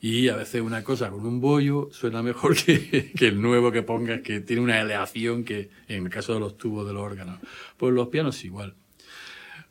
Y 0.00 0.28
a 0.28 0.34
veces 0.34 0.60
una 0.60 0.82
cosa 0.82 1.10
con 1.10 1.24
un 1.24 1.40
bollo 1.40 1.90
suena 1.92 2.24
mejor 2.24 2.56
que, 2.64 3.12
que 3.12 3.28
el 3.28 3.40
nuevo 3.40 3.70
que 3.70 3.82
pongas, 3.82 4.22
que 4.22 4.40
tiene 4.40 4.62
una 4.62 4.80
aleación 4.80 5.44
que, 5.44 5.70
en 5.86 6.06
el 6.06 6.10
caso 6.10 6.34
de 6.34 6.40
los 6.40 6.56
tubos 6.56 6.88
de 6.88 6.92
los 6.92 7.02
órganos. 7.02 7.38
Pues 7.76 7.94
los 7.94 8.08
pianos 8.08 8.44
igual 8.44 8.74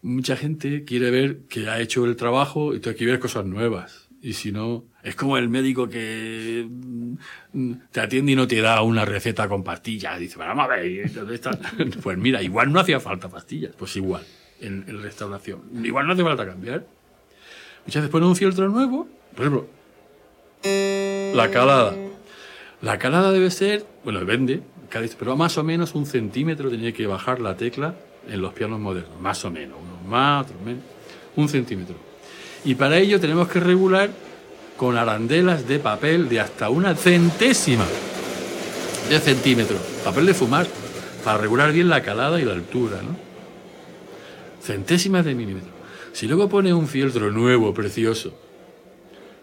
mucha 0.02 0.36
gente 0.36 0.84
quiere 0.84 1.12
ver 1.12 1.40
que 1.50 1.70
ha 1.70 1.80
hecho 1.80 2.06
el 2.06 2.16
trabajo 2.16 2.74
y 2.74 2.80
tú 2.80 2.90
hay 2.90 2.96
que 2.96 3.06
ver 3.06 3.20
cosas 3.20 3.46
nuevas. 3.46 4.08
Y 4.22 4.34
si 4.34 4.52
no, 4.52 4.84
es 5.02 5.16
como 5.16 5.38
el 5.38 5.48
médico 5.48 5.88
que 5.88 6.68
mm, 6.70 7.74
te 7.92 8.02
atiende 8.02 8.34
y 8.34 8.36
no 8.36 8.48
te 8.48 8.62
da 8.62 8.82
una 8.82 9.06
receta 9.06 9.48
con 9.48 9.64
pastillas. 9.64 10.20
Dice, 10.20 10.38
vamos 10.38 10.66
a 10.66 10.68
ver. 10.68 11.10
Pues 12.04 12.18
mira, 12.18 12.42
igual 12.42 12.72
no 12.74 12.80
hacía 12.80 13.00
falta 13.00 13.30
pastillas. 13.30 13.74
Pues 13.78 13.96
igual, 13.96 14.24
en, 14.60 14.84
en 14.88 15.02
restauración. 15.02 15.62
Igual 15.86 16.06
no 16.08 16.14
hace 16.14 16.24
falta 16.24 16.46
cambiar. 16.46 16.86
Muchas 17.86 18.02
veces 18.02 18.12
ponen 18.12 18.30
un 18.30 18.36
fieltro 18.36 18.68
nuevo, 18.68 19.08
por 19.36 19.46
ejemplo, 19.46 19.68
la 21.34 21.50
calada. 21.50 21.96
La 22.82 23.00
calada 23.00 23.32
debe 23.32 23.52
ser, 23.52 23.86
bueno, 24.04 24.24
vende, 24.26 24.62
pero 25.18 25.36
más 25.38 25.58
o 25.58 25.64
menos 25.64 25.96
un 25.96 26.06
centímetro 26.06 26.70
tenía 26.70 26.92
que 26.92 27.08
bajar 27.08 27.40
la 27.40 27.56
tecla 27.56 27.96
en 28.32 28.42
los 28.42 28.54
pianos 28.54 28.80
modernos, 28.80 29.20
más 29.20 29.44
o 29.46 29.52
menos, 29.52 29.78
unos 29.82 30.06
más, 30.08 30.46
otros 30.46 30.62
menos. 30.62 30.84
un 31.36 31.50
centímetro. 31.50 31.96
Y 32.66 32.76
para 32.76 32.98
ello 32.98 33.20
tenemos 33.20 33.48
que 33.48 33.60
regular 33.60 34.10
con 34.78 34.98
arandelas 34.98 35.68
de 35.68 35.80
papel 35.80 36.30
de 36.30 36.40
hasta 36.40 36.70
una 36.70 36.96
centésima 36.96 37.86
de 39.10 39.20
centímetro. 39.20 39.78
Papel 40.04 40.26
de 40.26 40.34
fumar, 40.34 40.68
para 41.24 41.38
regular 41.38 41.72
bien 41.72 41.90
la 41.90 42.02
calada 42.02 42.40
y 42.40 42.46
la 42.46 42.54
altura, 42.54 43.02
¿no? 43.02 43.18
Centésimas 44.62 45.26
de 45.26 45.36
milímetro. 45.36 45.72
Si 46.14 46.28
luego 46.28 46.50
pones 46.50 46.74
un 46.74 46.88
fieltro 46.88 47.32
nuevo, 47.32 47.74
precioso, 47.74 48.34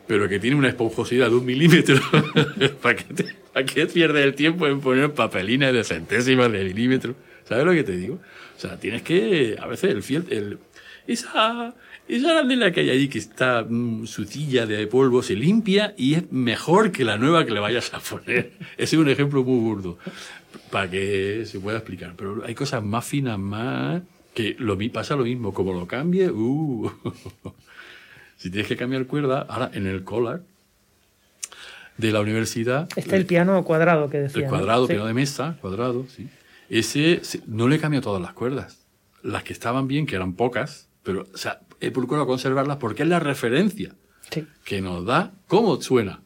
pero 0.07 0.29
que 0.29 0.39
tiene 0.39 0.57
una 0.57 0.69
esponjosidad 0.69 1.29
de 1.29 1.37
un 1.37 1.45
milímetro, 1.45 1.97
¿para 2.83 3.67
qué, 3.67 3.87
pierdes 3.87 4.25
el 4.25 4.35
tiempo 4.35 4.67
en 4.67 4.81
poner 4.81 5.13
papelina 5.13 5.73
de 5.73 5.85
centésimas 5.85 6.51
de 6.53 6.65
milímetro? 6.65 7.15
¿Sabes 7.45 7.65
lo 7.65 7.73
que 7.73 7.85
te 7.85 7.97
digo? 7.97 8.19
O 8.57 8.61
sea, 8.61 8.79
tienes 8.79 9.03
que, 9.03 9.57
a 9.61 9.67
veces 9.67 9.91
el 9.91 10.03
fieltro, 10.03 10.37
el, 10.37 10.59
esa, 11.07 11.75
esa 12.09 12.31
arandela 12.31 12.73
que 12.73 12.81
hay 12.81 12.91
ahí 12.91 13.09
que 13.09 13.19
está 13.19 13.65
mm, 13.69 14.07
sucilla 14.07 14.67
de 14.67 14.87
polvo 14.87 15.23
se 15.23 15.35
limpia 15.35 15.95
y 15.97 16.15
es 16.15 16.33
mejor 16.33 16.93
que 16.93 17.05
la 17.05 17.19
nueva 17.19 17.45
que 17.45 17.53
le 17.53 17.61
vayas 17.61 17.93
a 17.95 18.01
poner. 18.01 18.53
Ese 18.79 18.97
es 18.97 19.01
un 19.01 19.09
ejemplo 19.09 19.45
muy 19.45 19.61
burdo 19.61 19.99
para 20.71 20.91
que 20.91 21.45
se 21.47 21.61
pueda 21.61 21.79
explicar. 21.79 22.15
Pero 22.17 22.43
hay 22.45 22.55
cosas 22.55 22.83
más 22.83 23.05
finas, 23.05 23.39
más 23.39 24.03
que 24.35 24.57
lo 24.59 24.79
pasa 24.93 25.17
lo 25.17 25.25
mismo. 25.25 25.53
Como 25.53 25.73
lo 25.73 25.87
cambie, 25.87 26.31
uh, 26.31 26.91
si 28.37 28.51
tienes 28.51 28.69
que 28.69 28.77
cambiar 28.77 29.07
cuerda, 29.07 29.47
ahora 29.49 29.71
en 29.75 29.87
el 29.87 30.03
collar 30.05 30.43
de 31.97 32.13
la 32.13 32.21
universidad. 32.21 32.89
Está 32.97 33.17
el 33.17 33.27
piano 33.27 33.63
cuadrado 33.65 34.11
que 34.11 34.19
decía. 34.19 34.45
El 34.45 34.49
cuadrado, 34.49 34.87
piano 34.87 35.07
de 35.07 35.15
mesa, 35.15 35.57
cuadrado, 35.61 36.07
sí. 36.09 36.29
Ese 36.69 37.23
no 37.47 37.69
le 37.69 37.79
cambio 37.79 38.01
todas 38.01 38.23
las 38.23 38.33
cuerdas. 38.33 38.87
Las 39.23 39.45
que 39.45 39.53
estaban 39.53 39.89
bien, 39.89 40.07
que 40.07 40.17
eran 40.17 40.35
pocas, 40.35 40.89
pero 41.03 41.27
o 41.33 41.37
sea, 41.37 41.61
he 41.81 41.91
procurado 41.91 42.27
conservarlas 42.27 42.79
porque 42.79 43.03
es 43.03 43.09
la 43.09 43.21
referencia 43.21 43.95
que 44.65 44.81
nos 44.81 45.05
da 45.05 45.33
cómo 45.47 45.81
suena. 45.81 46.23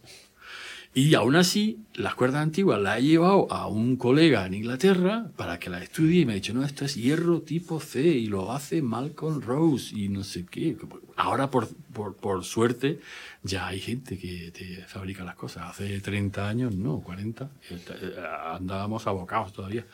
Y 0.93 1.14
aún 1.14 1.36
así, 1.36 1.78
las 1.95 2.16
cuerdas 2.16 2.43
antiguas 2.43 2.80
las 2.80 2.99
he 2.99 3.03
llevado 3.03 3.47
a 3.53 3.68
un 3.68 3.97
colega 3.97 4.45
en 4.45 4.55
Inglaterra 4.55 5.30
para 5.36 5.61
que 5.61 5.70
las 5.70 5.84
estudie 5.84 6.22
y 6.22 6.26
me 6.26 6.32
ha 6.32 6.34
dicho, 6.34 6.53
no, 6.53 6.64
esto 6.64 6.84
es 6.84 6.97
hierro 6.97 7.43
tipo 7.43 7.78
C 7.78 8.01
y 8.01 8.26
lo 8.26 8.51
hace 8.51 8.82
Malcolm 8.82 9.41
Rose 9.41 9.95
y 9.97 10.09
no 10.09 10.24
sé 10.24 10.47
qué. 10.47 10.76
Ahora, 11.14 11.49
por, 11.49 11.68
por, 11.93 12.16
por 12.16 12.45
suerte, 12.45 12.99
ya 13.45 13.68
hay 13.68 13.78
gente 13.78 14.18
que 14.18 14.51
te 14.51 14.84
fabrica 14.88 15.22
las 15.22 15.36
cosas. 15.36 15.70
Hace 15.70 16.01
30 16.01 16.49
años, 16.49 16.74
no, 16.74 17.01
40, 17.03 17.49
eh, 17.70 18.16
andábamos 18.47 19.07
abocados 19.07 19.53
todavía. 19.53 19.86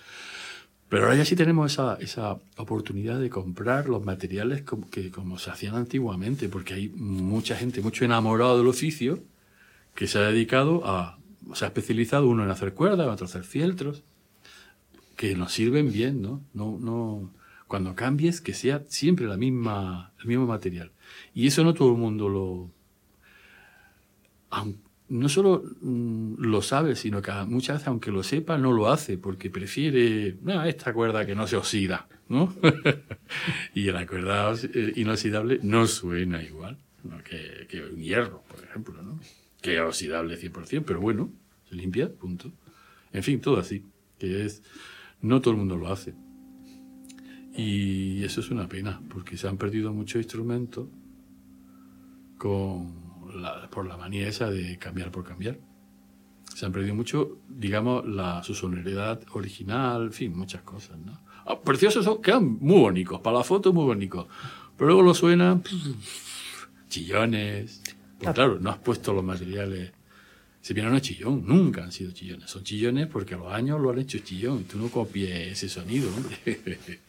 Pero 0.89 1.05
ahora 1.05 1.16
ya 1.16 1.24
sí 1.24 1.34
tenemos 1.34 1.72
esa, 1.72 1.95
esa 2.01 2.39
oportunidad 2.57 3.18
de 3.18 3.28
comprar 3.28 3.89
los 3.89 4.05
materiales 4.05 4.62
como, 4.62 4.89
que, 4.89 5.11
como 5.11 5.39
se 5.39 5.51
hacían 5.51 5.74
antiguamente, 5.74 6.49
porque 6.49 6.74
hay 6.74 6.89
mucha 6.91 7.57
gente, 7.57 7.80
mucho 7.80 8.05
enamorado 8.05 8.59
del 8.59 8.68
oficio, 8.68 9.18
que 9.95 10.07
se 10.07 10.18
ha 10.18 10.22
dedicado 10.22 10.87
a, 10.87 11.18
se 11.55 11.64
ha 11.64 11.68
especializado 11.68 12.28
uno 12.28 12.45
en 12.45 12.51
hacer 12.51 12.72
cuerdas, 12.74 13.09
otro 13.09 13.26
en 13.26 13.30
hacer 13.30 13.45
fieltros, 13.45 14.05
que 15.16 15.34
nos 15.34 15.53
sirven 15.53 15.93
bien, 15.93 16.22
¿no? 16.22 16.43
No, 16.55 16.78
no, 16.80 17.32
cuando 17.66 17.95
cambies, 17.95 18.41
que 18.41 18.55
sea 18.55 18.84
siempre 18.89 19.26
la 19.26 19.37
misma, 19.37 20.12
el 20.20 20.26
mismo 20.26 20.47
material. 20.47 20.93
Y 21.34 21.47
eso 21.49 21.64
no 21.64 21.74
todo 21.74 21.91
el 21.91 21.99
mundo 21.99 22.28
lo, 22.28 22.70
no 25.09 25.28
solo 25.28 25.62
mm, 25.80 26.34
lo 26.38 26.62
sabe, 26.62 26.96
sino 26.96 27.22
que 27.22 27.32
muchas 27.46 27.76
veces, 27.76 27.88
aunque 27.88 28.11
lo 28.11 28.22
sepa, 28.22 28.59
no 28.59 28.72
lo 28.72 28.88
hace, 28.88 29.18
porque 29.18 29.50
prefiere 29.50 30.36
esta 30.66 30.92
cuerda 30.92 31.24
que 31.26 31.34
no 31.34 31.46
se 31.46 31.57
oxida, 31.57 32.09
¿no? 32.28 32.54
y 33.74 33.84
la 33.90 34.07
cuerda 34.07 34.52
eh, 34.74 34.92
inoxidable 34.96 35.61
no 35.62 35.86
suena 35.86 36.42
igual 36.42 36.78
que, 37.24 37.66
que, 37.68 37.82
un 37.84 38.00
hierro, 38.00 38.42
por 38.48 38.64
ejemplo, 38.64 39.00
¿no? 39.02 39.20
Que 39.61 39.76
es 39.76 39.80
oxidable 39.80 40.38
100%, 40.38 40.84
pero 40.84 41.00
bueno, 41.00 41.32
se 41.68 41.74
limpia, 41.74 42.12
punto. 42.12 42.52
En 43.12 43.22
fin, 43.22 43.40
todo 43.40 43.59
así, 43.59 43.84
que 44.18 44.44
es... 44.44 44.62
No 45.22 45.40
todo 45.40 45.52
el 45.52 45.59
mundo 45.59 45.76
lo 45.76 45.90
hace. 45.90 46.14
Y 47.57 48.22
eso 48.22 48.40
es 48.40 48.50
una 48.50 48.68
pena, 48.68 49.00
porque 49.09 49.36
se 49.36 49.48
han 49.48 49.57
perdido 49.57 49.92
muchos 49.92 50.20
instrumentos 50.20 50.88
con 52.36 53.05
por 53.70 53.87
la 53.87 53.97
manía 53.97 54.28
esa 54.28 54.51
de 54.51 54.78
cambiar 54.78 55.11
por 55.11 55.24
cambiar. 55.24 55.59
Se 56.55 56.64
han 56.64 56.72
perdido 56.72 56.95
mucho, 56.95 57.39
digamos, 57.49 58.07
la, 58.07 58.43
su 58.43 58.55
sonoridad 58.55 59.20
original, 59.32 60.05
en 60.05 60.12
fin, 60.12 60.37
muchas 60.37 60.62
cosas, 60.62 60.99
¿no? 60.99 61.20
Ah, 61.45 61.61
preciosos 61.61 62.05
son, 62.05 62.22
quedan 62.22 62.59
muy 62.61 62.80
bonitos, 62.80 63.20
para 63.20 63.39
la 63.39 63.45
foto 63.45 63.72
muy 63.72 63.84
bonitos. 63.84 64.26
Pero 64.76 64.87
luego 64.89 65.03
lo 65.03 65.14
suenan 65.14 65.62
chillones. 66.89 67.82
Pues 68.18 68.34
claro, 68.34 68.59
no 68.61 68.70
has 68.70 68.78
puesto 68.78 69.12
los 69.12 69.24
materiales. 69.24 69.93
Si 70.61 70.74
bien 70.74 70.91
no 70.91 70.97
es 70.97 71.03
chillón, 71.03 71.45
nunca 71.47 71.84
han 71.84 71.93
sido 71.93 72.11
chillones. 72.12 72.51
Son 72.51 72.64
chillones 72.64 73.07
porque 73.07 73.34
a 73.34 73.39
los 73.39 73.53
años 73.53 73.80
lo 73.80 73.91
han 73.91 73.99
hecho 73.99 74.18
chillón. 74.18 74.64
Tú 74.64 74.78
no 74.78 74.89
copies 74.89 75.53
ese 75.53 75.68
sonido, 75.68 76.09
hombre. 76.14 76.37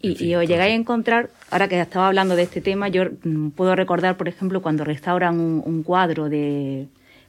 Y, 0.00 0.34
os 0.34 0.46
llegáis 0.46 0.72
a 0.72 0.76
encontrar, 0.76 1.30
ahora 1.50 1.68
que 1.68 1.80
estaba 1.80 2.06
hablando 2.06 2.36
de 2.36 2.42
este 2.42 2.60
tema, 2.60 2.88
yo 2.88 3.04
mm, 3.24 3.50
puedo 3.50 3.74
recordar, 3.74 4.16
por 4.16 4.28
ejemplo, 4.28 4.62
cuando 4.62 4.84
restauran 4.84 5.40
un, 5.40 5.82
cuadro 5.82 6.28
de, 6.28 6.86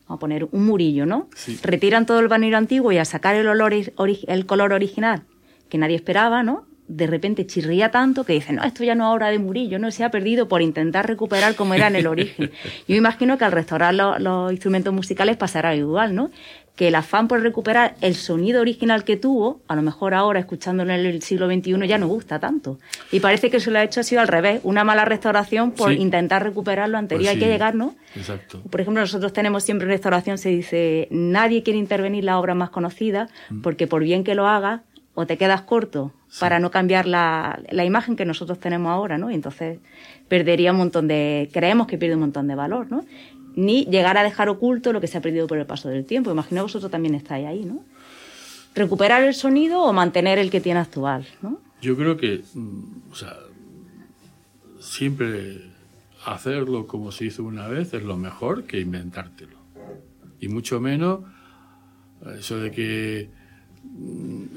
vamos 0.08 0.18
a 0.18 0.20
poner 0.20 0.48
un 0.52 0.66
murillo, 0.66 1.06
¿no? 1.06 1.28
Retiran 1.64 2.06
todo 2.06 2.20
el 2.20 2.28
banero 2.28 2.58
antiguo 2.58 2.92
y 2.92 2.98
a 2.98 3.06
sacar 3.06 3.36
el, 3.36 3.48
olor, 3.48 3.74
el 3.74 4.46
color 4.46 4.74
original, 4.74 5.24
que 5.70 5.78
nadie 5.78 5.96
esperaba, 5.96 6.44
¿no? 6.44 6.67
De 6.88 7.08
repente 7.08 7.46
chirría 7.46 7.92
tanto 7.92 8.24
que 8.24 8.34
dicen, 8.34 8.56
no, 8.58 8.64
esto 8.64 8.84
ya 8.84 8.96
no 8.96 9.10
es 9.10 9.16
obra 9.16 9.30
de 9.30 9.40
Murillo, 9.40 9.80
no 9.80 9.92
se 9.92 10.04
ha 10.04 10.12
perdido 10.12 10.48
por 10.48 10.62
intentar 10.62 11.08
recuperar 11.08 11.56
como 11.56 11.74
era 11.74 11.88
en 11.88 11.96
el 11.96 12.08
origen. 12.08 12.52
Yo 12.88 12.96
imagino 12.96 13.38
que 13.38 13.46
al 13.46 13.52
restaurar 13.52 13.94
los 13.94 14.52
instrumentos 14.52 14.94
musicales 14.94 15.38
pasará 15.38 15.76
igual, 15.76 16.16
¿no? 16.16 16.32
que 16.78 16.90
el 16.90 16.96
afán 16.96 17.28
por 17.28 17.42
recuperar 17.42 17.96
el 18.02 18.14
sonido 18.14 18.62
original 18.62 19.04
que 19.04 19.18
tuvo, 19.18 19.62
a 19.68 19.76
lo 19.76 19.82
mejor 19.82 20.14
ahora 20.14 20.40
escuchándolo 20.40 20.94
en 20.94 21.08
el 21.08 21.24
siglo 21.24 21.48
XXI 21.48 21.88
ya 21.88 21.98
no 21.98 22.08
gusta 22.08 22.40
tanto. 22.40 22.78
Y 23.12 23.20
parece 23.20 23.50
que 23.50 23.60
se 23.60 23.72
lo 23.72 23.80
ha 23.80 23.84
hecho 23.84 24.02
ha 24.02 24.04
sido 24.04 24.22
al 24.22 24.28
revés, 24.28 24.62
una 24.64 24.84
mala 24.84 25.04
restauración 25.04 25.72
por 25.72 25.92
intentar 25.92 26.44
recuperar 26.44 26.88
lo 26.88 27.00
anterior. 27.00 27.24
Pues 27.24 27.34
Hay 27.34 27.40
que 27.40 27.52
llegar, 27.52 27.74
¿no? 27.74 27.96
Exacto. 28.16 28.62
Por 28.70 28.80
ejemplo, 28.80 29.02
nosotros 29.02 29.34
tenemos 29.34 29.64
siempre 29.64 29.88
en 29.88 29.94
restauración, 29.94 30.38
se 30.38 30.50
dice, 30.50 31.08
nadie 31.10 31.64
quiere 31.64 31.80
intervenir 31.80 32.24
la 32.24 32.38
obra 32.38 32.54
más 32.54 32.70
conocida, 32.70 33.28
mm. 33.50 33.62
porque 33.62 33.88
por 33.88 34.04
bien 34.04 34.24
que 34.24 34.36
lo 34.36 34.48
haga, 34.48 34.84
o 35.20 35.26
te 35.26 35.36
quedas 35.36 35.64
corto 35.64 36.14
para 36.40 36.60
no 36.60 36.70
cambiar 36.70 37.08
la, 37.08 37.60
la, 37.72 37.84
imagen 37.84 38.16
que 38.16 38.24
nosotros 38.24 38.60
tenemos 38.60 38.92
ahora, 38.92 39.18
¿no? 39.18 39.32
Y 39.32 39.34
entonces 39.34 39.80
perdería 40.28 40.74
un 40.74 40.78
montón 40.78 41.08
de, 41.08 41.50
creemos 41.52 41.88
que 41.88 41.98
pierde 41.98 42.14
un 42.14 42.22
montón 42.22 42.48
de 42.48 42.54
valor, 42.54 42.92
¿no? 42.92 43.04
ni 43.56 43.86
llegar 43.86 44.16
a 44.20 44.24
dejar 44.24 44.48
oculto 44.48 44.94
lo 44.94 45.02
que 45.02 45.08
se 45.08 45.18
ha 45.18 45.22
perdido 45.22 45.48
por 45.48 45.58
el 45.58 45.66
paso 45.66 45.90
del 45.90 46.06
tiempo. 46.06 46.30
Imagino 46.30 46.62
que 46.62 46.66
vosotros 46.66 46.92
también 46.92 47.16
estáis 47.16 47.48
ahí, 47.48 47.66
¿no? 47.66 47.84
Recuperar 48.76 49.24
el 49.24 49.34
sonido 49.34 49.82
o 49.82 49.92
mantener 49.92 50.38
el 50.38 50.52
que 50.52 50.62
tiene 50.62 50.82
actual, 50.82 51.26
¿no? 51.42 51.60
Yo 51.82 51.98
creo 51.98 52.16
que, 52.16 52.44
mm, 52.54 53.12
o 53.12 53.16
sea, 53.16 53.36
siempre 54.80 55.64
hacerlo 56.28 56.86
como 56.86 57.12
se 57.12 57.26
hizo 57.26 57.44
una 57.44 57.68
vez 57.68 57.96
es 57.96 58.04
lo 58.04 58.18
mejor 58.18 58.66
que 58.66 58.80
inventártelo. 58.80 59.58
Y 60.40 60.48
mucho 60.48 60.80
menos 60.80 61.22
eso 62.38 62.60
de 62.60 62.70
que 62.70 63.37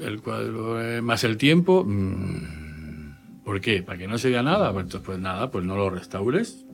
el 0.01 0.21
cuadro 0.21 1.01
más 1.01 1.23
el 1.23 1.37
tiempo. 1.37 1.83
Mm, 1.85 3.43
¿Por 3.43 3.59
qué? 3.61 3.83
¿Para 3.83 3.97
que 3.97 4.07
no 4.07 4.17
se 4.17 4.29
vea 4.29 4.43
nada? 4.43 4.71
Pues, 4.73 4.87
pues 5.03 5.19
nada, 5.19 5.51
pues 5.51 5.65
no 5.65 5.75
lo 5.75 5.89
restaures, 5.89 6.65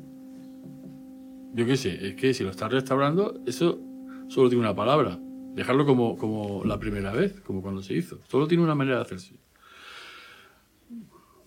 yo 1.57 1.65
qué 1.65 1.75
sé, 1.75 2.09
es 2.09 2.13
que 2.13 2.35
si 2.35 2.43
lo 2.43 2.51
estás 2.51 2.71
restaurando, 2.71 3.41
eso 3.47 3.79
solo 4.27 4.47
tiene 4.47 4.63
una 4.63 4.75
palabra. 4.75 5.17
Dejarlo 5.55 5.87
como, 5.87 6.15
como 6.15 6.63
la 6.65 6.79
primera 6.79 7.11
vez, 7.11 7.41
como 7.41 7.63
cuando 7.63 7.81
se 7.81 7.95
hizo. 7.95 8.21
Solo 8.29 8.47
tiene 8.47 8.63
una 8.63 8.75
manera 8.75 8.97
de 8.97 9.01
hacerse. 9.01 9.33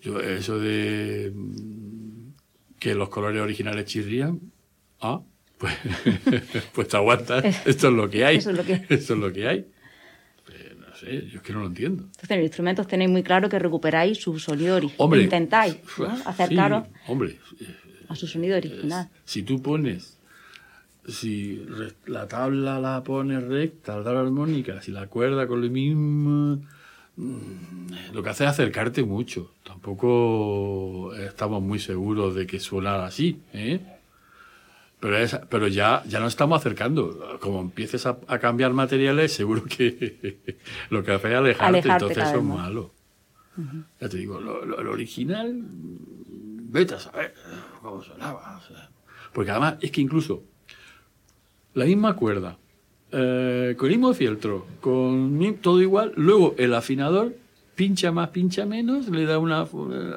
Yo, 0.01 0.19
eso 0.19 0.59
de 0.59 1.31
mm, 1.33 2.33
que 2.77 2.93
los 2.93 3.07
colores 3.07 3.41
originales 3.41 3.85
chirrían, 3.85 4.41
ah, 4.99 5.21
pues, 5.57 5.75
pues 6.73 6.89
te 6.89 6.97
aguantas. 6.97 7.65
Esto 7.65 7.87
es 7.87 7.93
lo 7.93 8.09
que 8.09 8.25
hay. 8.25 8.35
Eso 8.35 8.51
es 8.51 8.57
lo 8.57 8.65
que, 8.65 8.73
Eso 8.89 9.13
es 9.13 9.19
lo 9.19 9.31
que 9.31 9.47
hay. 9.47 9.65
Sé, 11.01 11.27
yo 11.27 11.37
es 11.37 11.41
que 11.41 11.51
no 11.51 11.61
lo 11.61 11.65
entiendo. 11.65 12.03
Entonces, 12.03 12.29
en 12.29 12.37
los 12.37 12.45
instrumentos 12.45 12.87
tenéis 12.87 13.09
muy 13.09 13.23
claro 13.23 13.49
que 13.49 13.57
recuperáis 13.57 14.19
su 14.19 14.37
sonido 14.37 14.75
original. 14.75 15.19
Intentáis 15.19 15.77
¿no? 15.97 16.15
acercaros. 16.25 16.87
hombre, 17.07 17.39
a 18.07 18.15
su 18.15 18.27
sonido 18.27 18.55
original. 18.55 19.09
Si 19.25 19.41
tú 19.41 19.59
pones, 19.63 20.19
si 21.07 21.65
la 22.05 22.27
tabla 22.27 22.79
la 22.79 23.03
pones 23.03 23.43
recta, 23.43 23.97
la 23.97 24.03
tabla 24.03 24.19
armónica, 24.19 24.79
si 24.83 24.91
la 24.91 25.07
cuerda 25.07 25.47
con 25.47 25.61
lo 25.61 25.69
mismo, 25.71 26.61
mm, 27.15 28.13
lo 28.13 28.21
que 28.21 28.29
hace 28.29 28.43
es 28.43 28.51
acercarte 28.51 29.03
mucho. 29.03 29.55
Tampoco 29.63 31.15
estamos 31.15 31.63
muy 31.63 31.79
seguros 31.79 32.35
de 32.35 32.45
que 32.45 32.59
suena 32.59 33.05
así, 33.05 33.41
¿eh? 33.53 33.79
Pero, 35.01 35.17
pero 35.49 35.67
ya, 35.67 36.03
ya 36.07 36.19
nos 36.19 36.33
estamos 36.33 36.59
acercando. 36.59 37.37
Como 37.41 37.59
empieces 37.59 38.05
a, 38.05 38.17
cambiar 38.39 38.71
materiales, 38.71 39.33
seguro 39.33 39.63
que 39.65 40.59
lo 40.89 41.03
que 41.03 41.11
hace 41.11 41.29
es 41.29 41.35
alejarte, 41.35 41.89
entonces 41.89 42.17
eso 42.19 42.37
es 42.37 42.43
malo. 42.43 42.91
Ya 43.99 44.07
te 44.07 44.17
digo, 44.17 44.39
lo, 44.39 44.91
original 44.91 45.59
vete 45.59 46.93
a 46.93 46.99
saber 46.99 47.33
cómo 47.81 48.01
sonaba. 48.03 48.61
porque 49.33 49.51
además 49.51 49.75
es 49.81 49.91
que 49.91 50.01
incluso 50.01 50.43
la 51.73 51.85
misma 51.85 52.15
cuerda, 52.15 52.57
eh, 53.11 53.75
con 53.77 53.87
el 53.89 53.97
mismo 53.97 54.13
fieltro, 54.13 54.67
con 54.81 55.57
todo 55.61 55.81
igual, 55.81 56.13
luego 56.15 56.53
el 56.57 56.73
afinador 56.75 57.35
pincha 57.75 58.11
más, 58.11 58.29
pincha 58.29 58.65
menos, 58.65 59.07
le 59.07 59.25
da 59.25 59.39
una 59.39 59.65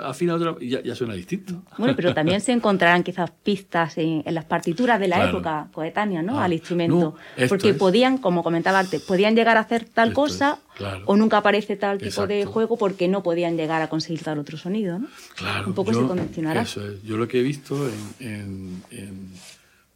afina 0.02 0.34
otra 0.34 0.56
y 0.60 0.70
ya, 0.70 0.94
suena 0.94 1.14
distinto. 1.14 1.62
Bueno, 1.78 1.94
pero 1.96 2.12
también 2.12 2.40
se 2.40 2.52
encontrarán 2.52 3.02
quizás 3.02 3.30
pistas 3.30 3.96
en, 3.96 4.22
las 4.26 4.44
partituras 4.44 4.98
de 4.98 5.08
la 5.08 5.28
época 5.28 5.68
coetánea, 5.72 6.22
¿no? 6.22 6.38
Ah, 6.38 6.44
Al 6.44 6.52
instrumento. 6.52 7.14
porque 7.48 7.74
podían, 7.74 8.18
como 8.18 8.42
comentaba 8.42 8.80
antes, 8.80 9.02
podían 9.02 9.34
llegar 9.34 9.56
a 9.56 9.60
hacer 9.60 9.84
tal 9.84 10.12
cosa 10.12 10.58
o 11.06 11.16
nunca 11.16 11.38
aparece 11.38 11.76
tal 11.76 11.98
tipo 11.98 12.26
de 12.26 12.44
juego 12.44 12.76
porque 12.76 13.08
no 13.08 13.22
podían 13.22 13.56
llegar 13.56 13.82
a 13.82 13.88
conseguir 13.88 14.22
tal 14.22 14.38
otro 14.38 14.58
sonido, 14.58 14.98
¿no? 14.98 15.08
Claro. 15.36 15.68
Un 15.68 15.74
poco 15.74 15.94
se 15.94 16.02
condicionará. 16.02 16.62
Eso 16.62 16.86
es. 16.86 17.02
Yo 17.02 17.16
lo 17.16 17.28
que 17.28 17.40
he 17.40 17.42
visto 17.42 17.88
en, 18.18 18.82
en 18.90 19.30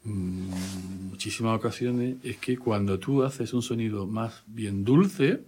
mm, 0.05 1.11
muchísimas 1.11 1.57
ocasiones 1.57 2.17
es 2.23 2.37
que 2.39 2.57
cuando 2.57 2.99
tú 2.99 3.25
haces 3.25 3.53
un 3.53 3.63
sonido 3.63 4.07
más 4.07 4.43
bien 4.47 4.85
dulce, 4.85 5.43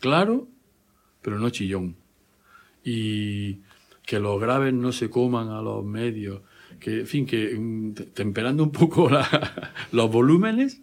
claro, 0.00 0.48
pero 1.28 1.38
no 1.38 1.50
chillón. 1.50 1.96
Y 2.82 3.60
que 4.06 4.18
los 4.18 4.40
graves 4.40 4.72
no 4.72 4.92
se 4.92 5.10
coman 5.10 5.50
a 5.50 5.60
los 5.60 5.84
medios, 5.84 6.40
que, 6.80 7.00
en 7.00 7.06
fin, 7.06 7.26
que 7.26 7.54
mm, 7.54 7.92
temperando 8.14 8.62
un 8.62 8.72
poco 8.72 9.10
los 9.92 10.10
volúmenes, 10.10 10.80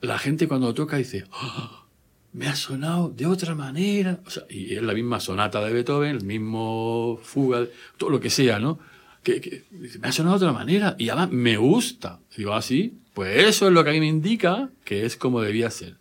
la 0.00 0.18
gente 0.18 0.46
cuando 0.46 0.72
toca 0.74 0.98
dice, 0.98 1.24
oh, 1.32 1.86
me 2.32 2.46
ha 2.46 2.54
sonado 2.54 3.08
de 3.08 3.26
otra 3.26 3.56
manera. 3.56 4.20
O 4.24 4.30
sea, 4.30 4.44
y 4.48 4.74
es 4.74 4.82
la 4.82 4.94
misma 4.94 5.18
sonata 5.18 5.64
de 5.64 5.72
Beethoven, 5.72 6.16
el 6.16 6.24
mismo 6.24 7.18
fuga, 7.22 7.66
todo 7.96 8.10
lo 8.10 8.20
que 8.20 8.30
sea, 8.30 8.60
¿no? 8.60 8.78
Que, 9.24 9.64
me 9.98 10.06
ha 10.06 10.12
sonado 10.12 10.38
de 10.38 10.46
otra 10.46 10.56
manera 10.56 10.94
y 10.96 11.08
además 11.08 11.30
me 11.32 11.56
gusta. 11.56 12.20
Digo, 12.36 12.54
así, 12.54 12.94
ah, 12.94 13.10
pues 13.14 13.46
eso 13.48 13.66
es 13.66 13.72
lo 13.72 13.82
que 13.82 13.90
a 13.90 13.92
mí 13.94 13.98
me 13.98 14.06
indica 14.06 14.70
que 14.84 15.04
es 15.04 15.16
como 15.16 15.40
debía 15.40 15.70
ser. 15.70 15.96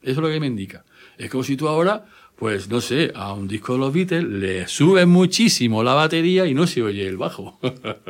Eso 0.00 0.12
es 0.12 0.16
lo 0.18 0.28
que 0.28 0.40
me 0.40 0.46
indica. 0.46 0.84
Es 1.18 1.30
como 1.30 1.44
si 1.44 1.56
tú 1.56 1.68
ahora 1.68 2.06
pues 2.42 2.68
no 2.68 2.80
sé, 2.80 3.12
a 3.14 3.32
un 3.34 3.46
disco 3.46 3.74
de 3.74 3.78
los 3.78 3.94
Beatles 3.94 4.24
le 4.24 4.66
sube 4.66 5.06
muchísimo 5.06 5.84
la 5.84 5.94
batería 5.94 6.44
y 6.44 6.54
no 6.54 6.66
se 6.66 6.82
oye 6.82 7.06
el 7.06 7.16
bajo. 7.16 7.60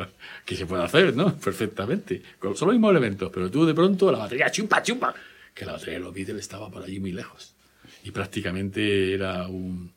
que 0.47 0.57
se 0.57 0.65
puede 0.65 0.83
hacer, 0.83 1.15
¿no? 1.15 1.37
Perfectamente. 1.37 2.23
Con, 2.39 2.53
los 2.53 2.67
mismos 2.67 2.93
elementos, 2.93 3.31
pero 3.31 3.51
tú 3.51 3.67
de 3.67 3.75
pronto 3.75 4.11
la 4.11 4.17
batería 4.17 4.51
chupa, 4.51 4.83
chupa. 4.83 5.15
Que 5.53 5.67
la 5.67 5.73
batería 5.73 5.99
de 5.99 6.01
los 6.01 6.15
Beatles 6.15 6.41
estaba 6.41 6.71
por 6.71 6.83
allí 6.83 6.99
muy 6.99 7.13
lejos. 7.13 7.55
Y 8.05 8.11
prácticamente 8.11 9.13
era 9.13 9.47
un, 9.49 9.93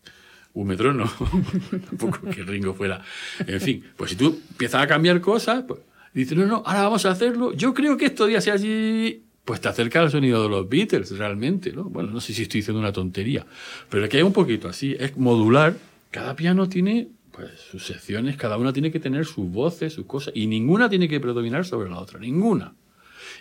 un 0.53 0.67
metrónomo. 0.67 1.09
Tampoco 1.89 2.29
que 2.29 2.43
Ringo 2.43 2.73
fuera. 2.73 3.01
En 3.47 3.61
fin, 3.61 3.85
pues 3.95 4.09
si 4.09 4.17
tú 4.17 4.41
empiezas 4.49 4.83
a 4.83 4.87
cambiar 4.87 5.21
cosas, 5.21 5.63
pues 5.65 5.79
dices, 6.13 6.37
no, 6.37 6.45
no, 6.45 6.55
ahora 6.65 6.81
vamos 6.81 7.05
a 7.05 7.11
hacerlo. 7.11 7.53
Yo 7.53 7.73
creo 7.73 7.95
que 7.95 8.07
esto 8.07 8.25
día 8.25 8.41
sea 8.41 8.55
así 8.55 9.24
pues 9.45 9.61
te 9.61 9.69
acerca 9.69 10.01
al 10.01 10.09
sonido 10.09 10.43
de 10.43 10.49
los 10.49 10.67
Beatles 10.67 11.11
realmente, 11.17 11.71
¿no? 11.71 11.83
Bueno, 11.83 12.11
no 12.11 12.19
sé 12.19 12.33
si 12.33 12.41
estoy 12.41 12.59
diciendo 12.59 12.79
una 12.79 12.91
tontería, 12.91 13.45
pero 13.89 14.09
que 14.09 14.17
hay 14.17 14.23
un 14.23 14.33
poquito 14.33 14.67
así, 14.67 14.95
es 14.99 15.15
modular. 15.15 15.77
Cada 16.09 16.35
piano 16.35 16.67
tiene 16.67 17.09
pues 17.31 17.51
sus 17.59 17.85
secciones, 17.85 18.37
cada 18.37 18.57
una 18.57 18.73
tiene 18.73 18.91
que 18.91 18.99
tener 18.99 19.25
sus 19.25 19.51
voces, 19.51 19.93
sus 19.93 20.05
cosas, 20.05 20.33
y 20.35 20.47
ninguna 20.47 20.89
tiene 20.89 21.07
que 21.07 21.19
predominar 21.19 21.65
sobre 21.65 21.89
la 21.89 21.99
otra, 21.99 22.19
ninguna. 22.19 22.73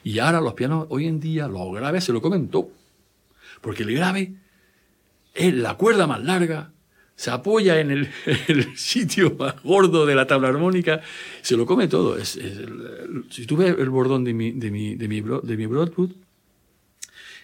Y 0.02 0.18
ahora 0.18 0.40
los 0.40 0.54
pianos 0.54 0.86
hoy 0.90 1.06
en 1.06 1.20
día, 1.20 1.48
los 1.48 1.72
graves 1.72 2.04
se 2.04 2.12
lo 2.12 2.20
comen 2.20 2.48
todo. 2.48 2.70
Porque 3.60 3.84
el 3.84 3.94
grave 3.94 4.34
es 5.32 5.54
la 5.54 5.74
cuerda 5.74 6.06
más 6.06 6.22
larga, 6.22 6.72
se 7.16 7.30
apoya 7.30 7.80
en 7.80 7.90
el, 8.48 8.76
sitio 8.76 9.36
más 9.38 9.62
gordo 9.62 10.06
de 10.06 10.14
la 10.14 10.26
tabla 10.26 10.48
armónica, 10.48 11.00
se 11.42 11.56
lo 11.56 11.66
come 11.66 11.88
todo. 11.88 12.18
Es, 12.18 12.38
si 13.30 13.46
tú 13.46 13.56
ves 13.56 13.76
el 13.78 13.90
bordón 13.90 14.24
de 14.24 14.34
mi, 14.34 14.52
de 14.52 14.70
mi, 14.70 14.94
de 14.96 15.08
mi, 15.08 15.20
de 15.20 15.56
mi 15.56 15.66
Broadwood, 15.66 16.10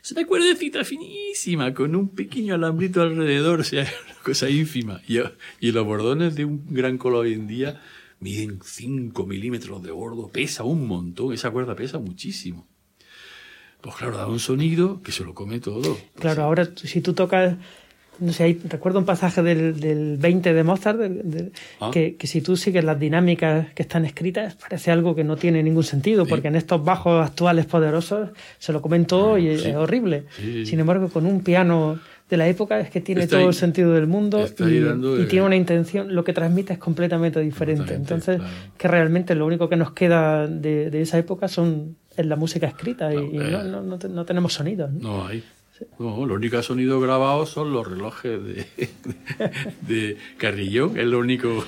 es 0.02 0.12
una 0.12 0.26
cuerdecita 0.26 0.82
finísima 0.82 1.74
con 1.74 1.94
un 1.94 2.08
pequeño 2.08 2.54
alambrito 2.54 3.02
alrededor, 3.02 3.60
o 3.60 3.64
sea, 3.64 3.82
una 4.06 4.22
cosa 4.22 4.48
ínfima. 4.48 5.00
Y, 5.06 5.18
y 5.60 5.72
los 5.72 5.84
bordones 5.84 6.34
de 6.34 6.46
un 6.46 6.64
gran 6.70 6.96
color 6.96 7.26
hoy 7.26 7.34
en 7.34 7.46
día 7.46 7.80
miden 8.18 8.60
5 8.62 9.26
milímetros 9.26 9.82
de 9.82 9.90
gordo, 9.90 10.28
pesa 10.28 10.64
un 10.64 10.86
montón, 10.86 11.32
esa 11.32 11.50
cuerda 11.50 11.74
pesa 11.74 11.98
muchísimo. 11.98 12.66
Pues 13.80 13.96
claro, 13.96 14.16
da 14.16 14.26
un 14.26 14.40
sonido 14.40 15.00
que 15.02 15.12
se 15.12 15.24
lo 15.24 15.34
come 15.34 15.58
todo. 15.58 15.98
Claro, 16.18 16.42
ahora 16.44 16.70
si 16.76 17.00
tú 17.00 17.14
tocas 17.14 17.56
no 18.20 18.32
sé, 18.32 18.58
recuerdo 18.68 18.98
un 18.98 19.04
pasaje 19.04 19.42
del, 19.42 19.80
del 19.80 20.16
20 20.18 20.52
de 20.52 20.64
Mozart, 20.64 21.00
ah. 21.80 21.90
que, 21.92 22.16
que, 22.16 22.26
si 22.26 22.40
tú 22.40 22.56
sigues 22.56 22.84
las 22.84 22.98
dinámicas 22.98 23.72
que 23.74 23.82
están 23.82 24.04
escritas, 24.04 24.56
parece 24.56 24.90
algo 24.90 25.14
que 25.14 25.24
no 25.24 25.36
tiene 25.36 25.62
ningún 25.62 25.84
sentido, 25.84 26.26
porque 26.26 26.48
en 26.48 26.56
estos 26.56 26.84
bajos 26.84 27.24
actuales 27.24 27.66
poderosos 27.66 28.30
se 28.58 28.72
lo 28.72 28.82
comen 28.82 29.06
todo 29.06 29.38
y 29.38 29.48
es 29.48 29.66
horrible. 29.74 30.24
Sin 30.64 30.80
embargo, 30.80 31.08
con 31.08 31.26
un 31.26 31.42
piano 31.42 31.98
de 32.28 32.36
la 32.36 32.46
época 32.46 32.78
es 32.78 32.90
que 32.90 33.00
tiene 33.00 33.26
todo 33.26 33.48
el 33.48 33.54
sentido 33.54 33.92
del 33.92 34.06
mundo 34.06 34.46
y, 34.46 35.24
tiene 35.26 35.42
una 35.42 35.56
intención, 35.56 36.14
lo 36.14 36.22
que 36.22 36.32
transmite 36.32 36.74
es 36.74 36.78
completamente 36.78 37.40
diferente. 37.40 37.94
Entonces, 37.94 38.40
que 38.78 38.88
realmente 38.88 39.34
lo 39.34 39.46
único 39.46 39.68
que 39.68 39.76
nos 39.76 39.92
queda 39.92 40.46
de, 40.46 40.90
de 40.90 41.02
esa 41.02 41.18
época 41.18 41.48
son 41.48 41.96
es 42.16 42.26
la 42.26 42.36
música 42.36 42.66
escrita 42.66 43.12
y, 43.12 43.16
no, 43.16 43.42
eh. 43.42 43.64
no, 43.64 43.82
no, 43.82 43.96
no, 43.96 44.24
tenemos 44.24 44.52
sonidos. 44.52 44.92
No, 44.92 45.26
hay. 45.26 45.42
No, 45.98 46.26
lo 46.26 46.34
único 46.34 46.52
que 46.52 46.56
ha 46.58 46.62
sonido 46.62 47.00
grabado 47.00 47.46
son 47.46 47.72
los 47.72 47.86
relojes 47.86 48.42
de, 48.42 48.66
de, 49.82 50.16
Carrillón, 50.36 50.98
es 50.98 51.06
lo 51.06 51.18
único 51.18 51.64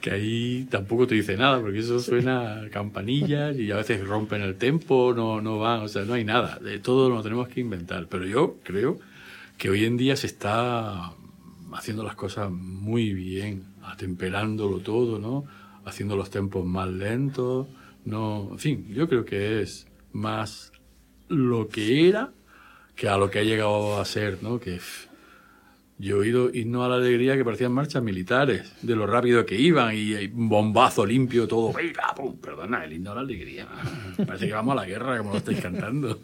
que 0.00 0.10
ahí 0.10 0.66
tampoco 0.70 1.06
te 1.06 1.14
dice 1.14 1.36
nada, 1.36 1.60
porque 1.60 1.78
eso 1.78 1.98
suena 2.00 2.62
a 2.62 2.70
campanillas 2.70 3.56
y 3.58 3.70
a 3.70 3.76
veces 3.76 4.06
rompen 4.06 4.42
el 4.42 4.56
tempo, 4.56 5.12
no, 5.14 5.40
no 5.40 5.58
van, 5.58 5.80
o 5.80 5.88
sea, 5.88 6.04
no 6.04 6.14
hay 6.14 6.24
nada, 6.24 6.58
de 6.58 6.78
todo 6.78 7.08
lo 7.08 7.22
tenemos 7.22 7.48
que 7.48 7.60
inventar. 7.60 8.06
Pero 8.08 8.26
yo 8.26 8.56
creo 8.62 8.98
que 9.58 9.70
hoy 9.70 9.84
en 9.84 9.96
día 9.96 10.16
se 10.16 10.26
está 10.26 11.12
haciendo 11.72 12.04
las 12.04 12.14
cosas 12.14 12.50
muy 12.50 13.12
bien, 13.12 13.64
atemperándolo 13.82 14.78
todo, 14.80 15.18
¿no? 15.18 15.44
Haciendo 15.84 16.16
los 16.16 16.30
tempos 16.30 16.64
más 16.64 16.88
lentos, 16.88 17.66
no, 18.04 18.50
en 18.52 18.58
fin, 18.58 18.86
yo 18.88 19.08
creo 19.08 19.24
que 19.24 19.62
es 19.62 19.88
más 20.12 20.72
lo 21.28 21.68
que 21.68 22.08
era 22.08 22.32
que 22.96 23.08
a 23.08 23.16
lo 23.18 23.30
que 23.30 23.40
ha 23.40 23.42
llegado 23.42 24.00
a 24.00 24.04
ser, 24.04 24.42
¿no? 24.42 24.58
Que 24.58 24.80
yo 25.98 26.16
he 26.16 26.18
oído 26.18 26.50
himno 26.52 26.84
a 26.84 26.88
la 26.88 26.96
alegría 26.96 27.36
que 27.36 27.44
parecían 27.44 27.72
marchas 27.72 28.02
militares, 28.02 28.72
de 28.82 28.96
lo 28.96 29.06
rápido 29.06 29.44
que 29.46 29.54
iban 29.54 29.94
y, 29.94 30.26
bombazo 30.28 31.04
limpio, 31.06 31.46
todo. 31.46 31.74
Perdona, 32.42 32.84
el 32.84 32.94
himno 32.94 33.12
a 33.12 33.16
la 33.16 33.20
alegría. 33.20 33.66
Parece 34.26 34.46
que 34.46 34.52
vamos 34.52 34.72
a 34.72 34.76
la 34.76 34.86
guerra, 34.86 35.18
como 35.18 35.32
lo 35.32 35.36
estáis 35.36 35.60
cantando. 35.60 36.18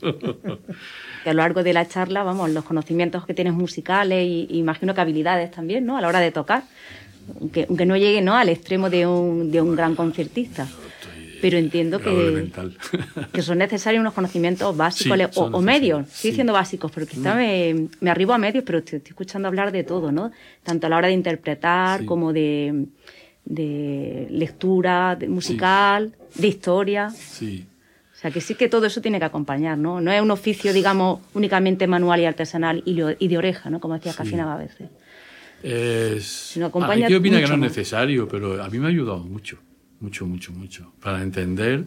a 1.25 1.29
lo 1.29 1.35
largo 1.35 1.63
de 1.63 1.73
la 1.75 1.87
charla, 1.87 2.23
vamos, 2.23 2.51
los 2.51 2.65
conocimientos 2.65 3.27
que 3.27 3.35
tienes 3.35 3.53
musicales 3.53 4.27
y, 4.27 4.47
imagino 4.59 4.95
que 4.95 5.01
habilidades 5.03 5.51
también, 5.51 5.85
¿no? 5.85 5.99
A 5.99 6.01
la 6.01 6.09
hora 6.09 6.21
de 6.21 6.33
tocar, 6.33 6.65
aunque, 7.39 7.67
aunque 7.69 7.87
no 7.87 7.97
llegue 7.97 8.23
¿no? 8.23 8.35
al 8.35 8.49
extremo 8.49 8.91
de 8.91 9.07
un, 9.07 9.51
de 9.51 9.61
un 9.61 9.77
gran 9.77 9.95
concertista 9.95 10.67
pero 11.43 11.59
entiendo 11.59 11.99
que, 11.99 12.53
que 13.33 13.43
son 13.43 13.59
necesarios 13.59 14.01
unos 14.01 14.15
conocimientos 14.15 14.77
básicos 14.77 15.37
o, 15.37 15.61
medios, 15.61 16.07
estoy 16.07 16.31
diciendo 16.31 16.53
básicos, 16.53 16.93
porque 16.93 17.17
quizá 17.17 17.35
me, 17.35 17.89
me, 18.01 18.11
arribo 18.11 18.33
a 18.33 18.39
medios, 18.39 18.63
pero 18.65 18.79
estoy, 18.79 19.03
escuchando 19.05 19.49
hablar 19.49 19.73
de 19.73 19.83
todo, 19.83 20.13
¿no? 20.13 20.31
Tanto 20.63 20.87
a 20.87 20.91
la 20.91 20.97
hora 20.97 21.09
de 21.09 21.15
interpretar 21.15 22.05
como 22.05 22.33
de, 22.33 22.87
de 23.45 24.29
lectura 24.31 25.19
musical, 25.27 26.15
de 26.37 26.47
historia. 26.47 27.11
Sí. 27.11 27.67
O 28.15 28.17
sea, 28.17 28.31
que 28.31 28.41
sí 28.41 28.55
que 28.55 28.69
todo 28.69 28.87
eso 28.87 29.01
tiene 29.01 29.19
que 29.19 29.25
acompañar, 29.25 29.77
¿no? 29.77 30.01
No 30.01 30.13
es 30.13 30.23
un 30.23 30.31
oficio, 30.31 30.73
digamos, 30.73 31.23
únicamente 31.35 31.89
manual 31.89 32.21
y 32.21 32.25
artesanal 32.27 32.85
y, 32.87 32.95
de 32.95 33.37
oreja, 33.37 33.69
¿no? 33.69 33.81
Como 33.81 33.95
decía 33.95 34.15
Cafina 34.15 34.55
a 34.55 34.59
veces. 34.59 34.89
Es... 35.65 36.57
Acompaña 36.63 37.09
que 37.09 37.17
opina 37.17 37.41
que 37.41 37.49
no 37.49 37.55
es 37.55 37.61
necesario, 37.61 38.29
pero 38.29 38.63
a 38.63 38.71
mí 38.71 38.79
me 38.79 38.87
ha 38.87 38.91
ayudado 38.91 39.25
mucho 39.25 39.59
mucho, 40.03 40.27
mucho, 40.27 40.53
mucho, 40.53 40.93
para 41.01 41.23
entender 41.23 41.87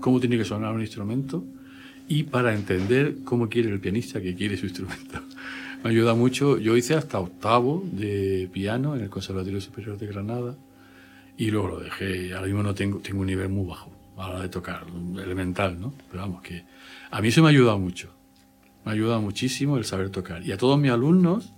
cómo 0.00 0.20
tiene 0.20 0.38
que 0.38 0.44
sonar 0.44 0.72
un 0.72 0.80
instrumento 0.80 1.44
y 2.08 2.22
para 2.22 2.54
entender 2.54 3.18
cómo 3.24 3.48
quiere 3.48 3.68
el 3.70 3.80
pianista 3.80 4.20
que 4.20 4.34
quiere 4.34 4.56
su 4.56 4.66
instrumento. 4.66 5.20
Me 5.84 5.90
ayuda 5.90 6.14
mucho. 6.14 6.58
Yo 6.58 6.76
hice 6.76 6.94
hasta 6.94 7.20
octavo 7.20 7.84
de 7.92 8.48
piano 8.52 8.96
en 8.96 9.02
el 9.02 9.10
Conservatorio 9.10 9.60
Superior 9.60 9.98
de 9.98 10.06
Granada 10.06 10.56
y 11.36 11.50
luego 11.50 11.68
lo 11.68 11.80
dejé. 11.80 12.34
Ahora 12.34 12.46
mismo 12.46 12.62
no 12.62 12.74
tengo, 12.74 12.98
tengo 12.98 13.20
un 13.20 13.26
nivel 13.26 13.48
muy 13.48 13.66
bajo 13.66 13.92
a 14.16 14.22
la 14.22 14.34
hora 14.34 14.42
de 14.42 14.48
tocar, 14.48 14.84
elemental, 15.22 15.80
¿no? 15.80 15.94
Pero 16.10 16.22
vamos, 16.22 16.42
que 16.42 16.64
a 17.10 17.20
mí 17.20 17.28
eso 17.28 17.42
me 17.42 17.48
ha 17.48 17.50
ayudado 17.50 17.78
mucho. 17.78 18.10
Me 18.84 18.90
ha 18.90 18.94
ayudado 18.94 19.20
muchísimo 19.20 19.78
el 19.78 19.84
saber 19.84 20.10
tocar. 20.10 20.44
Y 20.44 20.50
a 20.50 20.56
todos 20.56 20.78
mis 20.78 20.90
alumnos, 20.90 21.52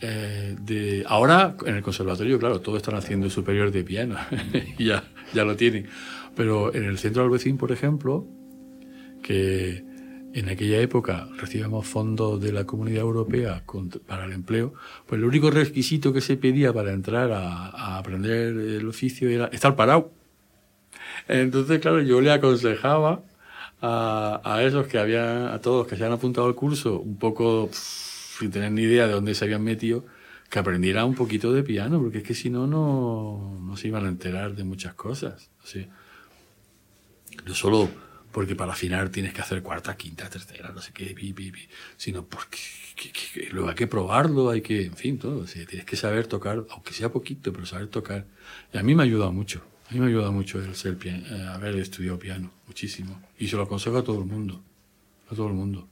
eh, 0.00 0.56
de, 0.60 1.04
ahora 1.08 1.56
en 1.66 1.76
el 1.76 1.82
conservatorio, 1.82 2.38
claro, 2.38 2.60
todos 2.60 2.78
están 2.78 2.94
haciendo 2.94 3.28
superior 3.30 3.72
de 3.72 3.82
piano, 3.82 4.16
ya, 4.78 5.04
ya 5.34 5.44
lo 5.44 5.56
tienen. 5.56 5.88
Pero 6.36 6.72
en 6.72 6.84
el 6.84 6.98
centro 6.98 7.24
Albecín, 7.24 7.58
por 7.58 7.72
ejemplo, 7.72 8.24
que 9.22 9.84
en 10.34 10.48
aquella 10.48 10.78
época 10.78 11.28
recibíamos 11.36 11.86
fondos 11.86 12.40
de 12.40 12.52
la 12.52 12.64
Comunidad 12.64 13.00
Europea 13.00 13.64
para 14.06 14.24
el 14.24 14.32
empleo, 14.32 14.74
pues 15.06 15.18
el 15.18 15.24
único 15.24 15.50
requisito 15.50 16.12
que 16.12 16.20
se 16.20 16.36
pedía 16.36 16.72
para 16.72 16.92
entrar 16.92 17.32
a, 17.32 17.98
aprender 17.98 18.56
el 18.56 18.88
oficio 18.88 19.28
era 19.28 19.46
estar 19.46 19.74
parado. 19.74 20.12
Entonces, 21.26 21.80
claro, 21.80 22.00
yo 22.02 22.20
le 22.20 22.30
aconsejaba 22.30 23.22
a, 23.80 24.40
a 24.44 24.62
esos 24.62 24.86
que 24.86 24.98
habían, 24.98 25.48
a 25.48 25.60
todos 25.60 25.88
que 25.88 25.96
se 25.96 26.04
habían 26.04 26.18
apuntado 26.18 26.46
al 26.46 26.54
curso, 26.54 27.00
un 27.00 27.18
poco 27.18 27.68
sin 28.38 28.50
tener 28.50 28.72
ni 28.72 28.82
idea 28.82 29.06
de 29.06 29.12
dónde 29.12 29.34
se 29.34 29.44
habían 29.44 29.62
metido, 29.62 30.06
que 30.48 30.58
aprendiera 30.58 31.04
un 31.04 31.14
poquito 31.14 31.52
de 31.52 31.62
piano, 31.62 32.00
porque 32.00 32.18
es 32.18 32.24
que 32.24 32.34
si 32.34 32.50
no, 32.50 32.66
no 32.66 33.76
se 33.76 33.88
iban 33.88 34.06
a 34.06 34.08
enterar 34.08 34.54
de 34.54 34.64
muchas 34.64 34.94
cosas. 34.94 35.50
Así. 35.62 35.86
No 37.44 37.54
solo 37.54 37.90
porque 38.32 38.54
para 38.54 38.72
afinar 38.72 39.08
tienes 39.08 39.32
que 39.32 39.40
hacer 39.40 39.62
cuarta, 39.62 39.96
quinta, 39.96 40.28
tercera, 40.28 40.70
no 40.70 40.80
sé 40.80 40.92
qué, 40.92 41.14
sino 41.96 42.24
porque 42.24 42.58
luego 43.52 43.70
hay 43.70 43.74
que 43.74 43.86
probarlo, 43.86 44.50
hay 44.50 44.60
que, 44.60 44.86
en 44.86 44.96
fin, 44.96 45.18
todo. 45.18 45.44
tienes 45.44 45.84
que 45.84 45.96
saber 45.96 46.26
tocar, 46.26 46.64
aunque 46.70 46.92
sea 46.92 47.10
poquito, 47.10 47.52
pero 47.52 47.66
saber 47.66 47.88
tocar. 47.88 48.26
Y 48.72 48.78
a 48.78 48.82
mí 48.82 48.94
me 48.94 49.02
ha 49.02 49.06
ayudado 49.06 49.32
mucho. 49.32 49.62
A 49.88 49.94
mí 49.94 50.00
me 50.00 50.06
ha 50.06 50.08
ayudado 50.08 50.32
mucho 50.32 50.60
el 50.60 50.74
ser 50.74 50.98
eh, 51.04 51.46
haber 51.50 51.76
estudiado 51.76 52.18
piano, 52.18 52.52
muchísimo. 52.66 53.22
Y 53.38 53.48
se 53.48 53.56
lo 53.56 53.62
aconsejo 53.62 53.98
a 53.98 54.04
todo 54.04 54.18
el 54.18 54.26
mundo. 54.26 54.62
A 55.30 55.34
todo 55.34 55.48
el 55.48 55.54
mundo. 55.54 55.88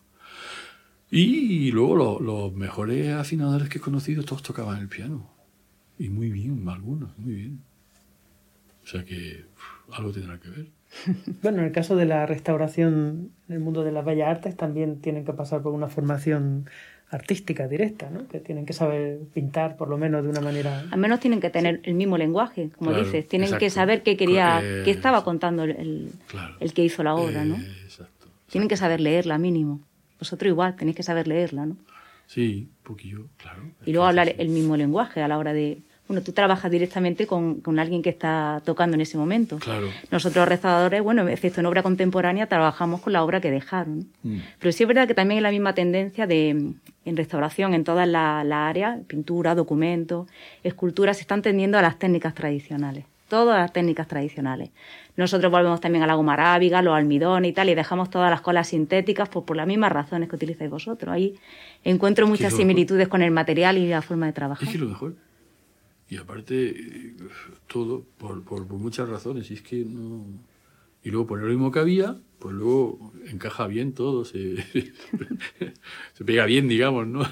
Y 1.11 1.70
luego 1.70 2.20
los 2.20 2.52
mejores 2.52 3.12
afinadores 3.12 3.68
que 3.68 3.78
he 3.78 3.80
conocido, 3.80 4.24
todos 4.24 4.42
tocaban 4.42 4.78
el 4.80 4.88
piano. 4.88 5.30
Y 5.98 6.09
muy 6.09 6.30
bien, 6.30 6.68
algunos, 6.68 7.16
muy 7.18 7.34
bien. 7.34 7.61
O 8.84 8.86
sea 8.86 9.04
que 9.04 9.44
algo 9.92 10.12
tendrá 10.12 10.38
que 10.38 10.50
ver. 10.50 10.66
Bueno, 11.42 11.59
en 11.59 11.64
el 11.64 11.72
caso 11.72 11.96
de 11.96 12.07
la 12.07 12.26
restauración 12.26 13.30
en 13.48 13.54
el 13.54 13.61
mundo 13.61 13.84
de 13.84 13.92
las 13.92 14.04
bellas 14.04 14.28
artes 14.28 14.57
también 14.57 15.00
tienen 15.00 15.24
que 15.24 15.32
pasar 15.32 15.62
por 15.62 15.72
una 15.72 15.88
formación 15.88 16.68
artística 17.11 17.68
directa, 17.68 18.11
¿no? 18.11 18.26
Que 18.28 18.40
tienen 18.40 18.66
que 18.66 18.72
saber 18.72 19.20
pintar 19.32 19.76
por 19.76 19.88
lo 19.88 19.96
menos 19.96 20.24
de 20.24 20.30
una 20.30 20.40
manera. 20.40 20.84
Al 20.90 20.98
menos 20.98 21.20
tienen 21.20 21.40
que 21.40 21.50
tener 21.50 21.80
el 21.84 21.94
mismo 21.94 22.18
lenguaje, 22.18 22.70
como 22.76 22.92
dices. 22.92 23.28
Tienen 23.28 23.57
que 23.59 23.70
saber 23.70 24.02
qué 24.02 24.16
quería, 24.16 24.61
qué 24.84 24.90
estaba 24.90 25.22
contando 25.22 25.62
el, 25.64 26.11
el, 26.61 26.72
que 26.72 26.84
hizo 26.84 27.02
la 27.04 27.14
obra, 27.14 27.44
¿no? 27.44 27.57
exacto, 27.57 28.26
Tienen 28.50 28.68
que 28.68 28.76
saber 28.76 29.00
leerla 29.00 29.38
mínimo. 29.38 29.80
Vosotros 30.18 30.48
igual 30.48 30.76
tenéis 30.76 30.96
que 30.96 31.02
saber 31.02 31.28
leerla, 31.28 31.66
¿no? 31.66 31.76
Sí, 32.26 32.68
poquillo, 32.82 33.26
claro. 33.36 33.62
Y 33.84 33.92
luego 33.92 34.06
hablar 34.06 34.34
el 34.36 34.48
mismo 34.48 34.76
lenguaje 34.76 35.22
a 35.22 35.28
la 35.28 35.38
hora 35.38 35.52
de, 35.52 35.78
bueno, 36.08 36.22
tú 36.22 36.32
trabajas 36.32 36.70
directamente 36.70 37.26
con, 37.26 37.60
con, 37.60 37.78
alguien 37.78 38.02
que 38.02 38.10
está 38.10 38.62
tocando 38.64 38.94
en 38.94 39.00
ese 39.00 39.16
momento. 39.16 39.58
Claro. 39.58 39.88
Nosotros 40.10 40.42
los 40.42 40.48
restauradores, 40.48 41.02
bueno, 41.02 41.26
excepto 41.28 41.60
en 41.60 41.66
obra 41.66 41.82
contemporánea, 41.82 42.46
trabajamos 42.46 43.00
con 43.00 43.12
la 43.12 43.22
obra 43.22 43.40
que 43.40 43.50
dejaron. 43.50 44.08
Mm. 44.22 44.38
Pero 44.58 44.72
sí 44.72 44.84
es 44.84 44.88
verdad 44.88 45.06
que 45.06 45.14
también 45.14 45.38
hay 45.38 45.42
la 45.42 45.50
misma 45.50 45.74
tendencia 45.74 46.26
de, 46.26 46.50
en 47.04 47.16
restauración, 47.16 47.74
en 47.74 47.84
todas 47.84 48.08
las 48.08 48.44
la 48.44 48.68
áreas, 48.68 49.00
pintura, 49.06 49.54
documentos, 49.54 50.28
esculturas, 50.64 51.16
se 51.16 51.22
están 51.22 51.42
tendiendo 51.42 51.78
a 51.78 51.82
las 51.82 51.98
técnicas 51.98 52.34
tradicionales. 52.34 53.04
Todas 53.29 53.59
las 53.59 53.72
técnicas 53.72 54.07
tradicionales. 54.07 54.70
Nosotros 55.16 55.51
volvemos 55.51 55.81
también 55.81 56.05
a 56.05 56.07
la 56.07 56.14
goma 56.14 56.35
arábiga, 56.35 56.83
los 56.83 56.95
almidones 56.95 57.51
y 57.51 57.55
tal, 57.55 57.68
y 57.68 57.74
dejamos 57.74 58.11
todas 58.11 58.31
las 58.31 58.41
colas 58.41 58.68
sintéticas 58.68 59.29
pues, 59.29 59.45
por 59.45 59.57
las 59.57 59.66
mismas 59.66 59.91
razones 59.91 60.29
que 60.29 60.37
utilizáis 60.37 60.70
vosotros. 60.70 61.12
Ahí 61.12 61.35
encuentro 61.83 62.27
muchas 62.27 62.55
similitudes 62.55 63.09
con 63.09 63.22
el 63.22 63.31
material 63.31 63.79
y 63.79 63.89
la 63.89 64.03
forma 64.03 64.27
de 64.27 64.33
trabajar. 64.33 64.68
Es 64.68 64.72
que 64.72 64.79
lo 64.79 64.89
mejor 64.89 65.14
y 66.09 66.16
aparte, 66.18 66.68
eh, 66.68 67.16
todo 67.66 68.05
por, 68.18 68.45
por, 68.45 68.66
muchas 68.68 69.09
razones. 69.09 69.51
Y 69.51 69.55
es 69.55 69.62
que 69.62 69.85
no. 69.85 70.24
Y 71.03 71.11
luego 71.11 71.27
por 71.27 71.41
lo 71.41 71.49
mismo 71.49 71.70
que 71.70 71.79
había, 71.79 72.16
pues 72.39 72.55
luego 72.55 73.12
encaja 73.30 73.66
bien 73.66 73.93
todo, 73.93 74.24
se, 74.24 74.57
se 76.12 76.24
pega 76.24 76.45
bien, 76.45 76.68
digamos, 76.68 77.07
¿no? 77.07 77.26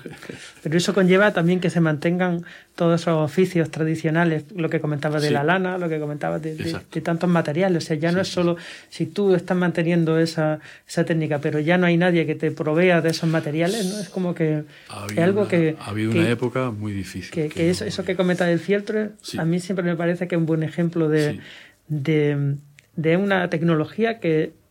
Pero 0.62 0.76
eso 0.76 0.94
conlleva 0.94 1.32
también 1.32 1.60
que 1.60 1.70
se 1.70 1.80
mantengan 1.80 2.44
todos 2.74 3.02
esos 3.02 3.14
oficios 3.18 3.70
tradicionales, 3.70 4.44
lo 4.56 4.68
que 4.70 4.80
comentabas 4.80 5.22
de 5.22 5.30
la 5.30 5.44
lana, 5.44 5.78
lo 5.78 5.88
que 5.88 6.00
comentabas 6.00 6.42
de, 6.42 6.80
tantos 7.02 7.28
materiales. 7.28 7.84
O 7.84 7.86
sea, 7.86 7.96
ya 7.96 8.12
no 8.12 8.20
es 8.20 8.28
solo 8.28 8.56
si 8.88 9.06
tú 9.06 9.34
estás 9.34 9.56
manteniendo 9.56 10.18
esa, 10.18 10.60
esa 10.88 11.04
técnica, 11.04 11.38
pero 11.38 11.60
ya 11.60 11.78
no 11.78 11.86
hay 11.86 11.96
nadie 11.96 12.26
que 12.26 12.34
te 12.34 12.50
provea 12.50 13.00
de 13.00 13.10
esos 13.10 13.28
materiales, 13.28 13.86
¿no? 13.86 14.00
Es 14.00 14.08
como 14.08 14.34
que 14.34 14.64
es 15.10 15.18
algo 15.18 15.46
que... 15.46 15.76
Ha 15.80 15.90
habido 15.90 16.12
una 16.12 16.28
época 16.28 16.70
muy 16.70 16.92
difícil. 16.92 17.30
Que, 17.30 17.70
eso, 17.70 17.84
eso 17.84 18.04
que 18.04 18.16
comenta 18.16 18.46
del 18.46 18.58
fieltro, 18.58 19.10
a 19.38 19.44
mí 19.44 19.60
siempre 19.60 19.84
me 19.84 19.96
parece 19.96 20.26
que 20.26 20.34
es 20.34 20.38
un 20.38 20.46
buen 20.46 20.62
ejemplo 20.62 21.08
de, 21.08 21.40
de, 21.88 22.56
de 22.96 23.16
una 23.16 23.48
tecnología 23.50 24.18
que 24.18 24.63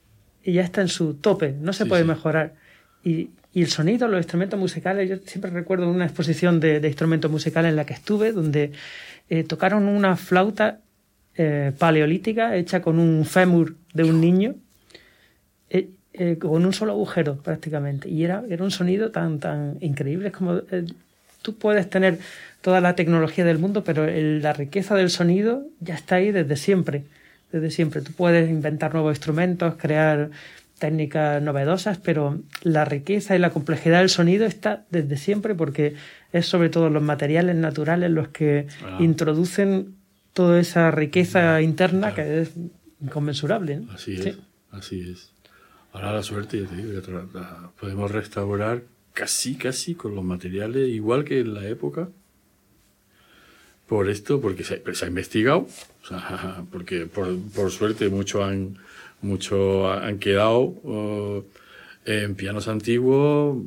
ya 0.51 0.61
está 0.61 0.81
en 0.81 0.89
su 0.89 1.13
tope, 1.13 1.55
no 1.59 1.71
se 1.71 1.85
puede 1.85 2.03
mejorar. 2.03 2.53
Y, 3.03 3.29
y 3.53 3.61
el 3.61 3.67
sonido, 3.67 4.07
los 4.07 4.17
instrumentos 4.19 4.59
musicales, 4.59 5.07
yo 5.09 5.17
siempre 5.25 5.51
recuerdo 5.51 5.89
una 5.89 6.05
exposición 6.05 6.59
de, 6.59 6.79
de 6.79 6.87
instrumentos 6.87 7.29
musicales 7.29 7.69
en 7.69 7.75
la 7.75 7.85
que 7.85 7.93
estuve, 7.93 8.31
donde 8.31 8.71
eh, 9.29 9.43
tocaron 9.43 9.87
una 9.87 10.15
flauta 10.15 10.79
eh, 11.35 11.71
paleolítica 11.77 12.55
hecha 12.55 12.81
con 12.81 12.99
un 12.99 13.25
fémur 13.25 13.75
de 13.93 14.03
un 14.03 14.19
niño, 14.19 14.55
eh, 15.69 16.37
con 16.37 16.65
un 16.65 16.73
solo 16.73 16.93
agujero 16.93 17.37
prácticamente. 17.37 18.09
Y 18.09 18.23
era, 18.23 18.43
era 18.49 18.63
un 18.63 18.71
sonido 18.71 19.11
tan, 19.11 19.39
tan 19.39 19.77
increíble. 19.81 20.27
Es 20.27 20.33
como 20.33 20.61
tú 21.41 21.55
puedes 21.55 21.89
tener 21.89 22.19
toda 22.61 22.81
la 22.81 22.95
tecnología 22.95 23.45
del 23.45 23.57
mundo, 23.57 23.83
pero 23.83 24.05
la 24.07 24.53
riqueza 24.53 24.95
del 24.95 25.09
sonido 25.09 25.65
ya 25.79 25.95
está 25.95 26.15
ahí 26.15 26.31
desde 26.31 26.55
siempre. 26.55 27.03
Desde 27.53 27.71
siempre. 27.71 28.01
Tú 28.01 28.11
puedes 28.11 28.49
inventar 28.49 28.93
nuevos 28.93 29.11
instrumentos, 29.11 29.75
crear 29.77 30.31
técnicas 30.79 31.41
novedosas, 31.41 31.97
pero 31.97 32.39
la 32.63 32.83
riqueza 32.83 33.37
y 33.37 33.39
la 33.39 33.51
complejidad 33.51 33.99
del 33.99 34.09
sonido 34.09 34.45
está 34.45 34.85
desde 34.89 35.15
siempre 35.15 35.55
porque 35.55 35.95
es 36.33 36.45
sobre 36.45 36.69
todo 36.69 36.89
los 36.89 37.01
materiales 37.01 37.55
naturales 37.55 38.11
los 38.11 38.27
que 38.29 38.67
ah. 38.83 38.97
introducen 38.99 39.95
toda 40.33 40.59
esa 40.59 40.91
riqueza 40.91 41.61
interna 41.61 42.13
que 42.13 42.41
es 42.41 42.51
inconmensurable. 43.01 43.83
Así 43.93 44.15
es, 44.15 44.37
así 44.71 45.11
es. 45.11 45.31
Ahora 45.93 46.11
la 46.11 46.23
suerte, 46.23 46.59
ya 46.59 46.67
te 46.67 46.75
digo, 46.75 47.01
podemos 47.79 48.11
restaurar 48.11 48.83
casi, 49.13 49.55
casi 49.55 49.95
con 49.95 50.15
los 50.15 50.23
materiales 50.23 50.89
igual 50.89 51.23
que 51.23 51.39
en 51.39 51.53
la 51.53 51.67
época. 51.67 52.09
Por 53.87 54.09
esto, 54.09 54.41
porque 54.41 54.63
se, 54.63 54.81
ha 54.81 55.07
investigado, 55.07 55.67
porque 56.71 57.05
por, 57.05 57.37
por 57.55 57.71
suerte 57.71 58.09
muchos 58.09 58.43
han 58.43 58.77
Muchos 59.23 59.89
han 59.89 60.19
quedado 60.19 61.45
en 62.05 62.35
pianos 62.35 62.67
antiguos, 62.67 63.57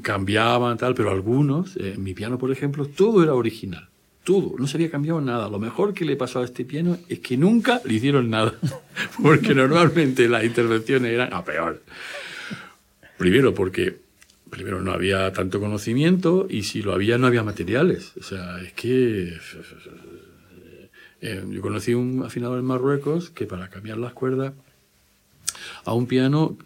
cambiaban 0.00 0.78
tal, 0.78 0.94
pero 0.94 1.10
algunos, 1.10 1.76
eh, 1.76 1.94
mi 1.98 2.14
piano 2.14 2.38
por 2.38 2.50
ejemplo, 2.50 2.86
todo 2.86 3.22
era 3.22 3.34
original. 3.34 3.88
Todo, 4.24 4.54
no 4.58 4.66
se 4.66 4.78
había 4.78 4.90
cambiado 4.90 5.20
nada. 5.20 5.50
Lo 5.50 5.58
mejor 5.58 5.92
que 5.92 6.06
le 6.06 6.16
pasó 6.16 6.40
a 6.40 6.44
este 6.44 6.64
piano 6.64 6.96
es 7.08 7.18
que 7.20 7.36
nunca 7.36 7.82
le 7.84 7.94
hicieron 7.94 8.30
nada, 8.30 8.54
porque 9.22 9.54
normalmente 9.54 10.28
las 10.28 10.44
intervenciones 10.44 11.12
eran 11.12 11.34
a 11.34 11.44
peor. 11.44 11.82
Primero 13.18 13.52
porque 13.52 13.96
primero 14.48 14.80
no 14.80 14.92
había 14.92 15.30
tanto 15.34 15.60
conocimiento 15.60 16.46
y 16.48 16.62
si 16.62 16.80
lo 16.80 16.94
había 16.94 17.18
no 17.18 17.26
había 17.26 17.42
materiales. 17.42 18.12
O 18.18 18.22
sea, 18.22 18.62
es 18.62 18.72
que 18.72 19.36
eh, 21.20 21.44
yo 21.48 21.60
conocí 21.60 21.94
un 21.94 22.24
afinador 22.24 22.58
en 22.58 22.64
Marruecos 22.64 23.30
que 23.30 23.46
para 23.46 23.68
cambiar 23.68 23.98
las 23.98 24.12
cuerdas 24.12 24.52
a 25.84 25.92
un 25.92 26.06
piano 26.06 26.56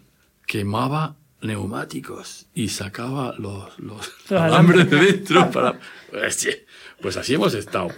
quemaba 0.45 1.15
neumáticos 1.41 2.45
y 2.53 2.69
sacaba 2.69 3.35
los, 3.37 3.77
los 3.79 4.11
alambres 4.31 4.89
de 4.89 4.97
dentro 4.97 5.49
para... 5.51 5.79
Pues, 6.09 6.47
pues 7.01 7.17
así 7.17 7.33
hemos 7.33 7.53
estado 7.53 7.89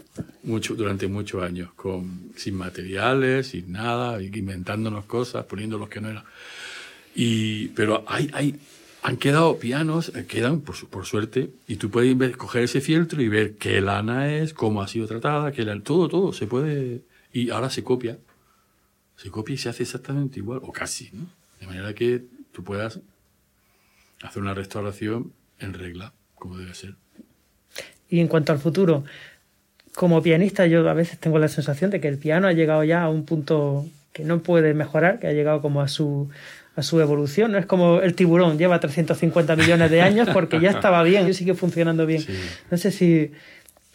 mucho, 0.43 0.73
durante 0.73 1.07
muchos 1.07 1.43
años, 1.43 1.71
con, 1.73 2.31
sin 2.35 2.55
materiales, 2.55 3.47
sin 3.47 3.71
nada, 3.71 4.21
inventándonos 4.21 5.05
cosas, 5.05 5.45
poniendo 5.45 5.77
los 5.77 5.89
que 5.89 6.01
no 6.01 6.09
eran. 6.09 6.23
Y, 7.13 7.67
pero 7.69 8.03
hay, 8.07 8.31
hay, 8.33 8.55
han 9.05 9.17
quedado 9.17 9.59
pianos, 9.59 10.11
eh, 10.15 10.25
quedan 10.25 10.61
por, 10.61 10.75
por 10.89 11.05
suerte, 11.05 11.51
y 11.67 11.75
tú 11.75 11.91
puedes 11.91 12.35
coger 12.37 12.63
ese 12.63 12.81
fieltro 12.81 13.21
y 13.21 13.29
ver 13.29 13.53
qué 13.53 13.79
lana 13.79 14.33
es, 14.33 14.55
cómo 14.55 14.81
ha 14.81 14.87
sido 14.87 15.05
tratada, 15.05 15.51
qué 15.51 15.63
todo, 15.83 16.07
todo, 16.07 16.33
se 16.33 16.47
puede, 16.47 17.01
y 17.31 17.51
ahora 17.51 17.69
se 17.69 17.83
copia, 17.83 18.17
se 19.15 19.29
copia 19.29 19.53
y 19.53 19.57
se 19.59 19.69
hace 19.69 19.83
exactamente 19.83 20.39
igual, 20.39 20.59
o 20.63 20.71
casi, 20.71 21.11
¿no? 21.13 21.27
De 21.59 21.67
manera 21.67 21.93
que 21.93 22.23
tú 22.51 22.63
puedas 22.63 22.99
hacer 24.23 24.41
una 24.41 24.55
restauración 24.55 25.33
en 25.59 25.75
regla, 25.75 26.11
como 26.33 26.57
debe 26.57 26.73
ser. 26.73 26.95
Y 28.09 28.21
en 28.21 28.27
cuanto 28.27 28.53
al 28.53 28.59
futuro, 28.59 29.03
como 29.93 30.23
pianista 30.23 30.65
yo 30.65 30.89
a 30.89 30.95
veces 30.95 31.19
tengo 31.19 31.37
la 31.37 31.47
sensación 31.47 31.91
de 31.91 32.01
que 32.01 32.07
el 32.07 32.17
piano 32.17 32.47
ha 32.47 32.53
llegado 32.53 32.83
ya 32.83 33.03
a 33.03 33.09
un 33.09 33.23
punto 33.23 33.85
que 34.13 34.23
no 34.23 34.39
puede 34.39 34.73
mejorar, 34.73 35.19
que 35.19 35.27
ha 35.27 35.33
llegado 35.33 35.61
como 35.61 35.81
a 35.81 35.87
su 35.87 36.31
a 36.75 36.83
su 36.83 36.99
evolución. 36.99 37.51
No 37.51 37.57
es 37.57 37.65
como 37.65 38.01
el 38.01 38.15
tiburón, 38.15 38.57
lleva 38.57 38.79
350 38.79 39.55
millones 39.55 39.91
de 39.91 40.01
años 40.01 40.29
porque 40.33 40.59
ya 40.59 40.71
estaba 40.71 41.03
bien 41.03 41.27
y 41.27 41.33
sigue 41.33 41.53
funcionando 41.53 42.05
bien. 42.05 42.23
No 42.69 42.77
sé 42.77 42.91
si 42.91 43.31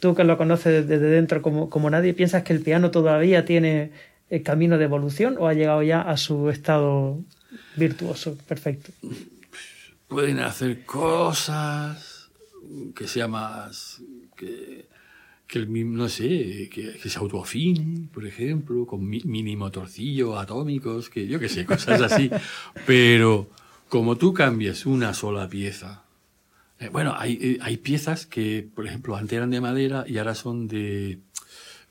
tú 0.01 0.14
que 0.14 0.24
lo 0.24 0.39
conoces 0.39 0.87
desde 0.89 1.07
dentro 1.07 1.43
como, 1.43 1.68
como 1.68 1.91
nadie, 1.91 2.14
piensas 2.14 2.43
que 2.43 2.53
el 2.53 2.61
piano 2.61 2.91
todavía 2.91 3.45
tiene 3.45 3.91
el 4.31 4.43
camino 4.43 4.78
de 4.78 4.85
evolución 4.85 5.37
o 5.39 5.49
ha 5.49 5.55
llegado 5.55 5.83
ya 5.83 6.01
a 6.01 6.16
su 6.16 6.51
estado 6.51 7.18
virtuoso, 7.76 8.37
perfecto. 8.49 8.93
Pueden 10.09 10.41
hacer 10.41 10.85
cosas 10.85 12.31
que 12.95 13.07
sea 13.07 13.28
más... 13.28 14.01
que, 14.37 14.89
que 15.51 15.59
el 15.59 15.68
mismo, 15.68 15.96
no 15.96 16.09
sé, 16.09 16.68
que, 16.72 16.92
que 17.03 17.09
se 17.09 17.18
autoafine, 17.18 18.09
por 18.14 18.24
ejemplo, 18.24 18.86
con 18.86 19.05
mi- 19.09 19.22
mini 19.24 19.57
motorcillos 19.57 20.38
atómicos, 20.38 21.11
que 21.11 21.26
yo 21.26 21.40
qué 21.40 21.48
sé, 21.48 21.64
cosas 21.66 22.01
así. 22.03 22.30
Pero 22.86 23.51
como 23.88 24.16
tú 24.16 24.32
cambies 24.32 24.86
una 24.86 25.12
sola 25.12 25.48
pieza, 25.48 26.05
eh, 26.78 26.88
bueno, 26.88 27.14
hay, 27.16 27.38
eh, 27.42 27.59
hay 27.62 27.76
piezas 27.78 28.26
que, 28.26 28.68
por 28.74 28.86
ejemplo, 28.86 29.16
antes 29.16 29.36
eran 29.36 29.51
de 29.51 29.61
madera 29.61 30.05
y 30.07 30.18
ahora 30.18 30.34
son 30.36 30.68
de... 30.68 31.18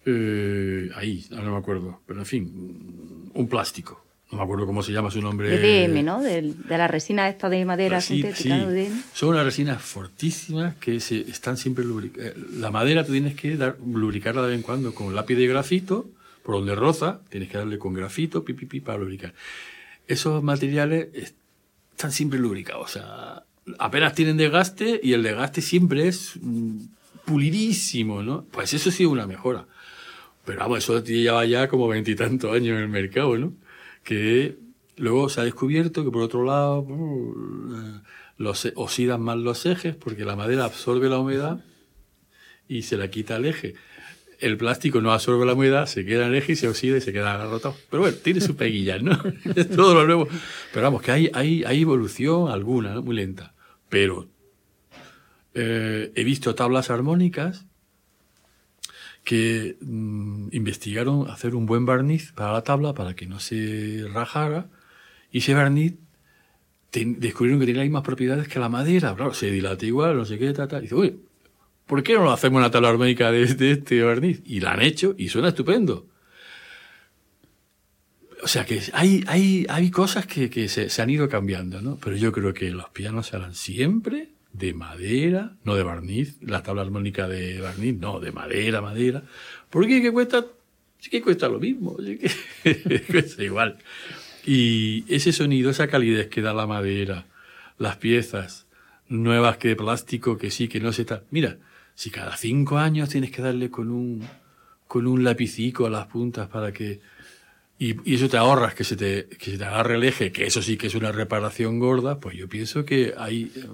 eh, 0.06 0.90
ahí, 0.96 1.26
ahora 1.32 1.44
no 1.44 1.52
me 1.52 1.58
acuerdo, 1.58 2.02
pero 2.06 2.20
en 2.22 2.26
fin, 2.26 3.32
un 3.34 3.48
plástico. 3.50 4.06
No 4.32 4.38
me 4.38 4.44
acuerdo 4.44 4.68
cómo 4.68 4.84
se 4.84 4.92
llama 4.92 5.10
su 5.10 5.22
nombre. 5.22 5.56
EDM, 5.56 6.04
¿no? 6.04 6.22
Del- 6.22 6.56
de 6.68 6.78
la 6.78 6.88
resina 6.88 7.28
esta 7.30 7.50
de 7.50 7.66
madera 7.66 8.00
sintética. 8.00 8.58
EDM. 8.58 9.02
Son 9.14 9.30
unas 9.30 9.44
resinas 9.44 9.82
fortísimas 9.82 10.76
que 10.76 11.00
se, 11.00 11.22
están 11.22 11.58
siempre 11.58 11.84
lubricadas. 11.84 12.34
La 12.54 12.70
madera 12.70 13.04
tú 13.04 13.12
tienes 13.12 13.36
que 13.36 13.58
dar, 13.58 13.78
lubricarla 13.84 14.44
de 14.44 14.50
vez 14.50 14.58
en 14.58 14.62
cuando 14.64 14.94
con 14.94 15.16
lápiz 15.16 15.36
de 15.36 15.48
grafito, 15.48 16.08
por 16.44 16.56
donde 16.56 16.76
roza, 16.76 17.22
tienes 17.30 17.50
que 17.50 17.58
darle 17.58 17.80
con 17.80 17.94
grafito, 17.94 18.44
pi, 18.46 18.54
pi, 18.54 18.66
pi, 18.68 18.80
para 18.82 19.00
lubricar. 19.00 19.34
Esos 20.08 20.44
materiales 20.44 21.08
es- 21.14 21.34
están 21.92 22.12
siempre 22.12 22.38
lubricados, 22.40 22.86
o 22.86 22.94
sea, 23.00 23.44
apenas 23.80 24.14
tienen 24.14 24.38
desgaste 24.38 25.00
y 25.04 25.14
el 25.14 25.24
desgaste 25.24 25.62
siempre 25.62 26.08
es 26.08 26.34
mm, 26.40 26.78
pulidísimo, 27.26 28.22
¿no? 28.24 28.46
Pues 28.52 28.74
eso 28.74 28.92
sí 28.92 29.04
es 29.04 29.10
una 29.10 29.28
mejora. 29.28 29.66
Pero 30.46 30.60
vamos, 30.60 30.80
eso 30.80 31.04
lleva 31.04 31.46
ya 31.46 31.68
como 31.68 31.88
veintitantos 31.88 32.52
años 32.54 32.78
en 32.78 32.84
el 32.84 32.90
mercado, 32.90 33.38
¿no? 33.38 33.54
Que 34.10 34.58
luego 34.98 35.30
se 35.30 35.40
ha 35.40 35.44
descubierto 35.44 36.04
que 36.04 36.10
por 36.10 36.24
otro 36.24 36.44
lado 36.44 36.80
uh, 36.80 38.02
los 38.38 38.68
oxidan 38.74 39.22
más 39.22 39.38
los 39.38 39.68
ejes 39.68 39.96
porque 39.96 40.26
la 40.26 40.36
madera 40.36 40.66
absorbe 40.66 41.10
la 41.10 41.20
humedad 41.20 41.64
y 42.68 42.82
se 42.82 42.98
la 42.98 43.12
quita 43.12 43.36
el 43.36 43.46
eje. 43.46 43.76
El 44.40 44.58
plástico 44.58 45.00
no 45.00 45.12
absorbe 45.12 45.46
la 45.46 45.54
humedad, 45.54 45.86
se 45.86 46.06
queda 46.06 46.26
en 46.26 46.32
el 46.34 46.40
eje 46.40 46.54
y 46.54 46.56
se 46.56 46.68
oxida 46.68 46.98
y 46.98 47.02
se 47.02 47.14
queda 47.14 47.36
agarrotado. 47.36 47.76
Pero 47.92 48.02
bueno, 48.02 48.18
tiene 48.18 48.42
sus 48.42 48.56
peguillas, 48.56 49.04
¿no? 49.04 49.12
es 49.56 49.70
todo 49.70 49.94
lo 49.94 50.08
nuevo. 50.08 50.28
Pero 50.74 50.86
vamos, 50.86 51.04
que 51.04 51.12
hay, 51.12 51.30
hay, 51.36 51.82
evolución 51.82 52.50
alguna, 52.50 53.00
muy 53.02 53.16
lenta. 53.16 53.54
Pero 53.90 54.28
eh, 55.54 56.12
he 56.16 56.24
visto 56.24 56.56
tablas 56.56 56.90
armónicas 56.90 57.68
que 59.30 59.78
mm, 59.80 60.48
investigaron 60.54 61.30
hacer 61.30 61.54
un 61.54 61.68
buen 61.68 61.86
barniz 61.86 62.32
para 62.32 62.52
la 62.52 62.64
tabla 62.64 62.96
para 62.96 63.14
que 63.14 63.28
no 63.28 63.40
se 63.40 64.08
rajara 64.12 64.72
y 65.32 65.38
ese 65.38 65.54
barniz 65.54 65.94
descubrieron 66.92 67.60
que 67.60 67.68
tenía 67.68 67.82
las 67.82 67.90
mismas 67.90 68.02
propiedades 68.02 68.48
que 68.48 68.58
la 68.58 68.70
madera, 68.70 69.14
claro, 69.14 69.36
se 69.36 69.52
dilata 69.52 69.86
igual, 69.86 70.18
no 70.18 70.26
sé 70.26 70.40
qué, 70.40 70.52
tal, 70.52 70.68
tal. 70.68 70.82
Dice, 70.82 70.96
oye, 70.96 71.16
¿por 71.86 72.02
qué 72.02 72.16
no 72.16 72.24
lo 72.24 72.32
hacemos 72.32 72.58
una 72.58 72.72
tabla 72.72 72.90
armónica 72.90 73.32
de, 73.32 73.44
este 73.44 74.02
barniz? 74.02 74.42
Y 74.46 74.62
la 74.62 74.72
han 74.72 74.82
hecho 74.82 75.14
y 75.16 75.30
suena 75.30 75.50
estupendo. 75.50 76.08
O 78.42 78.48
sea 78.48 78.66
que 78.66 78.82
hay, 78.94 79.24
hay, 79.28 79.68
hay 79.70 79.92
cosas 79.92 80.26
que, 80.26 80.50
que 80.50 80.68
se, 80.70 80.90
han 81.00 81.10
ido 81.12 81.30
cambiando, 81.30 81.84
¿no? 81.84 82.00
Pero 82.04 82.16
yo 82.16 82.32
creo 82.32 82.52
que 82.56 82.72
los 82.72 82.90
pianos 82.90 83.28
se 83.28 83.36
harán 83.36 83.54
siempre 83.54 84.30
de 84.54 84.74
madera, 84.74 85.58
no 85.64 85.76
de 85.76 85.84
barniz, 85.84 86.38
la 86.42 86.64
tabla 86.64 86.82
armónica 86.82 87.28
de 87.28 87.62
barniz, 87.62 87.96
no, 87.98 88.20
de 88.20 88.32
madera, 88.32 88.82
madera. 88.82 89.24
Porque 89.70 90.02
que 90.02 90.12
cuesta, 90.12 90.46
sí 91.00 91.10
que 91.10 91.22
cuesta 91.22 91.48
lo 91.48 91.60
mismo, 91.60 91.98
sí 92.04 92.18
que 92.18 93.02
cuesta 93.12 93.44
igual. 93.44 93.78
Y 94.46 95.06
ese 95.14 95.32
sonido, 95.32 95.70
esa 95.70 95.88
calidez 95.88 96.28
que 96.28 96.42
da 96.42 96.54
la 96.54 96.68
madera, 96.68 97.26
las 97.78 97.98
piezas 97.98 98.68
nuevas 99.08 99.58
que 99.58 99.70
de 99.70 99.76
plástico, 99.76 100.38
que 100.38 100.52
sí, 100.52 100.68
que 100.68 100.80
no 100.80 100.94
se 100.94 101.04
está. 101.04 101.24
Mira, 101.32 101.58
si 101.96 102.10
cada 102.12 102.38
cinco 102.38 102.78
años 102.78 103.10
tienes 103.10 103.32
que 103.32 103.42
darle 103.42 103.70
con 103.70 103.92
un, 103.92 104.28
con 104.88 105.08
un 105.08 105.24
lapicico 105.24 105.86
a 105.86 105.90
las 105.90 106.08
puntas 106.08 106.48
para 106.48 106.72
que. 106.72 107.02
Y, 107.82 107.96
y 108.04 108.16
eso 108.16 108.28
te 108.28 108.36
ahorras 108.36 108.76
que 108.76 108.84
se 108.84 108.98
te, 108.98 109.30
que 109.30 109.52
se 109.52 109.58
te 109.58 109.64
agarre 109.64 109.96
el 109.96 110.04
eje, 110.04 110.34
que 110.34 110.46
eso 110.46 110.62
sí 110.62 110.76
que 110.76 110.88
es 110.88 110.96
una 110.96 111.14
reparación 111.14 111.80
gorda, 111.80 112.20
pues 112.20 112.36
yo 112.36 112.50
pienso 112.50 112.84
que 112.84 113.14
ahí 113.18 113.54
eh, 113.56 113.66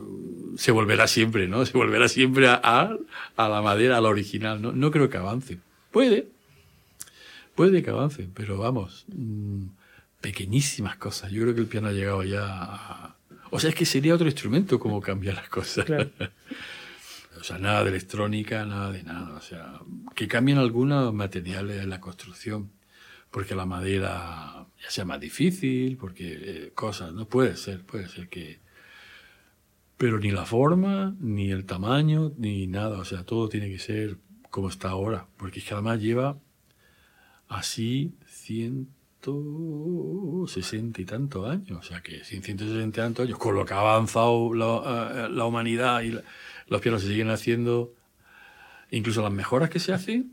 se 0.57 0.71
volverá 0.71 1.07
siempre, 1.07 1.47
¿no? 1.47 1.65
Se 1.65 1.75
volverá 1.75 2.07
siempre 2.07 2.47
a, 2.47 2.61
a, 2.63 2.95
a 3.35 3.49
la 3.49 3.63
madera, 3.63 3.97
a 3.97 4.01
la 4.01 4.09
original, 4.09 4.61
¿no? 4.61 4.71
No 4.73 4.91
creo 4.91 5.09
que 5.09 5.17
avance. 5.17 5.57
Puede, 5.89 6.27
puede 7.55 7.81
que 7.81 7.89
avance, 7.89 8.29
pero 8.31 8.59
vamos, 8.59 9.05
mm, 9.07 9.69
pequeñísimas 10.21 10.97
cosas. 10.97 11.31
Yo 11.31 11.41
creo 11.41 11.55
que 11.55 11.61
el 11.61 11.67
piano 11.67 11.87
ha 11.87 11.91
llegado 11.91 12.23
ya 12.23 12.45
a... 12.45 13.15
O 13.49 13.59
sea, 13.59 13.71
es 13.71 13.75
que 13.75 13.85
sería 13.85 14.13
otro 14.13 14.27
instrumento 14.27 14.79
como 14.79 15.01
cambiar 15.01 15.35
las 15.35 15.49
cosas. 15.49 15.85
Claro. 15.85 16.11
O 17.37 17.43
sea, 17.43 17.59
nada 17.59 17.83
de 17.83 17.89
electrónica, 17.89 18.65
nada 18.65 18.91
de 18.91 19.03
nada. 19.03 19.35
O 19.35 19.41
sea, 19.41 19.79
que 20.15 20.27
cambien 20.27 20.57
algunos 20.57 21.13
materiales 21.13 21.83
en 21.83 21.89
la 21.89 21.99
construcción, 21.99 22.71
porque 23.35 23.53
la 23.53 23.65
madera 23.65 24.65
ya 24.81 24.89
sea 24.89 25.03
más 25.03 25.19
difícil, 25.19 25.97
porque 25.97 26.37
eh, 26.39 26.71
cosas, 26.73 27.11
no 27.11 27.27
puede 27.27 27.57
ser, 27.57 27.85
puede 27.85 28.07
ser 28.07 28.29
que... 28.29 28.61
Pero 29.97 30.19
ni 30.21 30.31
la 30.31 30.45
forma, 30.45 31.13
ni 31.19 31.51
el 31.51 31.65
tamaño, 31.65 32.31
ni 32.37 32.65
nada. 32.65 32.97
O 32.97 33.03
sea, 33.03 33.25
todo 33.25 33.49
tiene 33.49 33.67
que 33.69 33.77
ser 33.79 34.19
como 34.49 34.69
está 34.69 34.91
ahora, 34.91 35.27
porque 35.35 35.59
es 35.59 35.65
que 35.65 35.73
además 35.73 35.99
lleva 35.99 36.39
así 37.49 38.13
160 38.27 41.01
y 41.01 41.05
tantos 41.05 41.49
años. 41.49 41.77
O 41.77 41.83
sea, 41.83 42.01
que 42.01 42.23
sin 42.23 42.41
160 42.41 42.87
y 42.87 42.91
tantos 43.03 43.25
años, 43.25 43.37
con 43.37 43.53
lo 43.53 43.65
que 43.65 43.73
ha 43.73 43.81
avanzado 43.81 44.53
la, 44.53 45.27
eh, 45.27 45.41
humanidad 45.41 46.03
y 46.03 46.11
la- 46.11 46.23
los 46.67 46.79
pianos 46.79 47.01
se 47.01 47.09
siguen 47.09 47.29
haciendo, 47.31 47.93
incluso 48.91 49.21
las 49.21 49.33
mejoras 49.33 49.69
que 49.69 49.79
se 49.79 49.91
hacen, 49.91 50.31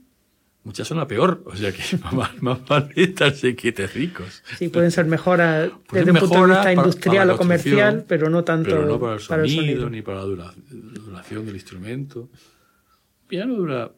muchas 0.65 0.87
son 0.89 0.99
la 0.99 1.07
peor. 1.07 1.43
O 1.47 1.57
sea, 1.57 1.73
que 1.73 1.83
más, 2.15 2.43
más 2.43 2.65
vale 2.67 2.93
estarse 2.97 3.55
quietecicos. 3.57 4.43
Sí, 4.59 4.69
pueden 4.69 4.91
ser 4.91 5.07
mejoras 5.07 5.71
desde 5.93 6.11
un 6.13 6.19
punto 6.19 6.35
de 6.43 6.47
vista 6.47 6.61
para- 6.63 6.73
industrial 6.73 7.17
para 7.17 7.25
la 7.27 7.35
o 7.35 7.39
comercial, 7.39 8.05
pero 8.09 8.31
no 8.31 8.45
tanto 8.45 8.71
Pero 8.71 8.87
no 8.87 8.99
para 9.01 9.15
el 9.15 9.21
sonido, 9.21 9.29
para 9.29 9.43
el 9.43 9.51
sonido. 9.51 9.91
ni 9.91 10.03
para 10.03 10.19
la 10.19 10.25
dura- 10.25 10.55
duración 10.71 11.47
del 11.47 11.55
instrumento. 11.57 12.21
Un 12.23 13.29
piano 13.29 13.55
dura, 13.55 13.93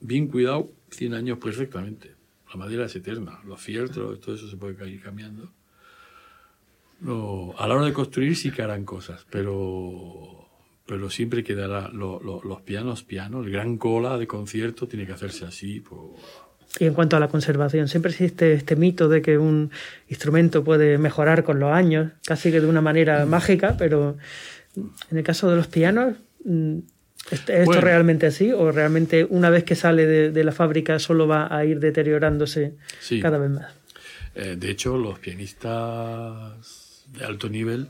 bien 0.00 0.26
cuidado, 0.28 0.72
100 0.90 1.14
años 1.14 1.38
perfectamente. 1.38 2.14
La 2.50 2.56
madera 2.56 2.84
es 2.86 2.94
eterna, 2.96 3.40
los 3.46 3.60
fieltros, 3.60 4.20
todo 4.20 4.34
eso 4.34 4.48
se 4.48 4.56
puede 4.56 4.88
ir 4.90 5.02
cambiando. 5.02 5.52
No, 7.00 7.54
a 7.58 7.66
la 7.66 7.74
hora 7.74 7.86
de 7.86 7.92
construir 7.92 8.36
sí 8.36 8.50
que 8.52 8.62
harán 8.62 8.84
cosas, 8.84 9.26
pero, 9.30 10.41
pero 10.92 11.08
siempre 11.08 11.42
quedará 11.42 11.88
lo- 11.88 12.20
lo- 12.22 12.42
los 12.44 12.60
pianos, 12.60 13.02
pianos, 13.02 13.46
el 13.46 13.50
gran 13.52 13.78
cola 13.78 14.18
de 14.18 14.26
concierto 14.26 14.86
tiene 14.86 15.06
que 15.06 15.12
hacerse 15.12 15.46
así. 15.46 15.80
por- 15.80 16.16
Y 16.78 16.84
en 16.84 16.92
cuanto 16.92 17.16
a 17.16 17.20
la 17.20 17.28
conservación, 17.28 17.88
siempre 17.88 18.10
existe 18.10 18.52
este 18.52 18.76
mito 18.76 19.08
de 19.08 19.22
que 19.22 19.38
un 19.38 19.70
instrumento 20.10 20.62
puede 20.62 20.98
mejorar 20.98 21.44
con 21.44 21.58
los 21.60 21.72
años, 21.72 22.12
casi 22.26 22.50
que 22.50 22.60
de 22.60 22.66
una 22.66 22.82
Mm. 22.82 22.84
manera 22.84 23.24
mágica, 23.24 23.74
pero 23.78 24.18
en 24.76 25.16
el 25.16 25.24
caso 25.24 25.48
de 25.48 25.56
los 25.56 25.66
pianos, 25.66 26.14
mm, 26.44 26.78
¿es 27.30 27.40
es 27.40 27.40
esto 27.48 27.64
Bueno. 27.64 27.80
realmente 27.80 28.26
así? 28.26 28.52
¿O 28.52 28.70
realmente 28.70 29.24
una 29.24 29.48
vez 29.48 29.64
que 29.64 29.74
sale 29.74 30.04
de, 30.04 30.30
de 30.30 30.44
la 30.44 30.52
fábrica 30.52 30.98
solo 30.98 31.26
va 31.26 31.48
a 31.56 31.64
ir 31.64 31.80
deteriorándose 31.80 32.74
Sí. 33.00 33.18
cada 33.18 33.38
vez 33.38 33.48
más? 33.50 33.72
Eh, 34.34 34.56
de 34.58 34.70
hecho, 34.70 34.98
los 34.98 35.18
pianistas 35.20 37.06
de 37.06 37.24
alto 37.24 37.48
nivel 37.48 37.88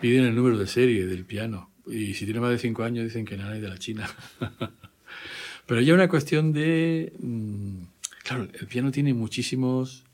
piden 0.00 0.24
el 0.24 0.34
número 0.34 0.56
de 0.56 0.66
serie 0.66 1.04
del 1.06 1.24
piano. 1.26 1.67
Y 1.90 2.14
si 2.14 2.24
tiene 2.24 2.40
más 2.40 2.50
de 2.50 2.58
cinco 2.58 2.84
años 2.84 3.04
dicen 3.04 3.24
que 3.24 3.36
nada 3.36 3.56
es 3.56 3.62
de 3.62 3.68
la 3.68 3.78
China. 3.78 4.08
Pero 5.66 5.80
ya 5.80 5.94
una 5.94 6.08
cuestión 6.08 6.52
de... 6.52 7.12
mm, 7.18 7.82
claro, 8.24 8.48
el 8.52 8.66
piano 8.66 8.90
tiene 8.90 9.14
muchísimos 9.14 10.04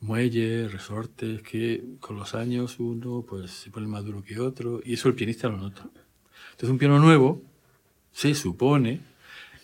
muelles, 0.00 0.72
resortes, 0.72 1.42
que 1.42 1.82
con 2.00 2.16
los 2.16 2.34
años 2.34 2.76
uno 2.78 3.24
pues 3.28 3.50
se 3.50 3.70
pone 3.70 3.86
más 3.86 4.04
duro 4.04 4.22
que 4.22 4.40
otro, 4.40 4.80
y 4.84 4.94
eso 4.94 5.08
el 5.08 5.14
pianista 5.14 5.48
lo 5.48 5.56
nota. 5.56 5.88
Entonces 6.50 6.70
un 6.70 6.78
piano 6.78 6.98
nuevo 6.98 7.42
se 8.12 8.34
supone 8.34 9.00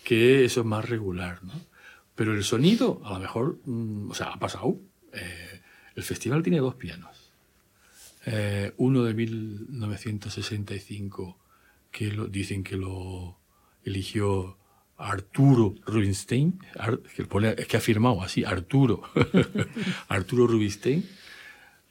que 0.03 0.45
eso 0.45 0.61
es 0.61 0.65
más 0.65 0.89
regular, 0.89 1.43
¿no? 1.43 1.53
Pero 2.15 2.33
el 2.33 2.43
sonido, 2.43 3.01
a 3.05 3.13
lo 3.13 3.19
mejor, 3.19 3.59
mm, 3.65 4.11
o 4.11 4.13
sea, 4.13 4.27
ha 4.27 4.39
pasado. 4.39 4.77
Eh, 5.13 5.61
el 5.95 6.03
festival 6.03 6.43
tiene 6.43 6.59
dos 6.59 6.75
pianos. 6.75 7.31
Eh, 8.25 8.73
uno 8.77 9.03
de 9.03 9.13
1965, 9.13 11.37
que 11.91 12.11
lo, 12.11 12.27
dicen 12.27 12.63
que 12.63 12.77
lo 12.77 13.37
eligió 13.83 14.57
Arturo 14.97 15.75
Rubinstein, 15.85 16.59
que 17.67 17.77
ha 17.77 17.79
firmado 17.79 18.21
así, 18.21 18.43
Arturo, 18.43 19.01
Arturo 20.09 20.47
Rubinstein, 20.47 21.07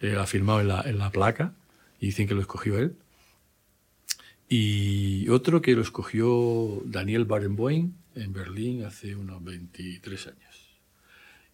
eh, 0.01 0.17
ha 0.19 0.27
firmado 0.27 0.61
en 0.61 0.69
la, 0.69 0.83
en 0.83 0.99
la 0.99 1.11
placa, 1.11 1.55
y 2.01 2.07
dicen 2.07 2.29
que 2.29 2.35
lo 2.35 2.41
escogió 2.41 2.79
él. 2.79 2.97
Y 4.49 5.29
otro 5.29 5.61
que 5.61 5.75
lo 5.75 5.83
escogió 5.83 6.81
Daniel 6.85 7.25
Barenboim 7.25 7.93
en 8.15 8.33
Berlín 8.33 8.85
hace 8.85 9.15
unos 9.15 9.43
23 9.45 10.27
años. 10.29 10.79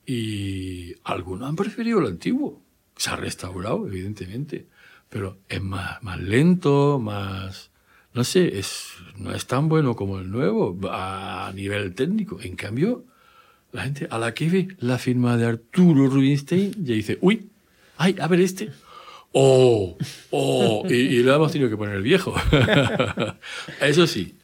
Y 0.06 0.94
algunos 1.02 1.48
han 1.48 1.56
preferido 1.56 1.98
el 2.00 2.06
antiguo. 2.06 2.62
Se 2.96 3.10
ha 3.10 3.16
restaurado, 3.16 3.86
evidentemente, 3.86 4.66
pero 5.08 5.38
es 5.48 5.62
más, 5.62 6.02
más 6.02 6.20
lento, 6.20 6.98
más... 6.98 7.70
No 8.14 8.24
sé, 8.24 8.58
es, 8.58 8.92
no 9.16 9.34
es 9.34 9.46
tan 9.46 9.68
bueno 9.68 9.96
como 9.96 10.20
el 10.20 10.30
nuevo 10.30 10.78
a 10.90 11.52
nivel 11.54 11.94
técnico. 11.94 12.38
En 12.40 12.56
cambio, 12.56 13.04
la 13.72 13.82
gente 13.82 14.06
a 14.08 14.18
la 14.18 14.32
que 14.34 14.48
ve 14.48 14.68
la 14.78 14.98
firma 14.98 15.36
de 15.36 15.46
Arturo 15.46 16.06
Rubinstein 16.06 16.72
ya 16.84 16.94
dice, 16.94 17.18
uy, 17.20 17.50
ay, 17.96 18.16
a 18.20 18.28
ver 18.28 18.40
este. 18.40 18.70
Oh, 19.32 19.98
oh, 20.30 20.86
y, 20.88 20.94
y 20.94 21.22
lo 21.24 21.34
hemos 21.34 21.50
tenido 21.50 21.68
que 21.68 21.76
poner 21.76 21.96
el 21.96 22.02
viejo. 22.02 22.34
Eso 23.80 24.06
sí, 24.06 24.36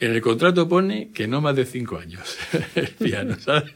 en 0.00 0.12
el 0.12 0.22
contrato 0.22 0.68
pone 0.68 1.10
que 1.10 1.26
no 1.26 1.40
más 1.40 1.56
de 1.56 1.66
cinco 1.66 1.98
años 1.98 2.36
el 2.76 2.88
piano, 2.88 3.36
¿sabes? 3.40 3.72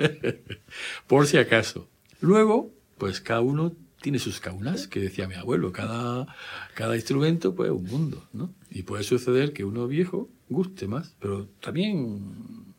Por 1.08 1.26
si 1.26 1.36
acaso. 1.38 1.88
Luego, 2.20 2.70
pues 2.96 3.20
cada 3.20 3.40
uno 3.40 3.72
tiene 4.02 4.18
sus 4.18 4.40
caunas, 4.40 4.86
que 4.86 5.00
decía 5.00 5.26
mi 5.28 5.34
abuelo, 5.34 5.72
cada, 5.72 6.26
cada 6.74 6.96
instrumento 6.96 7.54
pues 7.54 7.70
un 7.70 7.84
mundo, 7.84 8.28
¿no? 8.32 8.52
Y 8.70 8.82
puede 8.82 9.04
suceder 9.04 9.52
que 9.52 9.64
uno 9.64 9.86
viejo 9.86 10.28
guste 10.50 10.86
más, 10.86 11.14
pero 11.18 11.46
también 11.60 12.74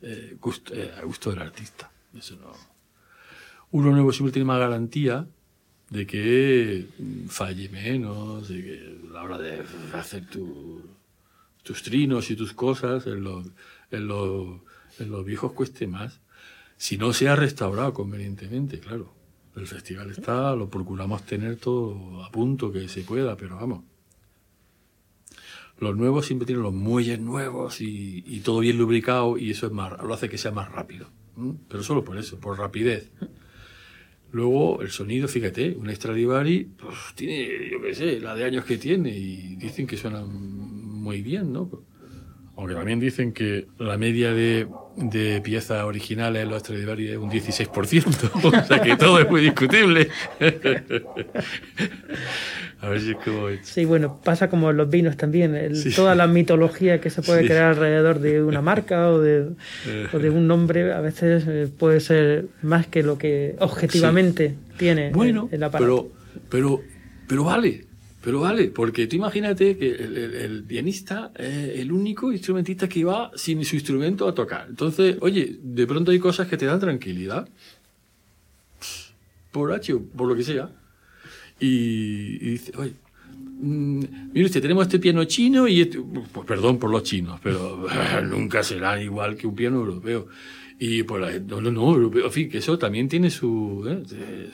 eh, 0.00 0.36
eh, 0.72 0.92
a 0.98 1.04
gusto 1.04 1.30
del 1.30 1.40
artista. 1.40 1.90
Eso 2.16 2.36
no. 2.36 2.52
Uno 3.70 3.92
nuevo 3.92 4.12
siempre 4.12 4.32
tiene 4.32 4.46
más 4.46 4.58
garantía 4.58 5.26
de 5.90 6.06
que 6.06 6.86
falle 7.28 7.68
menos, 7.68 8.48
de 8.48 8.62
que 8.64 8.98
a 9.10 9.12
la 9.12 9.22
hora 9.22 9.38
de 9.38 9.62
hacer 9.94 10.26
tu, 10.26 10.82
tus 11.62 11.82
trinos 11.82 12.30
y 12.30 12.36
tus 12.36 12.52
cosas 12.52 13.06
en 13.06 13.22
los, 13.22 13.46
en 13.90 14.08
los, 14.08 14.60
en 14.98 15.10
los 15.10 15.24
viejos 15.24 15.52
cueste 15.52 15.86
más. 15.86 16.20
Si 16.76 16.96
no 16.96 17.12
se 17.12 17.28
ha 17.28 17.36
restaurado 17.36 17.92
convenientemente, 17.92 18.80
claro. 18.80 19.21
El 19.56 19.66
festival 19.66 20.10
está, 20.10 20.56
lo 20.56 20.70
procuramos 20.70 21.24
tener 21.24 21.56
todo 21.56 22.24
a 22.24 22.30
punto 22.30 22.72
que 22.72 22.88
se 22.88 23.02
pueda, 23.02 23.36
pero 23.36 23.56
vamos. 23.56 23.84
Los 25.78 25.96
nuevos 25.96 26.26
siempre 26.26 26.46
tienen 26.46 26.62
los 26.62 26.72
muelles 26.72 27.20
nuevos 27.20 27.80
y, 27.80 28.40
todo 28.44 28.60
bien 28.60 28.78
lubricado 28.78 29.36
y 29.36 29.50
eso 29.50 29.66
es 29.66 29.72
más, 29.72 29.92
lo 30.02 30.14
hace 30.14 30.28
que 30.28 30.38
sea 30.38 30.52
más 30.52 30.70
rápido. 30.70 31.08
Pero 31.68 31.82
solo 31.82 32.04
por 32.04 32.16
eso, 32.18 32.38
por 32.38 32.58
rapidez. 32.58 33.10
Luego, 34.30 34.80
el 34.80 34.90
sonido, 34.90 35.28
fíjate, 35.28 35.76
un 35.76 35.94
Stradivari 35.94 36.64
pues, 36.64 36.96
tiene, 37.14 37.70
yo 37.70 37.82
qué 37.82 37.94
sé, 37.94 38.20
la 38.20 38.34
de 38.34 38.44
años 38.44 38.64
que 38.64 38.78
tiene 38.78 39.10
y 39.10 39.56
dicen 39.56 39.86
que 39.86 39.98
suenan 39.98 40.26
muy 40.30 41.20
bien, 41.20 41.52
¿no? 41.52 41.68
Aunque 42.56 42.74
también 42.74 43.00
dicen 43.00 43.32
que 43.32 43.66
la 43.78 43.98
media 43.98 44.32
de, 44.32 44.68
de 44.96 45.40
piezas 45.40 45.84
originales 45.84 46.46
los 46.46 46.60
Stradivari 46.60 47.08
es 47.08 47.16
un 47.16 47.30
16%, 47.30 48.30
o 48.62 48.66
sea 48.66 48.80
que 48.82 48.96
todo 48.96 49.18
es 49.20 49.30
muy 49.30 49.40
discutible. 49.40 50.08
A 52.80 52.88
ver 52.88 53.00
si 53.00 53.10
es 53.12 53.16
como... 53.24 53.46
Sí, 53.62 53.84
bueno, 53.84 54.20
pasa 54.24 54.50
como 54.50 54.70
en 54.70 54.76
los 54.76 54.90
vinos 54.90 55.16
también, 55.16 55.54
el- 55.54 55.76
Sí. 55.76 55.92
toda 55.94 56.14
la 56.16 56.26
mitología 56.26 57.00
que 57.00 57.10
se 57.10 57.22
puede 57.22 57.42
Sí. 57.42 57.46
crear 57.48 57.66
alrededor 57.70 58.18
de 58.18 58.42
una 58.42 58.60
marca 58.60 59.08
o 59.10 59.20
de, 59.20 59.50
o 60.12 60.18
de 60.18 60.30
un 60.30 60.46
nombre 60.48 60.92
a 60.92 61.00
veces 61.00 61.44
eh, 61.46 61.68
puede 61.78 62.00
ser 62.00 62.46
más 62.62 62.86
que 62.88 63.02
lo 63.04 63.18
que 63.18 63.54
objetivamente 63.60 64.56
tiene 64.78 65.08
el- 65.08 65.14
Bueno, 65.14 65.48
el, 65.52 65.62
aparato. 65.62 66.08
pero, 66.10 66.40
pero, 66.50 66.80
pero 67.28 67.44
vale, 67.44 67.84
pero 68.22 68.40
vale, 68.40 68.68
porque 68.68 69.06
tú 69.06 69.16
imagínate 69.16 69.76
que 69.76 69.90
el, 69.90 70.16
el- 70.16 70.34
el 70.34 70.62
pianista 70.64 71.32
es 71.36 71.78
el 71.80 71.90
único 71.92 72.32
instrumentista 72.32 72.88
que 72.88 73.04
va 73.04 73.30
sin 73.34 73.64
su 73.64 73.74
instrumento 73.76 74.28
a 74.28 74.34
tocar. 74.34 74.66
Entonces, 74.68 75.16
oye, 75.20 75.58
de 75.62 75.86
pronto 75.86 76.10
hay 76.12 76.18
cosas 76.18 76.46
que 76.48 76.56
te 76.56 76.66
dan 76.66 76.78
tranquilidad, 76.80 77.48
por 79.50 79.72
H 79.72 79.92
o 79.92 80.02
por 80.02 80.28
lo 80.28 80.34
que 80.34 80.44
sea, 80.44 80.70
y, 81.60 82.36
y 82.40 82.50
dice, 82.52 82.72
oye, 82.76 82.92
mm, 83.60 84.00
mire 84.32 84.46
usted, 84.46 84.62
tenemos 84.62 84.86
este 84.86 84.98
piano 84.98 85.24
chino 85.24 85.68
y 85.68 85.80
este, 85.82 86.00
pues 86.32 86.46
perdón 86.46 86.78
por 86.78 86.90
los 86.90 87.02
chinos, 87.02 87.38
pero 87.42 87.86
nunca 88.24 88.62
será 88.62 89.00
igual 89.02 89.36
que 89.36 89.46
un 89.46 89.54
piano 89.54 89.76
europeo. 89.76 90.28
Y 90.78 91.04
por 91.04 91.20
la, 91.20 91.38
no, 91.38 91.60
no, 91.60 91.70
no, 91.70 91.94
europeo, 91.94 92.26
en 92.26 92.32
fin, 92.32 92.48
que 92.50 92.58
eso 92.58 92.76
también 92.78 93.08
tiene 93.08 93.30
su... 93.30 93.84
¿eh? 93.86 94.50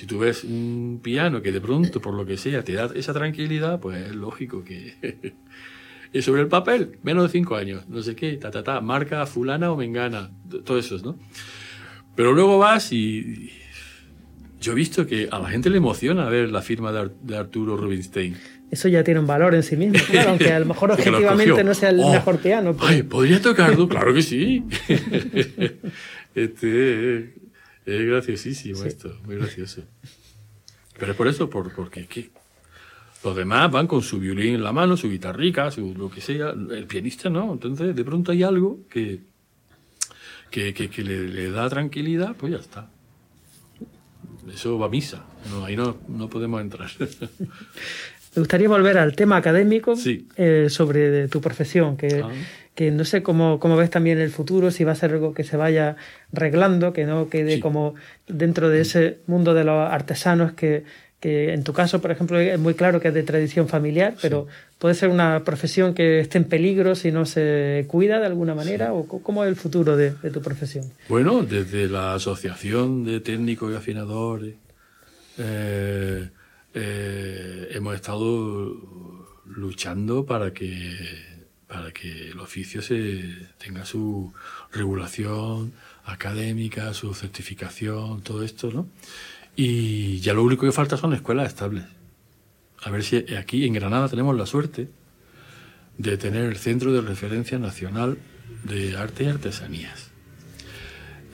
Si 0.00 0.06
tú 0.06 0.18
ves 0.18 0.44
un 0.44 1.00
piano 1.02 1.42
que 1.42 1.52
de 1.52 1.60
pronto, 1.60 2.00
por 2.00 2.14
lo 2.14 2.24
que 2.24 2.38
sea, 2.38 2.64
te 2.64 2.72
da 2.72 2.88
esa 2.94 3.12
tranquilidad, 3.12 3.80
pues 3.80 4.06
es 4.06 4.14
lógico 4.14 4.64
que... 4.64 4.94
y 6.14 6.22
sobre 6.22 6.40
el 6.40 6.48
papel, 6.48 6.96
menos 7.02 7.24
de 7.24 7.28
cinco 7.28 7.54
años, 7.56 7.86
no 7.86 8.00
sé 8.00 8.16
qué, 8.16 8.32
ta, 8.38 8.50
ta, 8.50 8.64
ta, 8.64 8.80
marca 8.80 9.26
fulana 9.26 9.70
o 9.70 9.76
mengana, 9.76 10.30
todo 10.64 10.78
eso, 10.78 10.96
¿no? 11.04 11.18
Pero 12.16 12.32
luego 12.32 12.56
vas 12.56 12.90
y... 12.94 13.50
Yo 14.58 14.72
he 14.72 14.74
visto 14.74 15.06
que 15.06 15.28
a 15.30 15.38
la 15.38 15.50
gente 15.50 15.68
le 15.68 15.76
emociona 15.76 16.30
ver 16.30 16.50
la 16.50 16.62
firma 16.62 16.92
de, 16.92 16.98
Ar- 17.00 17.14
de 17.22 17.36
Arturo 17.36 17.76
Rubinstein. 17.76 18.38
Eso 18.70 18.88
ya 18.88 19.04
tiene 19.04 19.20
un 19.20 19.26
valor 19.26 19.54
en 19.54 19.62
sí 19.62 19.76
mismo, 19.76 19.98
claro, 20.10 20.30
aunque 20.30 20.50
a 20.50 20.60
lo 20.60 20.64
mejor 20.66 20.92
objetivamente 20.92 21.62
no 21.62 21.74
sea 21.74 21.90
el 21.90 22.00
Oh, 22.00 22.10
mejor 22.10 22.38
piano. 22.38 22.72
pero- 22.74 22.86
Ay, 22.88 23.02
¿podría 23.02 23.42
tocarlo? 23.42 23.86
Claro 23.86 24.14
que 24.14 24.22
sí. 24.22 24.64
este 26.34 27.34
es, 27.86 28.00
es 28.00 28.06
graciosísimo 28.06 28.84
esto, 28.84 29.16
muy 29.24 29.36
gracioso. 29.36 29.82
Pero 30.98 31.12
es 31.12 31.18
por 31.18 31.28
eso, 31.28 31.48
por, 31.48 31.74
porque 31.74 32.06
¿qué? 32.06 32.30
los 33.22 33.36
demás 33.36 33.70
van 33.70 33.86
con 33.86 34.02
su 34.02 34.18
violín 34.18 34.54
en 34.54 34.62
la 34.62 34.72
mano, 34.72 34.96
su 34.96 35.10
guitarrica, 35.10 35.70
su 35.70 35.94
lo 35.94 36.10
que 36.10 36.20
sea. 36.20 36.50
El 36.50 36.86
pianista 36.86 37.28
no. 37.28 37.52
Entonces, 37.52 37.94
de 37.94 38.04
pronto 38.04 38.32
hay 38.32 38.42
algo 38.42 38.80
que, 38.88 39.20
que, 40.50 40.72
que, 40.72 40.88
que 40.88 41.02
le, 41.02 41.28
le 41.28 41.50
da 41.50 41.68
tranquilidad, 41.68 42.34
pues 42.36 42.52
ya 42.52 42.58
está. 42.58 42.90
Eso 44.52 44.78
va 44.78 44.86
a 44.86 44.88
misa. 44.88 45.24
No, 45.50 45.64
ahí 45.64 45.76
no, 45.76 45.98
no 46.08 46.28
podemos 46.28 46.60
entrar. 46.60 46.90
Me 48.34 48.40
gustaría 48.40 48.68
volver 48.68 48.96
al 48.98 49.14
tema 49.16 49.36
académico 49.36 49.96
Sí. 49.96 50.28
eh, 50.36 50.66
sobre 50.70 51.28
tu 51.28 51.40
profesión, 51.40 51.96
que, 51.96 52.22
Ah. 52.24 52.30
que 52.74 52.90
no 52.92 53.04
sé 53.04 53.22
cómo, 53.22 53.58
cómo 53.58 53.76
ves 53.76 53.90
también 53.90 54.18
el 54.18 54.30
futuro, 54.30 54.70
si 54.70 54.84
va 54.84 54.92
a 54.92 54.94
ser 54.94 55.10
algo 55.12 55.34
que 55.34 55.42
se 55.44 55.56
vaya 55.56 55.96
reglando, 56.32 56.92
que 56.92 57.04
no 57.06 57.28
quede 57.28 57.54
Sí. 57.56 57.60
como 57.60 57.94
dentro 58.28 58.68
de 58.68 58.82
ese 58.82 59.18
mundo 59.26 59.52
de 59.54 59.64
los 59.64 59.90
artesanos 59.90 60.52
que, 60.52 60.84
que 61.18 61.52
en 61.52 61.64
tu 61.64 61.72
caso, 61.74 62.00
por 62.00 62.12
ejemplo, 62.12 62.38
es 62.38 62.58
muy 62.58 62.72
claro 62.74 62.98
que 63.00 63.08
es 63.08 63.14
de 63.14 63.22
tradición 63.24 63.68
familiar, 63.68 64.14
pero 64.22 64.46
puede 64.78 64.94
ser 64.94 65.10
una 65.10 65.42
profesión 65.44 65.92
que 65.92 66.20
esté 66.20 66.38
en 66.38 66.44
peligro 66.44 66.94
si 66.94 67.12
no 67.12 67.26
se 67.26 67.84
cuida 67.88 68.20
de 68.20 68.26
alguna 68.26 68.54
manera, 68.54 68.94
o 68.94 69.06
cómo 69.06 69.44
es 69.44 69.48
el 69.50 69.56
futuro 69.56 69.96
de, 69.98 70.12
de 70.22 70.30
tu 70.30 70.40
profesión. 70.40 70.84
Bueno, 71.10 71.42
desde 71.42 71.88
la 71.88 72.14
Asociación 72.14 73.04
de 73.04 73.20
Técnicos 73.20 73.70
y 73.70 73.76
Afinadores 73.76 74.54
eh, 75.38 76.28
eh, 76.74 77.68
hemos 77.72 77.94
estado 77.94 79.30
luchando 79.44 80.24
para 80.24 80.52
que, 80.52 80.96
para 81.66 81.92
que 81.92 82.30
el 82.30 82.40
oficio 82.40 82.80
tenga 83.58 83.84
su 83.84 84.32
regulación 84.72 85.72
académica, 86.04 86.94
su 86.94 87.12
certificación, 87.14 88.22
todo 88.22 88.42
esto, 88.42 88.70
¿no? 88.72 88.88
Y 89.56 90.20
ya 90.20 90.32
lo 90.32 90.42
único 90.42 90.64
que 90.64 90.72
falta 90.72 90.96
son 90.96 91.12
escuelas 91.12 91.48
estables. 91.48 91.84
A 92.82 92.90
ver 92.90 93.02
si 93.02 93.34
aquí 93.34 93.66
en 93.66 93.74
Granada 93.74 94.08
tenemos 94.08 94.36
la 94.36 94.46
suerte 94.46 94.88
de 95.98 96.16
tener 96.16 96.44
el 96.44 96.56
Centro 96.56 96.92
de 96.92 97.02
Referencia 97.02 97.58
Nacional 97.58 98.18
de 98.64 98.96
Arte 98.96 99.24
y 99.24 99.26
Artesanías. 99.26 100.10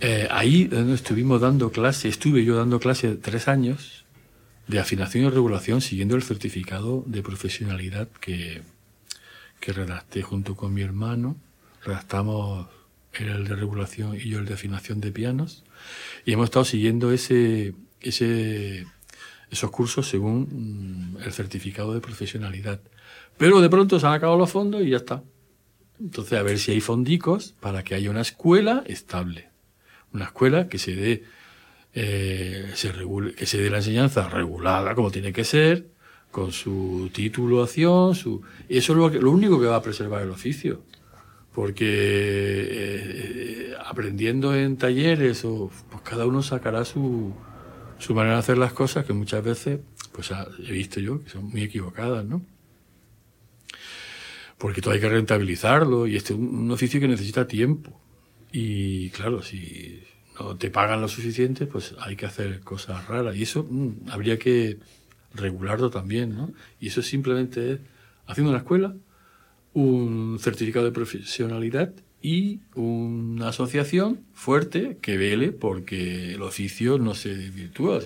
Eh, 0.00 0.28
ahí 0.30 0.68
estuvimos 0.92 1.40
dando 1.40 1.70
clase, 1.70 2.08
estuve 2.08 2.44
yo 2.44 2.56
dando 2.56 2.80
clase 2.80 3.16
tres 3.16 3.48
años 3.48 3.95
de 4.66 4.78
afinación 4.78 5.24
y 5.24 5.30
regulación 5.30 5.80
siguiendo 5.80 6.16
el 6.16 6.22
certificado 6.22 7.04
de 7.06 7.22
profesionalidad 7.22 8.08
que, 8.20 8.62
que 9.60 9.72
redacté 9.72 10.22
junto 10.22 10.56
con 10.56 10.74
mi 10.74 10.82
hermano. 10.82 11.36
Redactamos 11.84 12.68
el 13.12 13.46
de 13.46 13.56
regulación 13.56 14.16
y 14.16 14.28
yo 14.28 14.38
el 14.38 14.46
de 14.46 14.54
afinación 14.54 15.00
de 15.00 15.12
pianos. 15.12 15.64
Y 16.24 16.32
hemos 16.32 16.44
estado 16.44 16.64
siguiendo 16.64 17.12
ese, 17.12 17.74
ese, 18.00 18.86
esos 19.50 19.70
cursos 19.70 20.08
según 20.08 21.14
mm, 21.16 21.22
el 21.22 21.32
certificado 21.32 21.94
de 21.94 22.00
profesionalidad. 22.00 22.80
Pero 23.38 23.60
de 23.60 23.68
pronto 23.68 24.00
se 24.00 24.06
han 24.06 24.14
acabado 24.14 24.38
los 24.38 24.50
fondos 24.50 24.82
y 24.82 24.90
ya 24.90 24.98
está. 24.98 25.22
Entonces, 26.00 26.38
a 26.38 26.42
ver 26.42 26.58
si 26.58 26.72
hay 26.72 26.80
fondicos 26.80 27.54
para 27.60 27.82
que 27.82 27.94
haya 27.94 28.10
una 28.10 28.20
escuela 28.20 28.82
estable. 28.86 29.48
Una 30.12 30.24
escuela 30.24 30.68
que 30.68 30.78
se 30.78 30.94
dé, 30.94 31.24
eh, 31.96 32.70
se 32.74 32.92
regule, 32.92 33.34
que 33.34 33.46
se 33.46 33.58
dé 33.60 33.70
la 33.70 33.78
enseñanza 33.78 34.28
regulada 34.28 34.94
como 34.94 35.10
tiene 35.10 35.32
que 35.32 35.44
ser, 35.44 35.88
con 36.30 36.52
su 36.52 37.10
titulación, 37.14 38.14
su, 38.14 38.42
eso 38.68 38.92
es 38.92 38.98
lo, 38.98 39.10
que- 39.10 39.18
lo 39.20 39.30
único 39.32 39.60
que 39.60 39.66
va 39.66 39.76
a 39.76 39.82
preservar 39.82 40.22
el 40.22 40.30
oficio. 40.30 40.82
Porque 41.54 41.86
eh, 41.88 43.74
aprendiendo 43.84 44.54
en 44.54 44.76
talleres, 44.76 45.44
o, 45.44 45.70
pues 45.90 46.02
cada 46.02 46.26
uno 46.26 46.42
sacará 46.42 46.84
su, 46.84 47.34
su 47.98 48.14
manera 48.14 48.34
de 48.36 48.40
hacer 48.40 48.58
las 48.58 48.72
cosas, 48.74 49.06
que 49.06 49.14
muchas 49.14 49.42
veces, 49.44 49.80
pues 50.12 50.30
he 50.32 50.72
visto 50.72 51.00
yo, 51.00 51.22
que 51.24 51.30
son 51.30 51.46
muy 51.50 51.62
equivocadas, 51.62 52.24
¿no? 52.26 52.42
porque 54.58 54.80
todo 54.80 54.94
hay 54.94 55.00
que 55.00 55.08
rentabilizarlo 55.08 56.06
y 56.06 56.16
este 56.16 56.32
es 56.32 56.38
un, 56.38 56.46
un 56.58 56.70
oficio 56.70 57.00
que 57.00 57.08
necesita 57.08 57.46
tiempo. 57.46 58.00
Y 58.52 59.10
claro, 59.10 59.42
si 59.42 60.02
no 60.38 60.56
te 60.56 60.70
pagan 60.70 61.00
lo 61.00 61.08
suficiente, 61.08 61.66
pues 61.66 61.94
hay 62.00 62.16
que 62.16 62.26
hacer 62.26 62.60
cosas 62.60 63.06
raras. 63.08 63.36
Y 63.36 63.42
eso 63.42 63.66
mm, 63.68 64.10
habría 64.10 64.38
que 64.38 64.78
regularlo 65.34 65.90
también, 65.90 66.34
¿no? 66.34 66.52
Y 66.80 66.88
eso 66.88 67.02
simplemente 67.02 67.72
es 67.72 67.80
haciendo 68.26 68.50
una 68.50 68.60
escuela, 68.60 68.94
un 69.74 70.38
certificado 70.40 70.86
de 70.86 70.92
profesionalidad 70.92 71.92
y 72.22 72.60
una 72.74 73.48
asociación 73.48 74.20
fuerte 74.32 74.98
que 75.00 75.16
vele 75.16 75.52
porque 75.52 76.34
el 76.34 76.42
oficio 76.42 76.98
no 76.98 77.14
se 77.14 77.36
desvirtúa. 77.36 78.00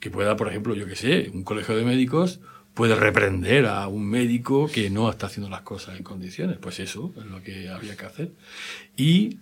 que 0.00 0.10
pueda, 0.10 0.36
por 0.36 0.48
ejemplo, 0.48 0.74
yo 0.74 0.86
que 0.86 0.96
sé, 0.96 1.30
un 1.34 1.42
colegio 1.42 1.76
de 1.76 1.84
médicos 1.84 2.40
puede 2.74 2.94
reprender 2.94 3.66
a 3.66 3.88
un 3.88 4.06
médico 4.06 4.68
que 4.68 4.88
no 4.88 5.10
está 5.10 5.26
haciendo 5.26 5.50
las 5.50 5.62
cosas 5.62 5.98
en 5.98 6.04
condiciones. 6.04 6.58
Pues 6.58 6.78
eso 6.78 7.12
es 7.18 7.26
lo 7.26 7.42
que 7.42 7.68
habría 7.68 7.96
que 7.96 8.06
hacer. 8.06 8.32
Y 8.96 9.38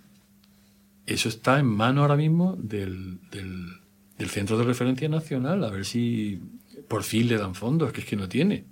eso 1.06 1.28
está 1.28 1.58
en 1.58 1.66
mano 1.66 2.02
ahora 2.02 2.16
mismo 2.16 2.56
del, 2.58 3.18
del, 3.30 4.28
Centro 4.28 4.58
de 4.58 4.64
Referencia 4.64 5.08
Nacional, 5.08 5.62
a 5.62 5.70
ver 5.70 5.84
si 5.84 6.40
por 6.88 7.04
fin 7.04 7.28
le 7.28 7.36
dan 7.36 7.54
fondos, 7.54 7.92
que 7.92 8.00
es 8.00 8.06
que 8.06 8.16
no 8.16 8.28
tiene. 8.28 8.64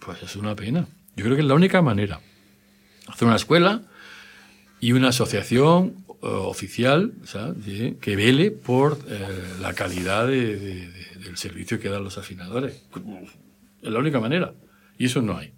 Pues 0.00 0.22
es 0.22 0.36
una 0.36 0.54
pena. 0.54 0.86
Yo 1.16 1.24
creo 1.24 1.34
que 1.34 1.42
es 1.42 1.48
la 1.48 1.54
única 1.54 1.82
manera. 1.82 2.20
Hacer 3.08 3.26
una 3.26 3.36
escuela 3.36 3.82
y 4.80 4.92
una 4.92 5.08
asociación 5.08 6.04
eh, 6.08 6.14
oficial 6.22 7.14
que 8.00 8.16
vele 8.16 8.50
por 8.50 8.98
eh, 9.08 9.26
la 9.60 9.74
calidad 9.74 10.26
del 10.26 11.36
servicio 11.36 11.80
que 11.80 11.88
dan 11.88 12.04
los 12.04 12.18
afinadores. 12.18 12.84
Es 13.82 13.90
la 13.90 13.98
única 13.98 14.20
manera. 14.20 14.54
Y 14.98 15.06
eso 15.06 15.22
no 15.22 15.36
hay. 15.36 15.52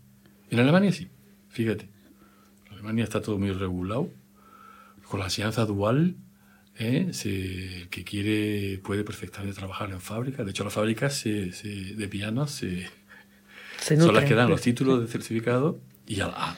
En 0.50 0.60
Alemania 0.60 0.92
sí, 0.92 1.08
fíjate. 1.48 1.88
En 2.66 2.72
Alemania 2.72 3.04
está 3.04 3.20
todo 3.20 3.38
muy 3.38 3.52
regulado. 3.52 4.10
Con 5.08 5.20
la 5.20 5.26
enseñanza 5.26 5.64
dual, 5.64 6.16
¿eh? 6.78 7.10
el 7.24 7.88
que 7.90 8.04
quiere 8.04 8.78
puede 8.78 9.04
perfectamente 9.04 9.56
trabajar 9.56 9.90
en 9.90 10.00
fábrica. 10.00 10.44
De 10.44 10.50
hecho, 10.50 10.64
las 10.64 10.72
fábricas 10.72 11.24
de 11.24 12.08
pianos 12.10 12.50
se, 12.50 12.88
son 13.78 14.14
las 14.14 14.24
que 14.24 14.34
dan 14.34 14.48
los 14.48 14.60
títulos 14.60 15.00
de 15.00 15.08
certificado 15.08 15.80
y 16.06 16.16
ya 16.16 16.56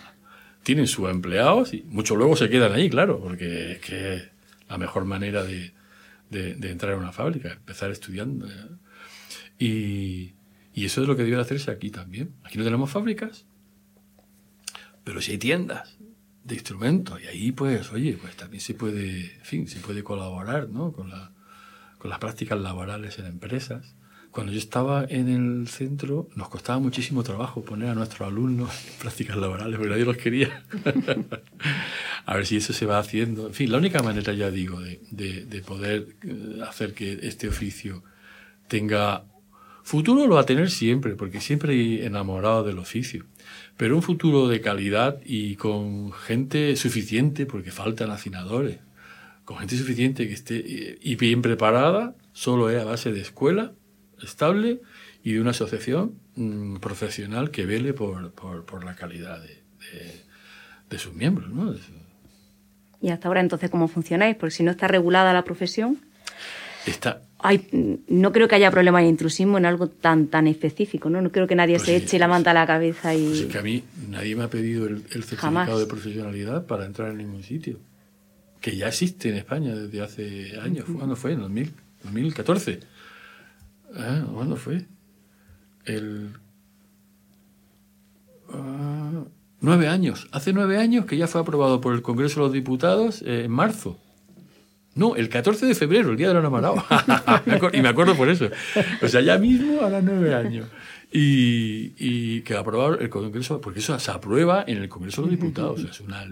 tienen 0.62 0.86
sus 0.86 1.08
empleados 1.08 1.72
y 1.74 1.82
muchos 1.88 2.16
luego 2.16 2.36
se 2.36 2.48
quedan 2.48 2.72
ahí, 2.72 2.90
claro, 2.90 3.20
porque 3.20 3.72
es 3.72 3.78
que 3.78 4.14
es 4.14 4.28
la 4.68 4.78
mejor 4.78 5.04
manera 5.04 5.42
de, 5.42 5.72
de, 6.28 6.70
entrar 6.70 6.92
a 6.92 6.96
una 6.96 7.12
fábrica, 7.12 7.52
empezar 7.52 7.90
estudiando. 7.90 8.46
Y, 9.58 10.34
y 10.74 10.84
eso 10.84 11.02
es 11.02 11.08
lo 11.08 11.16
que 11.16 11.24
debe 11.24 11.40
hacerse 11.40 11.70
aquí 11.70 11.90
también. 11.90 12.34
Aquí 12.44 12.58
no 12.58 12.64
tenemos 12.64 12.90
fábricas, 12.90 13.46
pero 15.04 15.20
sí 15.20 15.32
hay 15.32 15.38
tiendas 15.38 15.99
de 16.44 16.54
instrumentos 16.54 17.20
y 17.22 17.26
ahí 17.26 17.52
pues, 17.52 17.92
oye, 17.92 18.18
pues 18.20 18.36
también 18.36 18.60
se 18.60 18.74
puede, 18.74 19.34
en 19.34 19.44
fin, 19.44 19.68
se 19.68 19.80
puede 19.80 20.02
colaborar, 20.02 20.68
¿no? 20.68 20.92
Con, 20.92 21.10
la, 21.10 21.32
con 21.98 22.10
las 22.10 22.18
prácticas 22.18 22.58
laborales 22.60 23.18
en 23.18 23.26
empresas. 23.26 23.94
Cuando 24.30 24.52
yo 24.52 24.58
estaba 24.58 25.04
en 25.08 25.28
el 25.28 25.66
centro 25.66 26.28
nos 26.36 26.48
costaba 26.48 26.78
muchísimo 26.78 27.24
trabajo 27.24 27.64
poner 27.64 27.88
a 27.90 27.94
nuestros 27.94 28.28
alumnos 28.28 28.70
en 28.86 28.98
prácticas 29.00 29.36
laborales 29.36 29.76
porque 29.76 29.90
nadie 29.90 30.04
los 30.04 30.16
quería. 30.16 30.64
a 32.26 32.34
ver 32.36 32.46
si 32.46 32.56
eso 32.56 32.72
se 32.72 32.86
va 32.86 32.98
haciendo. 32.98 33.48
En 33.48 33.54
fin, 33.54 33.72
la 33.72 33.78
única 33.78 34.02
manera, 34.02 34.32
ya 34.32 34.50
digo, 34.50 34.80
de, 34.80 35.00
de, 35.10 35.44
de 35.46 35.60
poder 35.62 36.16
eh, 36.22 36.60
hacer 36.66 36.94
que 36.94 37.18
este 37.22 37.48
oficio 37.48 38.04
tenga 38.68 39.24
Futuro 39.82 40.26
lo 40.26 40.36
va 40.36 40.42
a 40.42 40.46
tener 40.46 40.70
siempre, 40.70 41.16
porque 41.16 41.40
siempre 41.40 41.74
he 41.74 42.06
enamorado 42.06 42.62
del 42.62 42.78
oficio. 42.78 43.24
Pero 43.80 43.96
un 43.96 44.02
futuro 44.02 44.46
de 44.46 44.60
calidad 44.60 45.20
y 45.24 45.56
con 45.56 46.12
gente 46.12 46.76
suficiente, 46.76 47.46
porque 47.46 47.70
faltan 47.70 48.10
afinadores, 48.10 48.76
con 49.46 49.56
gente 49.56 49.74
suficiente 49.74 50.28
que 50.28 50.34
esté 50.34 50.98
y 51.00 51.16
bien 51.16 51.40
preparada, 51.40 52.14
solo 52.34 52.68
es 52.68 52.78
a 52.78 52.84
base 52.84 53.10
de 53.10 53.22
escuela 53.22 53.72
estable 54.22 54.82
y 55.24 55.32
de 55.32 55.40
una 55.40 55.52
asociación 55.52 56.12
mm, 56.34 56.76
profesional 56.76 57.50
que 57.50 57.64
vele 57.64 57.94
por, 57.94 58.32
por, 58.34 58.84
la 58.84 58.96
calidad 58.96 59.40
de, 59.40 59.62
de, 60.90 60.98
sus 60.98 61.14
miembros. 61.14 61.48
¿no? 61.48 61.74
¿Y 63.00 63.08
hasta 63.08 63.28
ahora 63.28 63.40
entonces 63.40 63.70
cómo 63.70 63.88
funcionáis? 63.88 64.36
Porque 64.36 64.56
si 64.56 64.62
no 64.62 64.72
está 64.72 64.88
regulada 64.88 65.32
la 65.32 65.44
profesión. 65.44 65.98
Está, 66.86 67.22
no 68.08 68.32
creo 68.32 68.48
que 68.48 68.54
haya 68.54 68.70
problema 68.70 69.00
de 69.00 69.08
intrusismo 69.08 69.58
en 69.58 69.64
algo 69.64 69.88
tan 69.88 70.26
tan 70.26 70.46
específico, 70.46 71.08
¿no? 71.08 71.22
No 71.22 71.32
creo 71.32 71.46
que 71.46 71.54
nadie 71.54 71.76
pues 71.76 71.86
se 71.86 71.96
eche 71.96 72.18
la 72.18 72.28
manta 72.28 72.50
a 72.50 72.54
la 72.54 72.66
cabeza 72.66 73.14
y... 73.14 73.24
Pues 73.24 73.40
es 73.40 73.46
que 73.46 73.58
a 73.58 73.62
mí 73.62 73.82
nadie 74.08 74.36
me 74.36 74.44
ha 74.44 74.50
pedido 74.50 74.86
el, 74.86 75.04
certificado 75.04 75.78
de 75.78 75.86
profesionalidad 75.86 76.66
para 76.66 76.84
entrar 76.84 77.10
en 77.10 77.18
ningún 77.18 77.42
sitio. 77.42 77.78
Que 78.60 78.76
ya 78.76 78.88
existe 78.88 79.30
en 79.30 79.36
España 79.36 79.74
desde 79.74 80.02
hace 80.02 80.60
años. 80.60 80.84
¿Cuándo 80.94 81.16
fue? 81.16 81.32
¿En 81.32 81.40
2014? 81.40 82.72
¿Eh? 82.72 84.24
¿Cuándo 84.34 84.56
fue? 84.56 84.84
El... 85.86 86.34
Ah, 88.52 89.24
nueve 89.60 89.88
años. 89.88 90.28
Hace 90.32 90.52
nueve 90.52 90.76
años 90.76 91.06
que 91.06 91.16
ya 91.16 91.26
fue 91.26 91.40
aprobado 91.40 91.80
por 91.80 91.94
el 91.94 92.02
Congreso 92.02 92.40
de 92.40 92.46
los 92.46 92.52
Diputados 92.52 93.22
eh, 93.22 93.44
en 93.46 93.50
marzo. 93.50 93.98
No, 94.94 95.16
el 95.16 95.28
14 95.28 95.66
de 95.66 95.74
febrero, 95.74 96.10
el 96.10 96.16
día 96.16 96.28
de 96.28 96.34
la 96.34 96.40
enamorado. 96.40 96.76
y 97.72 97.80
me 97.80 97.88
acuerdo 97.88 98.16
por 98.16 98.28
eso. 98.28 98.48
O 99.02 99.08
sea, 99.08 99.20
ya 99.20 99.38
mismo 99.38 99.82
a 99.82 99.90
las 99.90 100.02
nueve 100.02 100.34
años. 100.34 100.66
Y, 101.12 101.92
y 101.98 102.40
que 102.42 102.56
aprobar 102.56 103.00
el 103.00 103.08
Congreso, 103.08 103.60
porque 103.60 103.80
eso 103.80 103.98
se 103.98 104.10
aprueba 104.10 104.64
en 104.66 104.78
el 104.78 104.88
Congreso 104.88 105.22
de 105.22 105.28
los 105.28 105.38
Diputados. 105.38 105.84
es 105.84 106.00
una 106.00 106.26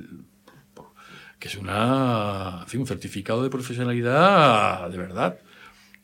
que 1.38 1.48
es 1.48 1.56
una, 1.56 2.66
un 2.74 2.86
certificado 2.86 3.42
de 3.42 3.50
profesionalidad 3.50 4.90
de 4.90 4.98
verdad. 4.98 5.38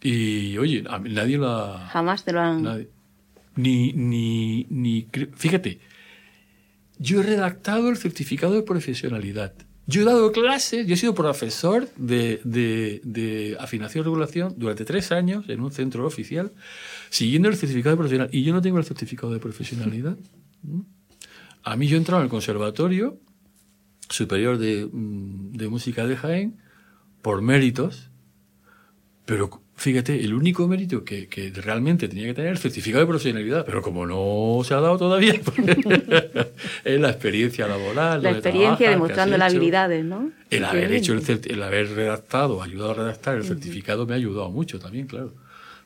Y 0.00 0.56
oye, 0.58 0.84
a 0.88 0.98
nadie 0.98 1.38
lo 1.38 1.48
ha... 1.48 1.88
Jamás 1.88 2.24
te 2.24 2.32
lo 2.32 2.40
han... 2.40 2.86
ni, 3.56 3.92
ni, 3.94 4.66
ni... 4.70 5.08
Fíjate, 5.34 5.80
yo 6.98 7.20
he 7.20 7.22
redactado 7.24 7.88
el 7.88 7.96
certificado 7.96 8.54
de 8.54 8.62
profesionalidad. 8.62 9.54
Yo 9.86 10.02
he 10.02 10.04
dado 10.04 10.32
clases, 10.32 10.86
yo 10.86 10.94
he 10.94 10.96
sido 10.96 11.14
profesor 11.14 11.88
de, 11.96 12.40
de, 12.44 13.56
afinación 13.60 14.02
y 14.02 14.04
regulación 14.04 14.54
durante 14.56 14.84
tres 14.84 15.12
años 15.12 15.48
en 15.48 15.60
un 15.60 15.72
centro 15.72 16.06
oficial, 16.06 16.52
siguiendo 17.10 17.48
el 17.48 17.56
certificado 17.56 17.94
de 17.94 17.98
profesional. 17.98 18.28
Y 18.32 18.44
yo 18.44 18.54
no 18.54 18.62
tengo 18.62 18.78
el 18.78 18.84
certificado 18.84 19.32
de 19.32 19.40
profesionalidad. 19.40 20.16
A 21.62 21.76
mí 21.76 21.86
yo 21.86 21.96
he 21.96 21.98
entrado 21.98 22.22
en 22.22 22.24
el 22.24 22.30
Conservatorio 22.30 23.20
Superior 24.08 24.58
de, 24.58 24.88
mm, 24.90 25.52
de 25.52 25.68
Música 25.68 26.06
de 26.06 26.16
Jaén 26.16 26.58
por 27.20 27.42
méritos, 27.42 28.10
pero 29.26 29.63
fíjate, 29.76 30.22
el 30.22 30.34
único 30.34 30.66
mérito 30.68 31.04
que, 31.04 31.26
que, 31.26 31.50
realmente 31.50 32.08
tenía 32.08 32.26
que 32.26 32.34
tener 32.34 32.52
el 32.52 32.58
certificado 32.58 33.00
de 33.00 33.08
profesionalidad, 33.08 33.64
pero 33.64 33.82
como 33.82 34.06
no 34.06 34.62
se 34.64 34.74
ha 34.74 34.80
dado 34.80 34.96
todavía, 34.98 35.40
pues, 35.44 35.58
es 36.84 37.00
la 37.00 37.10
experiencia 37.10 37.66
laboral. 37.66 38.22
La 38.22 38.30
experiencia 38.30 38.90
demostrando 38.90 39.36
las 39.36 39.52
habilidades, 39.52 40.04
¿no? 40.04 40.30
El 40.50 40.64
haber 40.64 40.92
hecho, 40.92 41.12
el, 41.12 41.40
el, 41.44 41.62
haber 41.62 41.90
redactado, 41.90 42.62
ayudado 42.62 42.92
a 42.92 42.94
redactar 42.94 43.36
el 43.36 43.44
certificado 43.44 44.06
me 44.06 44.14
ha 44.14 44.16
ayudado 44.16 44.50
mucho 44.50 44.78
también, 44.78 45.06
claro. 45.06 45.34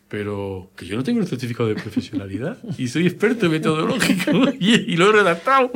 Pero 0.08 0.70
que 0.74 0.86
yo 0.86 0.96
no 0.96 1.04
tengo 1.04 1.20
el 1.20 1.26
certificado 1.26 1.68
de 1.68 1.74
profesionalidad 1.74 2.56
y 2.78 2.88
soy 2.88 3.06
experto 3.06 3.44
en 3.46 3.52
metodológico 3.52 4.30
y, 4.58 4.92
y 4.92 4.96
lo 4.96 5.10
he 5.10 5.12
redactado. 5.12 5.70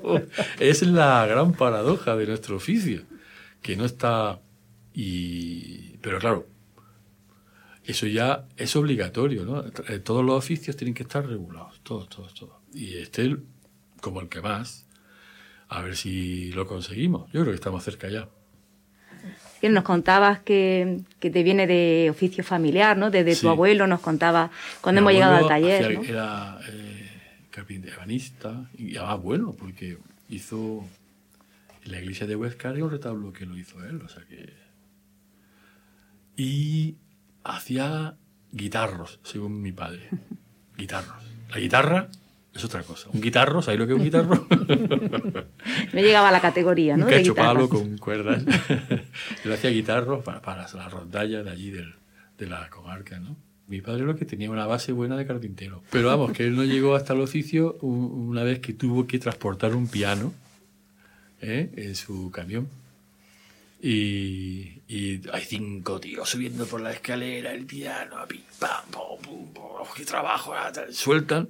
es 0.60 0.82
la 0.82 1.26
gran 1.26 1.52
paradoja 1.52 2.16
de 2.16 2.26
nuestro 2.26 2.56
oficio, 2.56 3.02
que 3.62 3.76
no 3.76 3.84
está... 3.84 4.40
Y, 4.94 5.96
pero 6.00 6.18
claro, 6.18 6.46
eso 7.88 8.06
ya 8.06 8.44
es 8.58 8.76
obligatorio, 8.76 9.46
¿no? 9.46 9.64
Eh, 9.88 9.98
todos 9.98 10.22
los 10.22 10.36
oficios 10.36 10.76
tienen 10.76 10.92
que 10.92 11.04
estar 11.04 11.26
regulados, 11.26 11.80
todos, 11.82 12.06
todos, 12.10 12.34
todos. 12.34 12.54
Y 12.74 12.98
este, 12.98 13.34
como 14.02 14.20
el 14.20 14.28
que 14.28 14.42
más, 14.42 14.86
a 15.70 15.80
ver 15.80 15.96
si 15.96 16.52
lo 16.52 16.66
conseguimos. 16.66 17.32
Yo 17.32 17.40
creo 17.40 17.46
que 17.46 17.54
estamos 17.54 17.82
cerca 17.82 18.08
ya. 18.10 18.28
Nos 19.62 19.84
contabas 19.84 20.40
que, 20.40 21.00
que 21.18 21.30
te 21.30 21.42
viene 21.42 21.66
de 21.66 22.08
oficio 22.10 22.44
familiar, 22.44 22.98
¿no? 22.98 23.10
Desde 23.10 23.34
tu 23.34 23.48
abuelo 23.48 23.86
nos 23.86 24.00
contaba 24.00 24.50
cuando 24.82 25.00
hemos 25.00 25.14
llegado 25.14 25.36
al 25.36 25.48
taller. 25.48 25.94
¿no? 25.94 26.04
Era 26.04 26.60
eh, 26.68 27.08
carpintero, 27.50 27.94
ebanista, 27.94 28.68
y 28.76 28.98
además 28.98 29.22
bueno, 29.22 29.56
porque 29.58 29.96
hizo 30.28 30.84
en 31.86 31.92
la 31.92 32.00
iglesia 32.00 32.26
de 32.26 32.36
Huesca 32.36 32.70
un 32.70 32.90
retablo 32.90 33.32
que 33.32 33.46
lo 33.46 33.56
hizo 33.56 33.82
él, 33.82 34.02
o 34.02 34.08
sea 34.10 34.22
que... 34.28 34.52
Y 36.36 36.94
hacía 37.44 38.16
guitarros, 38.52 39.20
según 39.22 39.60
mi 39.62 39.72
padre. 39.72 40.08
Guitarros. 40.76 41.24
La 41.50 41.58
guitarra 41.58 42.08
es 42.54 42.64
otra 42.64 42.82
cosa. 42.82 43.08
Un 43.12 43.20
guitarro, 43.20 43.62
¿sabes 43.62 43.80
lo 43.80 43.86
que 43.86 43.92
es 43.94 43.98
un 43.98 44.04
guitarro? 44.04 44.46
Me 45.92 46.02
llegaba 46.02 46.28
a 46.28 46.32
la 46.32 46.40
categoría, 46.40 46.96
¿no? 46.96 47.06
Un 47.06 47.10
cacho 47.10 47.34
palo 47.34 47.68
con 47.68 47.98
cuerdas. 47.98 48.44
Yo 49.44 49.54
hacía 49.54 49.70
guitarros 49.70 50.22
para, 50.24 50.42
para 50.42 50.62
las 50.62 50.92
rondallas 50.92 51.44
de 51.44 51.50
allí 51.50 51.70
del, 51.70 51.94
de 52.36 52.46
la 52.46 52.68
comarca, 52.70 53.18
¿no? 53.18 53.36
Mi 53.66 53.82
padre 53.82 54.04
lo 54.04 54.16
que 54.16 54.24
tenía 54.24 54.50
una 54.50 54.66
base 54.66 54.92
buena 54.92 55.16
de 55.16 55.26
carpintero. 55.26 55.82
Pero 55.90 56.08
vamos, 56.08 56.32
que 56.32 56.46
él 56.46 56.56
no 56.56 56.64
llegó 56.64 56.94
hasta 56.94 57.12
el 57.12 57.20
oficio 57.20 57.76
una 57.82 58.42
vez 58.42 58.60
que 58.60 58.72
tuvo 58.72 59.06
que 59.06 59.18
transportar 59.18 59.74
un 59.74 59.88
piano 59.88 60.32
¿eh? 61.42 61.70
en 61.76 61.94
su 61.94 62.30
camión. 62.30 62.68
Y, 63.80 64.82
y 64.88 65.20
hay 65.32 65.44
cinco 65.44 66.00
tíos 66.00 66.28
subiendo 66.28 66.66
por 66.66 66.80
la 66.80 66.92
escalera, 66.92 67.52
el 67.52 67.64
piano, 67.64 68.16
pim, 68.28 68.40
pam, 68.58 68.84
pum, 68.90 69.20
pum, 69.22 69.52
pum, 69.54 69.86
qué 69.96 70.04
trabajo, 70.04 70.52
ah, 70.54 70.72
sueltan. 70.90 71.48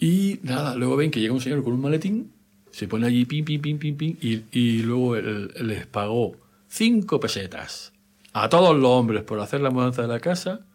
Y 0.00 0.40
nada, 0.42 0.74
luego 0.74 0.96
ven 0.96 1.10
que 1.10 1.20
llega 1.20 1.32
un 1.32 1.40
señor 1.40 1.62
con 1.62 1.74
un 1.74 1.80
maletín, 1.80 2.32
se 2.72 2.88
pone 2.88 3.06
allí, 3.06 3.24
pim, 3.24 3.44
pim, 3.44 3.60
pim, 3.60 3.78
pim, 3.78 3.96
pim, 3.96 4.16
y, 4.20 4.42
y 4.50 4.82
luego 4.82 5.14
él- 5.16 5.52
él 5.54 5.68
les 5.68 5.86
pagó 5.86 6.36
cinco 6.68 7.20
pesetas 7.20 7.92
a 8.32 8.48
todos 8.48 8.76
los 8.76 8.90
hombres 8.90 9.22
por 9.22 9.38
hacer 9.40 9.60
la 9.60 9.70
mudanza 9.70 10.02
de 10.02 10.08
la 10.08 10.18
casa 10.20 10.66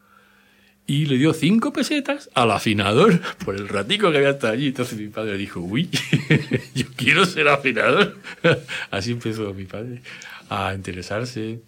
y 0.86 1.08
le 1.08 1.18
dio 1.18 1.34
cinco 1.34 1.74
pesetas 1.74 2.30
al 2.36 2.52
afinador 2.52 3.20
por 3.43 3.56
el 3.56 3.68
ratico 3.68 4.10
que 4.12 4.18
había 4.20 4.30
estado 4.30 4.54
allí. 4.54 4.68
Entonces 4.68 4.98
mi 4.98 5.08
padre 5.10 5.36
dijo, 5.38 5.60
uy, 5.60 5.89
yo 6.76 6.86
quiero 6.95 7.26
ser 7.26 7.50
afinador. 7.50 8.16
Así 8.91 9.12
empezó 9.12 9.54
mi 9.54 9.66
padre 9.66 10.02
a 10.50 10.74
interesarse, 10.74 11.62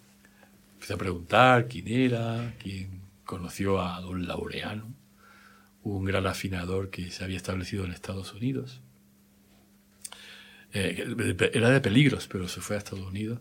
empezó 0.74 0.94
a 0.94 0.98
preguntar 0.98 1.68
quién 1.68 1.88
era, 1.88 2.54
quién 2.58 3.00
conoció 3.24 3.80
a 3.80 4.00
don 4.00 4.26
Laureano, 4.26 4.94
un 5.82 6.04
gran 6.04 6.26
afinador 6.26 6.90
que 6.90 7.10
se 7.10 7.24
había 7.24 7.36
establecido 7.36 7.84
en 7.84 7.92
Estados 7.92 8.32
Unidos. 8.32 8.82
Eh, 10.72 11.14
era 11.52 11.70
de 11.70 11.80
peligros, 11.80 12.28
pero 12.28 12.48
se 12.48 12.60
fue 12.60 12.76
a 12.76 12.78
Estados 12.78 13.06
Unidos 13.06 13.40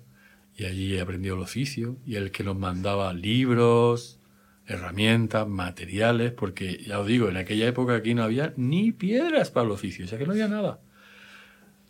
y 0.56 0.66
allí 0.66 1.00
aprendió 1.00 1.36
el 1.36 1.42
oficio 1.42 1.98
y 2.06 2.16
el 2.16 2.32
que 2.32 2.44
nos 2.44 2.58
mandaba 2.58 3.14
libros, 3.14 4.20
herramientas, 4.66 5.48
materiales, 5.48 6.32
porque 6.32 6.84
ya 6.86 7.00
os 7.00 7.08
digo, 7.08 7.30
en 7.30 7.38
aquella 7.38 7.68
época 7.68 7.96
aquí 7.96 8.14
no 8.14 8.24
había 8.24 8.54
ni 8.58 8.92
piedras 8.92 9.52
para 9.52 9.66
el 9.66 9.72
oficio, 9.72 10.06
o 10.06 10.08
sea 10.08 10.18
que 10.20 10.26
no 10.26 10.34
había 10.34 10.48
nada. 10.48 10.82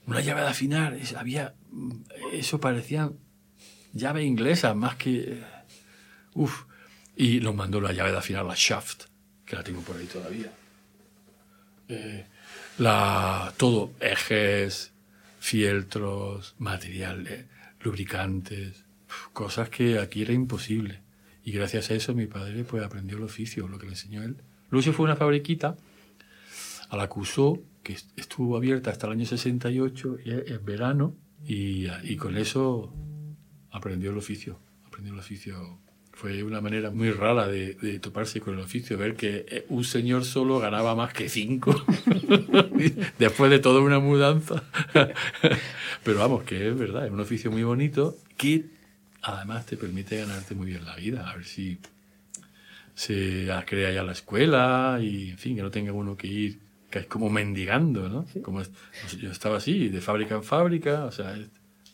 Una 0.06 0.22
llave 0.22 0.42
de 0.42 0.48
afinar, 0.48 0.98
había, 1.18 1.56
eso 2.32 2.60
parecía 2.60 3.12
llave 3.94 4.24
inglesa 4.24 4.74
más 4.74 4.96
que, 4.96 5.42
uf, 6.34 6.64
y 7.16 7.40
nos 7.40 7.56
mandó 7.56 7.82
la 7.82 7.92
llave 7.94 8.12
de 8.12 8.18
afinar, 8.18 8.46
la 8.46 8.54
shaft, 8.56 9.04
que 9.46 9.56
la 9.56 9.64
tengo 9.64 9.82
por 9.82 9.98
ahí 9.98 10.06
todavía. 10.06 10.52
Eh, 11.88 12.26
la, 12.78 13.54
todo, 13.58 13.92
ejes, 14.00 14.92
fieltros, 15.40 16.56
materiales, 16.60 17.46
lubricantes, 17.82 18.84
cosas 19.34 19.70
que 19.70 20.00
aquí 20.00 20.22
era 20.22 20.34
imposible. 20.34 21.02
Y 21.44 21.52
gracias 21.52 21.90
a 21.90 21.96
eso 21.96 22.14
mi 22.14 22.28
padre 22.28 22.64
pues 22.64 22.84
aprendió 22.84 23.18
el 23.18 23.24
oficio, 23.24 23.68
lo 23.68 23.80
que 23.80 23.86
le 23.88 23.94
enseñó 23.94 24.22
él. 24.24 24.38
Se 24.82 24.94
fue 24.94 25.06
una 25.06 25.16
fabriquita 25.16 25.76
a 26.90 26.98
la 26.98 27.10
que 27.10 27.20
usó, 27.20 27.60
que 27.84 27.94
est- 27.94 28.18
estuvo 28.18 28.56
abierta 28.56 28.92
hasta 28.92 29.08
el 29.08 29.14
año 29.14 29.26
68, 29.26 30.18
y- 30.24 30.30
en 30.54 30.64
verano, 30.66 31.16
y, 31.46 31.88
y 32.04 32.16
con 32.18 32.38
eso 32.38 32.94
aprendió 33.72 34.12
el 34.12 34.18
oficio. 34.18 34.58
Aprendió 34.88 35.14
el 35.14 35.20
oficio. 35.20 35.80
Fue 36.14 36.44
una 36.44 36.60
manera 36.60 36.92
muy 36.92 37.12
rara 37.12 37.48
de, 37.48 37.76
de 37.76 38.00
toparse 38.00 38.42
con 38.42 38.54
el 38.56 38.60
oficio, 38.60 38.98
ver 38.98 39.16
que 39.16 39.46
eh, 39.48 39.66
un 39.70 39.86
señor 39.86 40.26
solo 40.26 40.60
ganaba 40.60 40.94
más 40.94 41.14
que 41.14 41.30
cinco 41.30 41.74
después 43.20 43.50
de 43.50 43.60
toda 43.60 43.80
una 43.80 44.00
mudanza. 44.00 44.64
Pero 46.04 46.20
vamos, 46.20 46.44
que 46.44 46.68
es 46.68 46.78
verdad, 46.78 47.06
es 47.06 47.12
un 47.12 47.22
oficio 47.22 47.52
muy 47.52 47.64
bonito 47.64 48.18
que 48.36 48.66
además 49.22 49.66
te 49.66 49.78
permite 49.78 50.18
ganarte 50.18 50.56
muy 50.56 50.68
bien 50.68 50.84
la 50.84 50.96
vida. 50.98 51.30
A 51.30 51.36
ver 51.38 51.46
si 51.46 51.78
se 52.96 53.48
crea 53.66 53.92
ya 53.92 54.04
la 54.04 54.12
escuela 54.12 55.00
y, 55.02 55.30
en 55.32 55.38
fin, 55.38 55.56
que 55.56 55.62
no 55.62 55.72
tenga 55.72 55.94
uno 55.94 56.18
que 56.18 56.28
ir, 56.28 56.60
que 56.90 57.00
es 57.00 57.06
como 57.06 57.30
mendigando, 57.30 58.10
¿no? 58.10 58.26
Como 58.42 58.62
es- 58.62 58.72
yo 59.20 59.32
estaba 59.32 59.58
así, 59.58 59.90
de 59.90 60.02
fábrica 60.02 60.36
en 60.36 60.44
fábrica, 60.44 61.06
o 61.06 61.12
sea, 61.12 61.38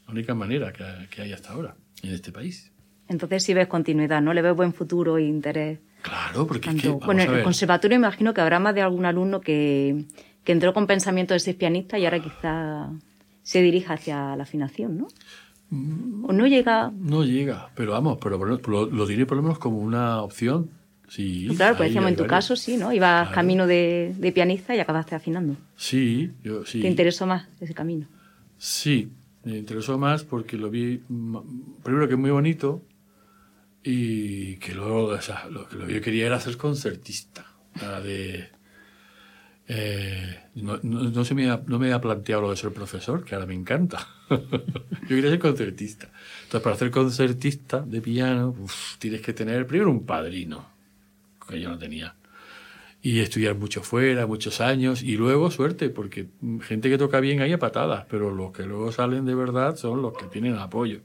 la 0.08 0.12
única 0.14 0.34
manera 0.36 0.72
que, 0.74 0.84
que 1.10 1.22
hay 1.22 1.34
hasta 1.34 1.54
ahora 1.54 1.76
en 2.04 2.14
este 2.14 2.32
país. 2.32 2.72
Entonces 3.08 3.44
sí 3.44 3.54
ves 3.54 3.68
continuidad, 3.68 4.22
¿no? 4.22 4.34
Le 4.34 4.42
ves 4.42 4.56
buen 4.56 4.74
futuro 4.74 5.18
e 5.18 5.24
interés. 5.24 5.80
Claro, 6.02 6.46
porque 6.48 6.70
es 6.70 6.82
que, 6.82 6.88
vamos 6.90 7.06
bueno, 7.06 7.22
a 7.22 7.26
en 7.26 7.34
el 7.36 7.44
conservatorio 7.44 7.98
imagino 7.98 8.34
que 8.34 8.42
habrá 8.42 8.60
más 8.60 8.76
de 8.76 8.82
algún 8.82 9.06
alumno 9.06 9.42
que, 9.42 10.06
que 10.44 10.52
entró 10.52 10.74
con 10.74 10.86
pensamiento 10.88 11.34
de 11.34 11.40
ser 11.40 11.56
pianista 11.58 11.98
y 12.00 12.06
ahora 12.06 12.20
quizá 12.20 12.90
se 13.44 13.62
dirija 13.62 13.94
hacia 13.94 14.36
la 14.36 14.44
afinación, 14.44 14.98
¿no? 14.98 15.08
Mm. 15.70 16.26
O 16.26 16.34
no 16.34 16.46
llega... 16.48 16.92
no 16.96 17.24
llega, 17.24 17.70
pero 17.76 17.94
vamos, 17.94 18.18
pero 18.22 18.38
por 18.38 18.70
lo, 18.70 18.86
lo- 18.88 19.06
diré 19.08 19.26
por 19.26 19.38
lo 19.38 19.44
menos 19.44 19.58
como 19.60 19.80
una 19.80 20.22
opción. 20.22 20.70
Sí, 21.08 21.48
claro, 21.56 21.76
pues 21.76 21.82
hay- 21.82 21.90
decíamos, 21.90 22.08
hay 22.08 22.14
en 22.14 22.18
tu 22.18 22.24
varios. 22.24 22.36
caso 22.38 22.56
sí, 22.56 22.78
¿no? 22.78 22.92
Ibas 22.94 23.22
Claro. 23.28 23.36
camino 23.36 23.68
de, 23.68 24.14
de 24.18 24.32
pianista 24.32 24.76
y 24.76 24.80
acabaste 24.80 25.14
afinando. 25.16 25.56
Sí, 25.76 26.32
yo 26.44 26.66
sí. 26.66 26.82
¿Te 26.82 26.88
interesó 26.88 27.26
más 27.28 27.48
ese 27.60 27.74
camino? 27.76 28.08
Sí, 28.58 29.10
me 29.46 29.58
interesó 29.58 29.98
más 29.98 30.24
porque 30.24 30.58
lo 30.58 30.70
vi, 30.70 30.98
primero 31.84 32.08
que 32.08 32.16
es 32.16 32.20
muy 32.20 32.32
bonito 32.32 32.82
y 33.84 34.58
que 34.58 34.74
luego, 34.74 35.06
o 35.06 35.22
sea, 35.22 35.48
lo 35.48 35.68
que 35.70 35.94
yo 35.94 36.02
quería 36.02 36.26
era 36.26 36.40
ser 36.40 36.58
concertista. 36.58 37.46
Eh, 39.68 40.44
no, 40.56 41.26
se 41.26 41.34
me 41.36 41.46
no 41.46 41.80
me 41.80 41.94
ha 41.94 42.02
planteado 42.02 42.44
lo 42.44 42.50
de 42.50 42.58
ser 42.58 42.72
profesor, 42.74 43.24
que 43.24 43.36
ahora 43.36 43.48
me 43.48 43.54
encanta. 43.54 44.08
yo 44.30 45.08
quería 45.08 45.30
ser 45.30 45.40
concertista. 45.40 46.10
Entonces, 46.44 46.62
para 46.62 46.76
ser 46.76 46.90
concertista 46.90 47.82
de 47.82 48.02
piano, 48.02 48.56
tienes 48.98 49.22
que 49.22 49.34
tener 49.34 49.68
primero 49.68 49.92
un 49.92 50.06
padrino, 50.06 50.68
que 51.48 51.60
yo 51.60 51.70
no 51.70 51.78
tenía 51.78 52.16
y 53.06 53.20
estudiar 53.20 53.54
mucho 53.54 53.84
fuera, 53.84 54.26
muchos 54.26 54.62
años, 54.62 55.04
y 55.04 55.16
luego 55.16 55.52
suerte, 55.52 55.92
porque 55.92 56.30
gente 56.62 56.90
que 56.90 56.98
toca 56.98 57.20
bien 57.20 57.40
hay 57.40 57.54
a 57.54 57.60
patadas, 57.60 58.08
pero 58.10 58.34
los 58.34 58.52
que 58.52 58.64
luego 58.64 58.92
salen 58.92 59.26
de 59.26 59.36
verdad 59.36 59.76
son 59.76 60.02
los 60.02 60.18
que 60.18 60.26
tienen 60.26 60.56
apoyo. 60.56 61.02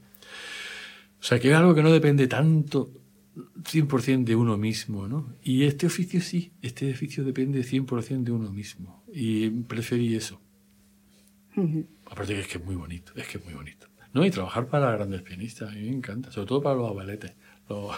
O 1.19 1.23
sea, 1.23 1.39
que 1.39 1.51
es 1.51 1.55
algo 1.55 1.75
que 1.75 1.83
no 1.83 1.91
depende 1.91 2.25
tanto 2.25 2.89
100% 3.35 4.23
de 4.23 4.35
uno 4.35 4.57
mismo, 4.57 5.07
¿no? 5.07 5.35
Y 5.43 5.65
este 5.65 5.85
oficio 5.85 6.21
sí, 6.21 6.53
este 6.63 6.91
oficio 6.91 7.23
depende 7.23 7.61
100% 7.61 8.23
de 8.23 8.31
uno 8.31 8.51
mismo, 8.51 9.03
y 9.13 9.51
preferí 9.51 10.15
eso. 10.15 10.41
Aparte 12.07 12.33
que 12.33 12.39
es 12.39 12.47
que 12.47 12.57
es 12.57 12.65
muy 12.65 12.77
bonito, 12.77 13.13
es 13.15 13.27
que 13.27 13.37
es 13.37 13.45
muy 13.45 13.53
bonito. 13.53 13.85
No, 14.11 14.25
y 14.25 14.31
trabajar 14.31 14.65
para 14.65 14.91
grandes 14.91 15.21
pianistas, 15.21 15.69
a 15.69 15.73
mí 15.73 15.81
me 15.81 15.97
encanta, 15.97 16.31
sobre 16.31 16.47
todo 16.47 16.63
para 16.63 16.77
los 16.77 16.89
abaletes. 16.89 17.35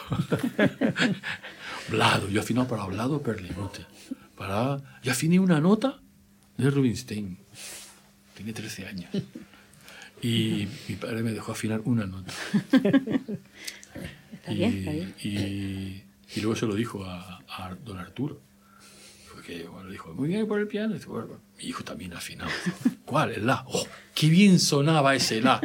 Blado, 1.89 2.29
yo 2.29 2.41
afinado 2.41 2.67
para 2.67 2.85
Blado 2.85 3.21
Perlinote. 3.21 3.85
Para... 4.37 4.81
Yo 5.03 5.11
afiné 5.11 5.39
una 5.39 5.59
nota 5.59 5.99
de 6.57 6.69
Rubinstein. 6.69 7.37
Tiene 8.35 8.53
13 8.53 8.87
años. 8.87 9.09
Y 10.21 10.67
mi 10.87 10.95
padre 10.95 11.23
me 11.23 11.31
dejó 11.31 11.51
afinar 11.51 11.81
una 11.85 12.05
nota. 12.05 12.31
Está 14.31 14.51
y, 14.51 14.55
bien, 14.55 14.77
está 14.79 14.91
bien. 14.91 15.15
Y, 15.23 16.03
y 16.35 16.41
luego 16.41 16.55
se 16.55 16.65
lo 16.65 16.75
dijo 16.75 17.05
a, 17.05 17.41
a 17.47 17.75
don 17.75 17.97
Arturo. 17.97 18.41
Porque 19.33 19.67
bueno, 19.67 19.85
le 19.85 19.93
dijo, 19.93 20.13
muy 20.13 20.29
bien 20.29 20.47
por 20.47 20.59
el 20.59 20.67
piano. 20.67 20.91
Y 20.91 20.97
dice, 20.97 21.07
bueno, 21.07 21.39
mi 21.63 21.69
hijo 21.69 21.83
también 21.83 22.13
afinado. 22.13 22.51
¿Cuál? 23.05 23.31
El 23.31 23.45
La. 23.47 23.63
¡Oh, 23.67 23.87
qué 24.13 24.27
bien 24.29 24.59
sonaba 24.59 25.15
ese 25.15 25.41
La! 25.41 25.61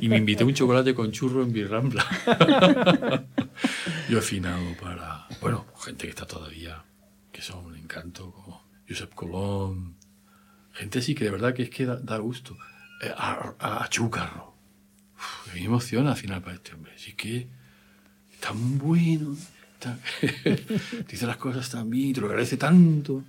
Y 0.00 0.08
me 0.08 0.16
invité 0.16 0.44
un 0.44 0.54
chocolate 0.54 0.94
con 0.94 1.12
churro 1.12 1.42
en 1.42 1.52
Birrambla. 1.52 2.04
Yo 4.08 4.18
afinado 4.18 4.62
para, 4.80 5.26
bueno, 5.40 5.66
gente 5.82 6.04
que 6.06 6.10
está 6.10 6.26
todavía, 6.26 6.82
que 7.32 7.42
son 7.42 7.64
un 7.66 7.76
encanto, 7.76 8.32
como 8.32 8.66
Josep 8.88 9.14
Colón. 9.14 9.96
Gente 10.72 10.98
así 10.98 11.14
que 11.14 11.24
de 11.24 11.30
verdad 11.30 11.54
que 11.54 11.64
es 11.64 11.70
que 11.70 11.86
da, 11.86 11.96
da 11.96 12.18
gusto. 12.18 12.56
Eh, 13.02 13.12
a, 13.16 13.54
a, 13.58 13.84
a 13.84 13.88
Chúcarro. 13.88 14.54
Uf, 15.16 15.54
me 15.54 15.62
emociona 15.64 16.12
afinar 16.12 16.42
para 16.42 16.56
este 16.56 16.74
hombre. 16.74 16.92
Así 16.94 17.12
que 17.14 17.48
tan 18.40 18.78
bueno. 18.78 19.36
tan- 19.78 20.00
dice 21.08 21.26
las 21.26 21.36
cosas 21.36 21.68
tan 21.70 21.88
bien, 21.90 22.12
te 22.12 22.20
lo 22.20 22.26
agradece 22.28 22.56
tanto. 22.56 23.22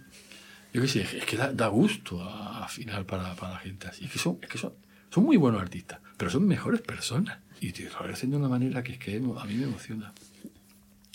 Yo 0.76 0.82
qué 0.82 0.88
sé, 0.90 1.02
es 1.02 1.26
que 1.26 1.38
da, 1.38 1.54
da 1.54 1.68
gusto 1.68 2.22
a- 2.22 2.66
afinar 2.66 3.06
para, 3.06 3.34
para 3.36 3.54
la 3.54 3.60
gente 3.60 3.88
así. 3.88 4.06
Es 4.06 4.12
que, 4.12 4.20
son, 4.20 4.38
es 4.42 4.50
que 4.50 4.58
son, 4.58 4.74
son 5.10 5.24
muy 5.24 5.38
buenos 5.38 5.62
artistas, 5.62 6.00
pero 6.18 6.30
son 6.30 6.46
mejores 6.46 6.82
personas. 6.82 7.38
Y 7.62 7.72
te 7.72 7.84
lo 7.90 7.96
agradecen 7.96 8.32
de 8.32 8.38
una 8.38 8.50
manera 8.50 8.84
que 8.84 8.92
es 8.94 8.98
que 9.00 9.16
a 9.16 9.46
mí 9.46 9.54
me 9.56 9.64
emociona. 9.64 10.12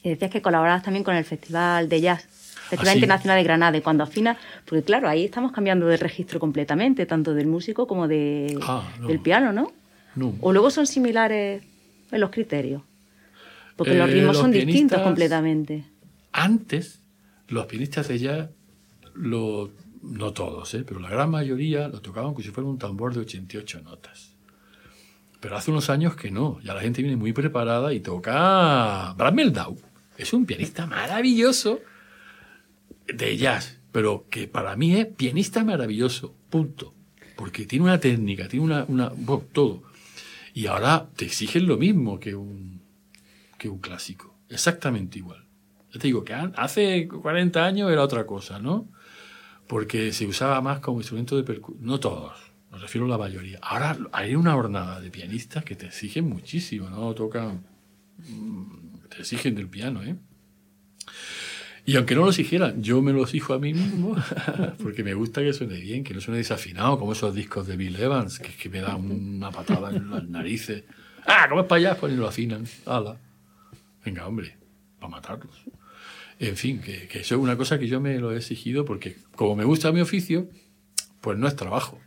Y 0.03 0.09
decías 0.09 0.31
que 0.31 0.41
colaborabas 0.41 0.83
también 0.83 1.05
con 1.05 1.15
el 1.15 1.25
Festival 1.27 1.89
de 1.91 2.01
Jazz, 2.01 2.23
Festival 2.71 2.89
Ah, 2.89 2.93
sí. 2.93 2.99
Internacional 2.99 3.37
de 3.39 3.45
Granada, 3.45 3.77
y 3.77 3.83
cuando 3.83 4.03
afinas, 4.05 4.39
porque 4.65 4.83
claro, 4.83 5.09
ahí 5.11 5.25
estamos 5.27 5.53
cambiando 5.53 5.87
de 5.87 5.99
registro 5.99 6.41
completamente, 6.41 7.05
tanto 7.05 7.35
del 7.35 7.47
músico 7.47 7.87
como 7.87 8.09
de, 8.09 8.59
Ah, 8.63 8.89
no. 8.99 9.09
del 9.09 9.21
piano, 9.21 9.53
¿no? 9.53 9.73
No. 10.17 10.35
O 10.41 10.53
luego 10.53 10.71
son 10.71 10.87
similares 10.87 11.63
en 12.11 12.21
los 12.21 12.31
criterios. 12.31 12.81
Porque 13.77 13.95
los 13.95 14.09
Eh, 14.09 14.13
ritmos 14.15 14.35
los 14.37 14.43
son 14.43 14.51
distintos 14.53 15.03
completamente. 15.03 15.85
Antes, 16.33 17.01
los 17.49 17.67
pianistas 17.67 18.09
de 18.09 18.19
jazz, 18.19 18.49
lo, 19.15 19.71
no 20.03 20.33
todos, 20.33 20.75
¿eh? 20.75 20.85
pero 20.87 21.01
la 21.01 21.11
gran 21.11 21.31
mayoría 21.31 21.89
lo 21.89 22.01
tocaban 22.01 22.33
como 22.33 22.43
si 22.43 22.51
fuera 22.51 22.69
un 22.69 22.79
tambor 22.79 23.15
de 23.15 23.21
88 23.21 23.83
notas. 23.83 24.37
Pero 25.41 25.57
hace 25.57 25.71
unos 25.71 25.89
años 25.89 26.17
que 26.17 26.31
no, 26.31 26.61
ya 26.61 26.75
la 26.75 26.81
gente 26.81 27.03
viene 27.03 27.17
muy 27.17 27.33
preparada 27.33 27.93
y 27.93 28.01
toca... 28.01 29.15
Brad 29.17 29.33
Meldau 29.33 29.77
es 30.19 30.33
un 30.35 30.45
pianista 30.45 30.87
maravilloso 30.87 31.81
de 33.07 33.37
jazz, 33.37 33.81
pero 33.91 34.27
que 34.29 34.49
para 34.49 34.77
mí 34.77 34.95
es 34.95 35.07
pianista 35.07 35.65
maravilloso, 35.65 36.35
punto. 36.51 36.95
Porque 37.37 37.65
tiene 37.65 37.87
una 37.87 37.99
técnica, 37.99 38.49
tiene 38.49 38.67
una... 38.67 38.85
una 38.87 39.09
bueno, 39.17 39.45
todo. 39.53 39.83
Y 40.53 40.67
ahora 40.67 41.09
te 41.17 41.25
exigen 41.25 41.67
lo 41.67 41.79
mismo 41.79 42.21
que 42.21 42.35
un, 42.35 42.83
que 43.57 43.69
un 43.69 43.79
clásico, 43.79 44.37
exactamente 44.49 45.19
igual. 45.19 45.47
Yo 45.91 45.99
te 45.99 46.09
digo 46.09 46.23
que 46.23 46.35
hace 46.35 47.09
40 47.09 47.65
años 47.65 47.91
era 47.91 48.03
otra 48.03 48.27
cosa, 48.27 48.59
¿no? 48.59 48.89
Porque 49.71 50.13
se 50.13 50.27
usaba 50.27 50.61
más 50.61 50.81
como 50.81 50.99
instrumento 50.99 51.37
de 51.37 51.45
percusión, 51.45 51.87
no 51.87 52.01
todos, 52.01 52.33
me 52.73 52.79
refiero 52.79 53.07
a 53.07 53.09
la 53.09 53.17
mayoría. 53.17 53.61
Ahora 53.63 53.97
hay 54.11 54.35
una 54.35 54.55
jornada 54.55 55.01
de 55.01 55.13
pianistas 55.13 55.65
que 55.65 55.77
te 55.77 55.87
exigen 55.87 56.29
muchísimo, 56.29 56.91
¿no? 56.91 57.15
Tocan, 57.15 57.63
mm, 58.19 59.09
te 59.11 59.19
exigen 59.21 59.55
del 59.55 59.69
piano, 59.69 60.03
¿eh? 60.03 60.17
Y 61.87 61.95
aunque 61.95 62.17
no 62.17 62.23
lo 62.23 62.31
exigieran, 62.31 62.83
yo 62.83 63.01
me 63.01 63.13
lo 63.13 63.23
exijo 63.23 63.55
a 63.55 63.61
mí 63.61 63.73
mismo, 63.73 64.17
porque 64.83 65.05
me 65.05 65.15
gusta 65.15 65.41
que 65.41 65.53
suene 65.53 65.79
bien, 65.79 66.03
que 66.03 66.15
no 66.15 66.21
suene 66.21 66.39
desafinado, 66.39 66.99
como 66.99 67.13
esos 67.13 67.33
discos 67.33 67.69
de 67.69 67.77
Bill 67.77 67.95
Evans, 67.95 68.41
que, 68.41 68.53
que 68.53 68.69
me 68.69 68.81
dan 68.81 69.09
una 69.09 69.53
patada 69.53 69.91
en 69.91 70.11
las 70.11 70.29
narices. 70.29 70.83
¡Ah, 71.25 71.47
cómo 71.49 71.61
es 71.61 71.69
para 71.69 71.79
allá! 71.79 71.97
Pues 71.97 72.13
ni 72.13 72.19
lo 72.19 72.27
afinan. 72.27 72.65
¡Hala! 72.87 73.19
Venga, 74.05 74.27
hombre, 74.27 74.57
para 74.99 75.11
matarlos. 75.11 75.65
En 76.41 76.57
fin, 76.57 76.81
que, 76.81 77.07
que 77.07 77.21
eso 77.21 77.35
es 77.35 77.41
una 77.41 77.57
cosa 77.59 77.79
que 77.79 77.87
yo 77.87 78.01
me 78.01 78.19
lo 78.19 78.33
he 78.33 78.39
exigido 78.39 78.87
porque 78.87 79.17
como 79.37 79.55
me 79.57 79.65
gusta 79.65 79.93
mi 79.93 80.01
oficio, 80.01 80.49
pues 81.21 81.39
no 81.39 81.47
es 81.47 81.55
trabajo. 81.55 82.01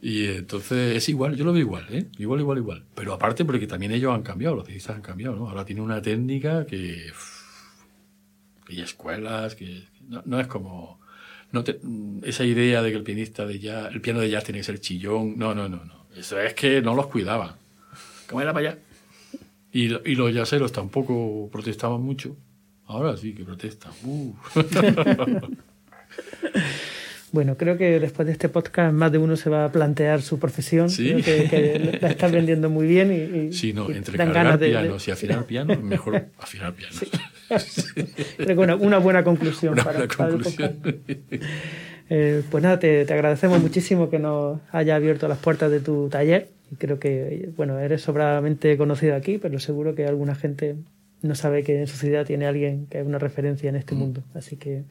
Y 0.00 0.26
entonces 0.26 0.96
es 0.96 1.08
igual, 1.08 1.34
yo 1.34 1.44
lo 1.44 1.52
veo 1.52 1.62
igual, 1.62 1.86
¿eh? 1.90 2.06
Igual, 2.18 2.38
igual, 2.38 2.58
igual. 2.58 2.84
Pero 2.94 3.12
aparte 3.12 3.44
porque 3.44 3.66
también 3.66 3.90
ellos 3.90 4.14
han 4.14 4.22
cambiado, 4.22 4.54
los 4.54 4.64
ciclistas 4.64 4.94
han 4.94 5.02
cambiado, 5.02 5.34
¿no? 5.34 5.48
Ahora 5.48 5.64
tiene 5.64 5.80
una 5.80 6.00
técnica 6.00 6.66
que... 6.66 7.10
hay 8.68 8.80
escuelas, 8.80 9.56
que 9.56 9.88
no, 10.24 10.40
es 10.40 10.46
como... 10.46 11.00
No 11.50 11.64
esa 12.22 12.44
idea 12.44 12.80
de 12.82 12.90
que 12.90 12.96
el 12.96 13.02
pianista 13.02 13.44
de 13.44 13.58
jazz, 13.58 13.92
el 13.92 14.00
piano 14.00 14.20
de 14.20 14.30
jazz 14.30 14.44
tiene 14.44 14.60
que 14.60 14.64
ser 14.64 14.78
chillón, 14.78 15.36
no, 15.36 15.52
no, 15.54 15.68
no, 15.68 15.84
no. 15.84 16.06
Eso 16.14 16.38
es 16.38 16.54
que 16.54 16.80
no 16.80 16.94
los 16.94 17.08
cuidaban. 17.08 17.56
¿Cómo 18.28 18.40
era 18.40 18.52
para 18.52 18.68
allá? 18.70 18.78
Y, 19.72 19.86
y 20.08 20.14
los 20.14 20.32
yaceros 20.32 20.70
tampoco 20.70 21.48
protestaban 21.50 22.02
mucho. 22.02 22.36
Ahora 22.88 23.16
sí 23.16 23.34
que 23.34 23.44
protestan. 23.44 23.92
Uh. 24.04 24.34
Bueno, 27.30 27.58
creo 27.58 27.76
que 27.76 28.00
después 28.00 28.24
de 28.24 28.32
este 28.32 28.48
podcast 28.48 28.90
más 28.90 29.12
de 29.12 29.18
uno 29.18 29.36
se 29.36 29.50
va 29.50 29.66
a 29.66 29.70
plantear 29.70 30.22
su 30.22 30.38
profesión, 30.38 30.88
¿Sí? 30.88 31.14
que, 31.22 31.98
la 32.00 32.08
estás 32.08 32.32
vendiendo 32.32 32.70
muy 32.70 32.86
bien 32.86 33.50
y, 33.50 33.52
sí, 33.52 33.74
no, 33.74 33.90
entre 33.90 34.16
cargar 34.16 34.58
pianos 34.58 35.06
y 35.06 35.10
afinar 35.10 35.44
pianos, 35.44 35.82
mejor 35.82 36.28
afinar 36.38 36.72
pianos. 36.72 37.04
Creo 38.38 38.46
que 38.46 38.74
una, 38.74 38.98
buena 38.98 39.24
conclusión 39.24 39.74
una 39.74 39.84
para, 39.84 40.06
buena 40.06 40.30
conclusión. 40.30 40.80
Eh, 42.10 42.42
pues 42.50 42.62
nada, 42.62 42.78
te, 42.78 43.04
te, 43.04 43.12
agradecemos 43.12 43.60
muchísimo 43.60 44.08
que 44.08 44.18
nos 44.18 44.60
haya 44.72 44.96
abierto 44.96 45.28
las 45.28 45.36
puertas 45.36 45.70
de 45.70 45.80
tu 45.80 46.08
taller. 46.08 46.48
Y 46.72 46.76
creo 46.76 46.98
que, 46.98 47.50
bueno, 47.54 47.78
eres 47.78 48.00
sobradamente 48.00 48.78
conocido 48.78 49.14
aquí, 49.14 49.36
pero 49.36 49.58
seguro 49.58 49.94
que 49.94 50.06
alguna 50.06 50.34
gente 50.34 50.76
no 51.22 51.34
sabe 51.34 51.62
que 51.62 51.80
en 51.80 51.86
su 51.86 51.96
ciudad 51.96 52.26
tiene 52.26 52.46
alguien 52.46 52.86
que 52.86 53.00
es 53.00 53.06
una 53.06 53.18
referencia 53.18 53.68
en 53.68 53.76
este 53.76 53.94
mm. 53.94 53.98
mundo. 53.98 54.22
Así 54.34 54.56
que, 54.56 54.84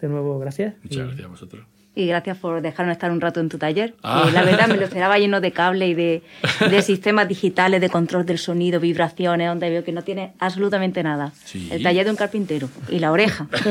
de 0.00 0.08
nuevo, 0.08 0.38
gracias. 0.38 0.74
Muchas 0.82 1.06
gracias 1.06 1.24
a 1.24 1.28
vosotros 1.28 1.66
y 1.94 2.06
gracias 2.06 2.38
por 2.38 2.62
dejarme 2.62 2.92
estar 2.92 3.10
un 3.10 3.20
rato 3.20 3.40
en 3.40 3.48
tu 3.48 3.58
taller. 3.58 3.94
Ah. 4.02 4.30
la 4.32 4.42
verdad 4.42 4.68
me 4.68 4.76
lo 4.76 4.84
esperaba 4.84 5.18
lleno 5.18 5.40
de 5.40 5.52
cable 5.52 5.88
y 5.88 5.94
de, 5.94 6.22
de, 6.70 6.82
sistemas 6.90 7.28
digitales 7.28 7.80
de 7.80 7.90
control 7.90 8.24
del 8.24 8.38
sonido, 8.38 8.80
vibraciones, 8.80 9.48
donde 9.48 9.70
veo 9.70 9.84
que 9.84 9.92
no 9.92 10.02
tiene 10.02 10.32
absolutamente 10.38 11.02
nada. 11.02 11.32
El 11.70 11.82
taller 11.82 12.04
de 12.04 12.10
un 12.10 12.16
carpintero 12.16 12.68
y 12.88 13.00
la 13.00 13.10
oreja. 13.10 13.48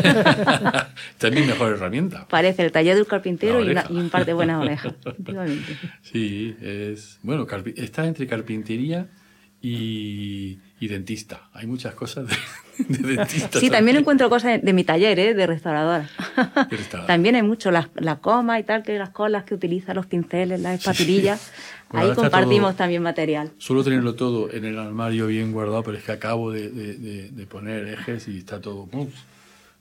Esta 1.12 1.28
es 1.28 1.34
mi 1.34 1.42
mejor 1.42 1.74
herramienta. 1.74 2.28
Parece 2.28 2.64
el 2.64 2.72
taller 2.72 2.96
de 2.96 3.02
un 3.02 3.08
carpintero 3.08 3.64
y, 3.64 3.76
un 3.90 4.10
par 4.10 4.26
de 4.26 4.34
buenas 4.34 4.62
orejas. 4.62 4.94
Sí, 6.02 6.56
es 6.62 7.20
bueno, 7.24 7.48
está 7.76 8.06
entre 8.06 8.28
carpintería 8.28 9.08
y, 9.62 10.60
y 10.80 10.88
dentista. 10.88 11.50
Hay 11.54 11.68
muchas 11.68 11.94
cosas 11.94 12.28
de, 12.28 12.36
Sí, 13.60 13.70
también 13.70 13.98
encuentro 13.98 14.30
cosas 14.30 14.62
de, 14.62 14.74
mi 14.74 14.84
taller, 14.84 15.20
¿eh? 15.20 15.34
de 15.34 15.48
restauradora. 15.48 16.10
también 17.08 17.36
hay 17.36 17.44
mucho, 17.44 17.72
la, 17.72 17.90
la, 17.96 18.18
coma 18.18 18.60
y 18.60 18.64
tal, 18.64 18.84
que 18.84 18.98
las 18.98 19.10
colas 19.10 19.44
que 19.44 19.56
utilizan, 19.56 19.96
los 19.96 20.06
pinceles, 20.06 20.62
las 20.62 20.80
espatulillas. 20.80 21.52
Ahí 21.92 22.14
compartimos 22.14 22.76
también 22.76 23.02
material. 23.02 23.52
Suelo 23.58 23.84
tenerlo 23.84 24.14
todo 24.16 24.52
en 24.54 24.64
el 24.64 24.78
armario 24.78 25.28
bien 25.28 25.52
guardado, 25.52 25.84
pero 25.84 25.98
es 25.98 26.04
que 26.04 26.12
acabo 26.12 26.52
de, 26.52 26.70
de, 26.70 27.46
poner 27.48 27.88
ejes 27.88 28.28
y 28.28 28.38
está 28.38 28.62
todo... 28.62 28.88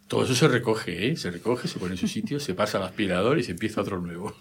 todo 0.06 0.24
eso 0.24 0.34
se 0.34 0.48
recoge, 0.48 1.10
¿eh? 1.10 1.16
se 1.16 1.30
recoge, 1.30 1.68
se 1.68 1.78
pone 1.78 1.92
en 1.92 1.98
su 1.98 2.08
sitio, 2.08 2.40
se 2.40 2.54
pasa 2.54 2.78
al 2.78 2.84
aspirador 2.84 3.38
y 3.38 3.44
se 3.44 3.52
empieza 3.52 3.82
otro 3.82 4.00
nuevo. 4.00 4.34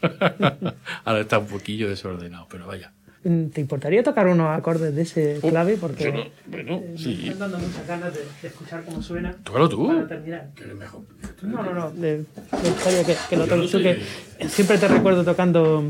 Ahora 1.03 1.19
está 1.19 1.39
un 1.39 1.47
poquillo 1.47 1.89
desordenado, 1.89 2.47
pero 2.49 2.67
vaya. 2.67 2.93
¿Te 3.23 3.61
importaría 3.61 4.03
tocar 4.03 4.27
unos 4.27 4.57
acordes 4.57 4.95
de 4.95 5.01
ese 5.01 5.39
oh, 5.41 5.49
clave? 5.49 5.75
Porque 5.77 6.11
no, 6.11 6.23
bueno, 6.45 6.75
eh, 6.75 6.95
sí. 6.97 7.19
me 7.23 7.31
están 7.31 7.51
dando 7.51 7.59
muchas 7.59 7.87
ganas 7.87 8.13
de, 8.13 8.47
escuchar 8.47 8.83
cómo 8.85 9.01
suena. 9.01 9.35
Tócalo 9.43 9.67
tú. 9.67 9.87
Para 9.87 10.07
terminar. 10.07 10.51
Que 10.55 10.65
mejor. 10.65 11.01
No, 11.41 11.63
no, 11.63 11.73
no. 11.73 11.91
Me 11.91 12.23
gustaría 12.69 13.03
que, 13.03 13.15
que, 13.29 13.35
lo 13.35 13.47
toques 13.47 13.71
tú, 13.71 13.79
que 13.79 13.99
siempre 14.47 14.77
te 14.77 14.87
recuerdo 14.87 15.25
tocando 15.25 15.83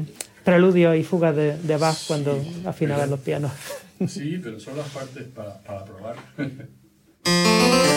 preludios 0.44 0.96
y 0.96 1.04
fugas 1.04 1.36
de, 1.36 1.58
de 1.58 1.78
Bach 1.78 1.98
cuando 2.08 2.42
afinabas 2.66 3.10
los 3.10 3.20
pianos. 3.20 3.52
Sí, 4.08 4.40
pero 4.42 4.60
son 4.60 4.78
las 4.78 4.88
partes 4.90 5.26
para, 5.26 5.60
para 5.60 5.84
probar. 5.84 6.16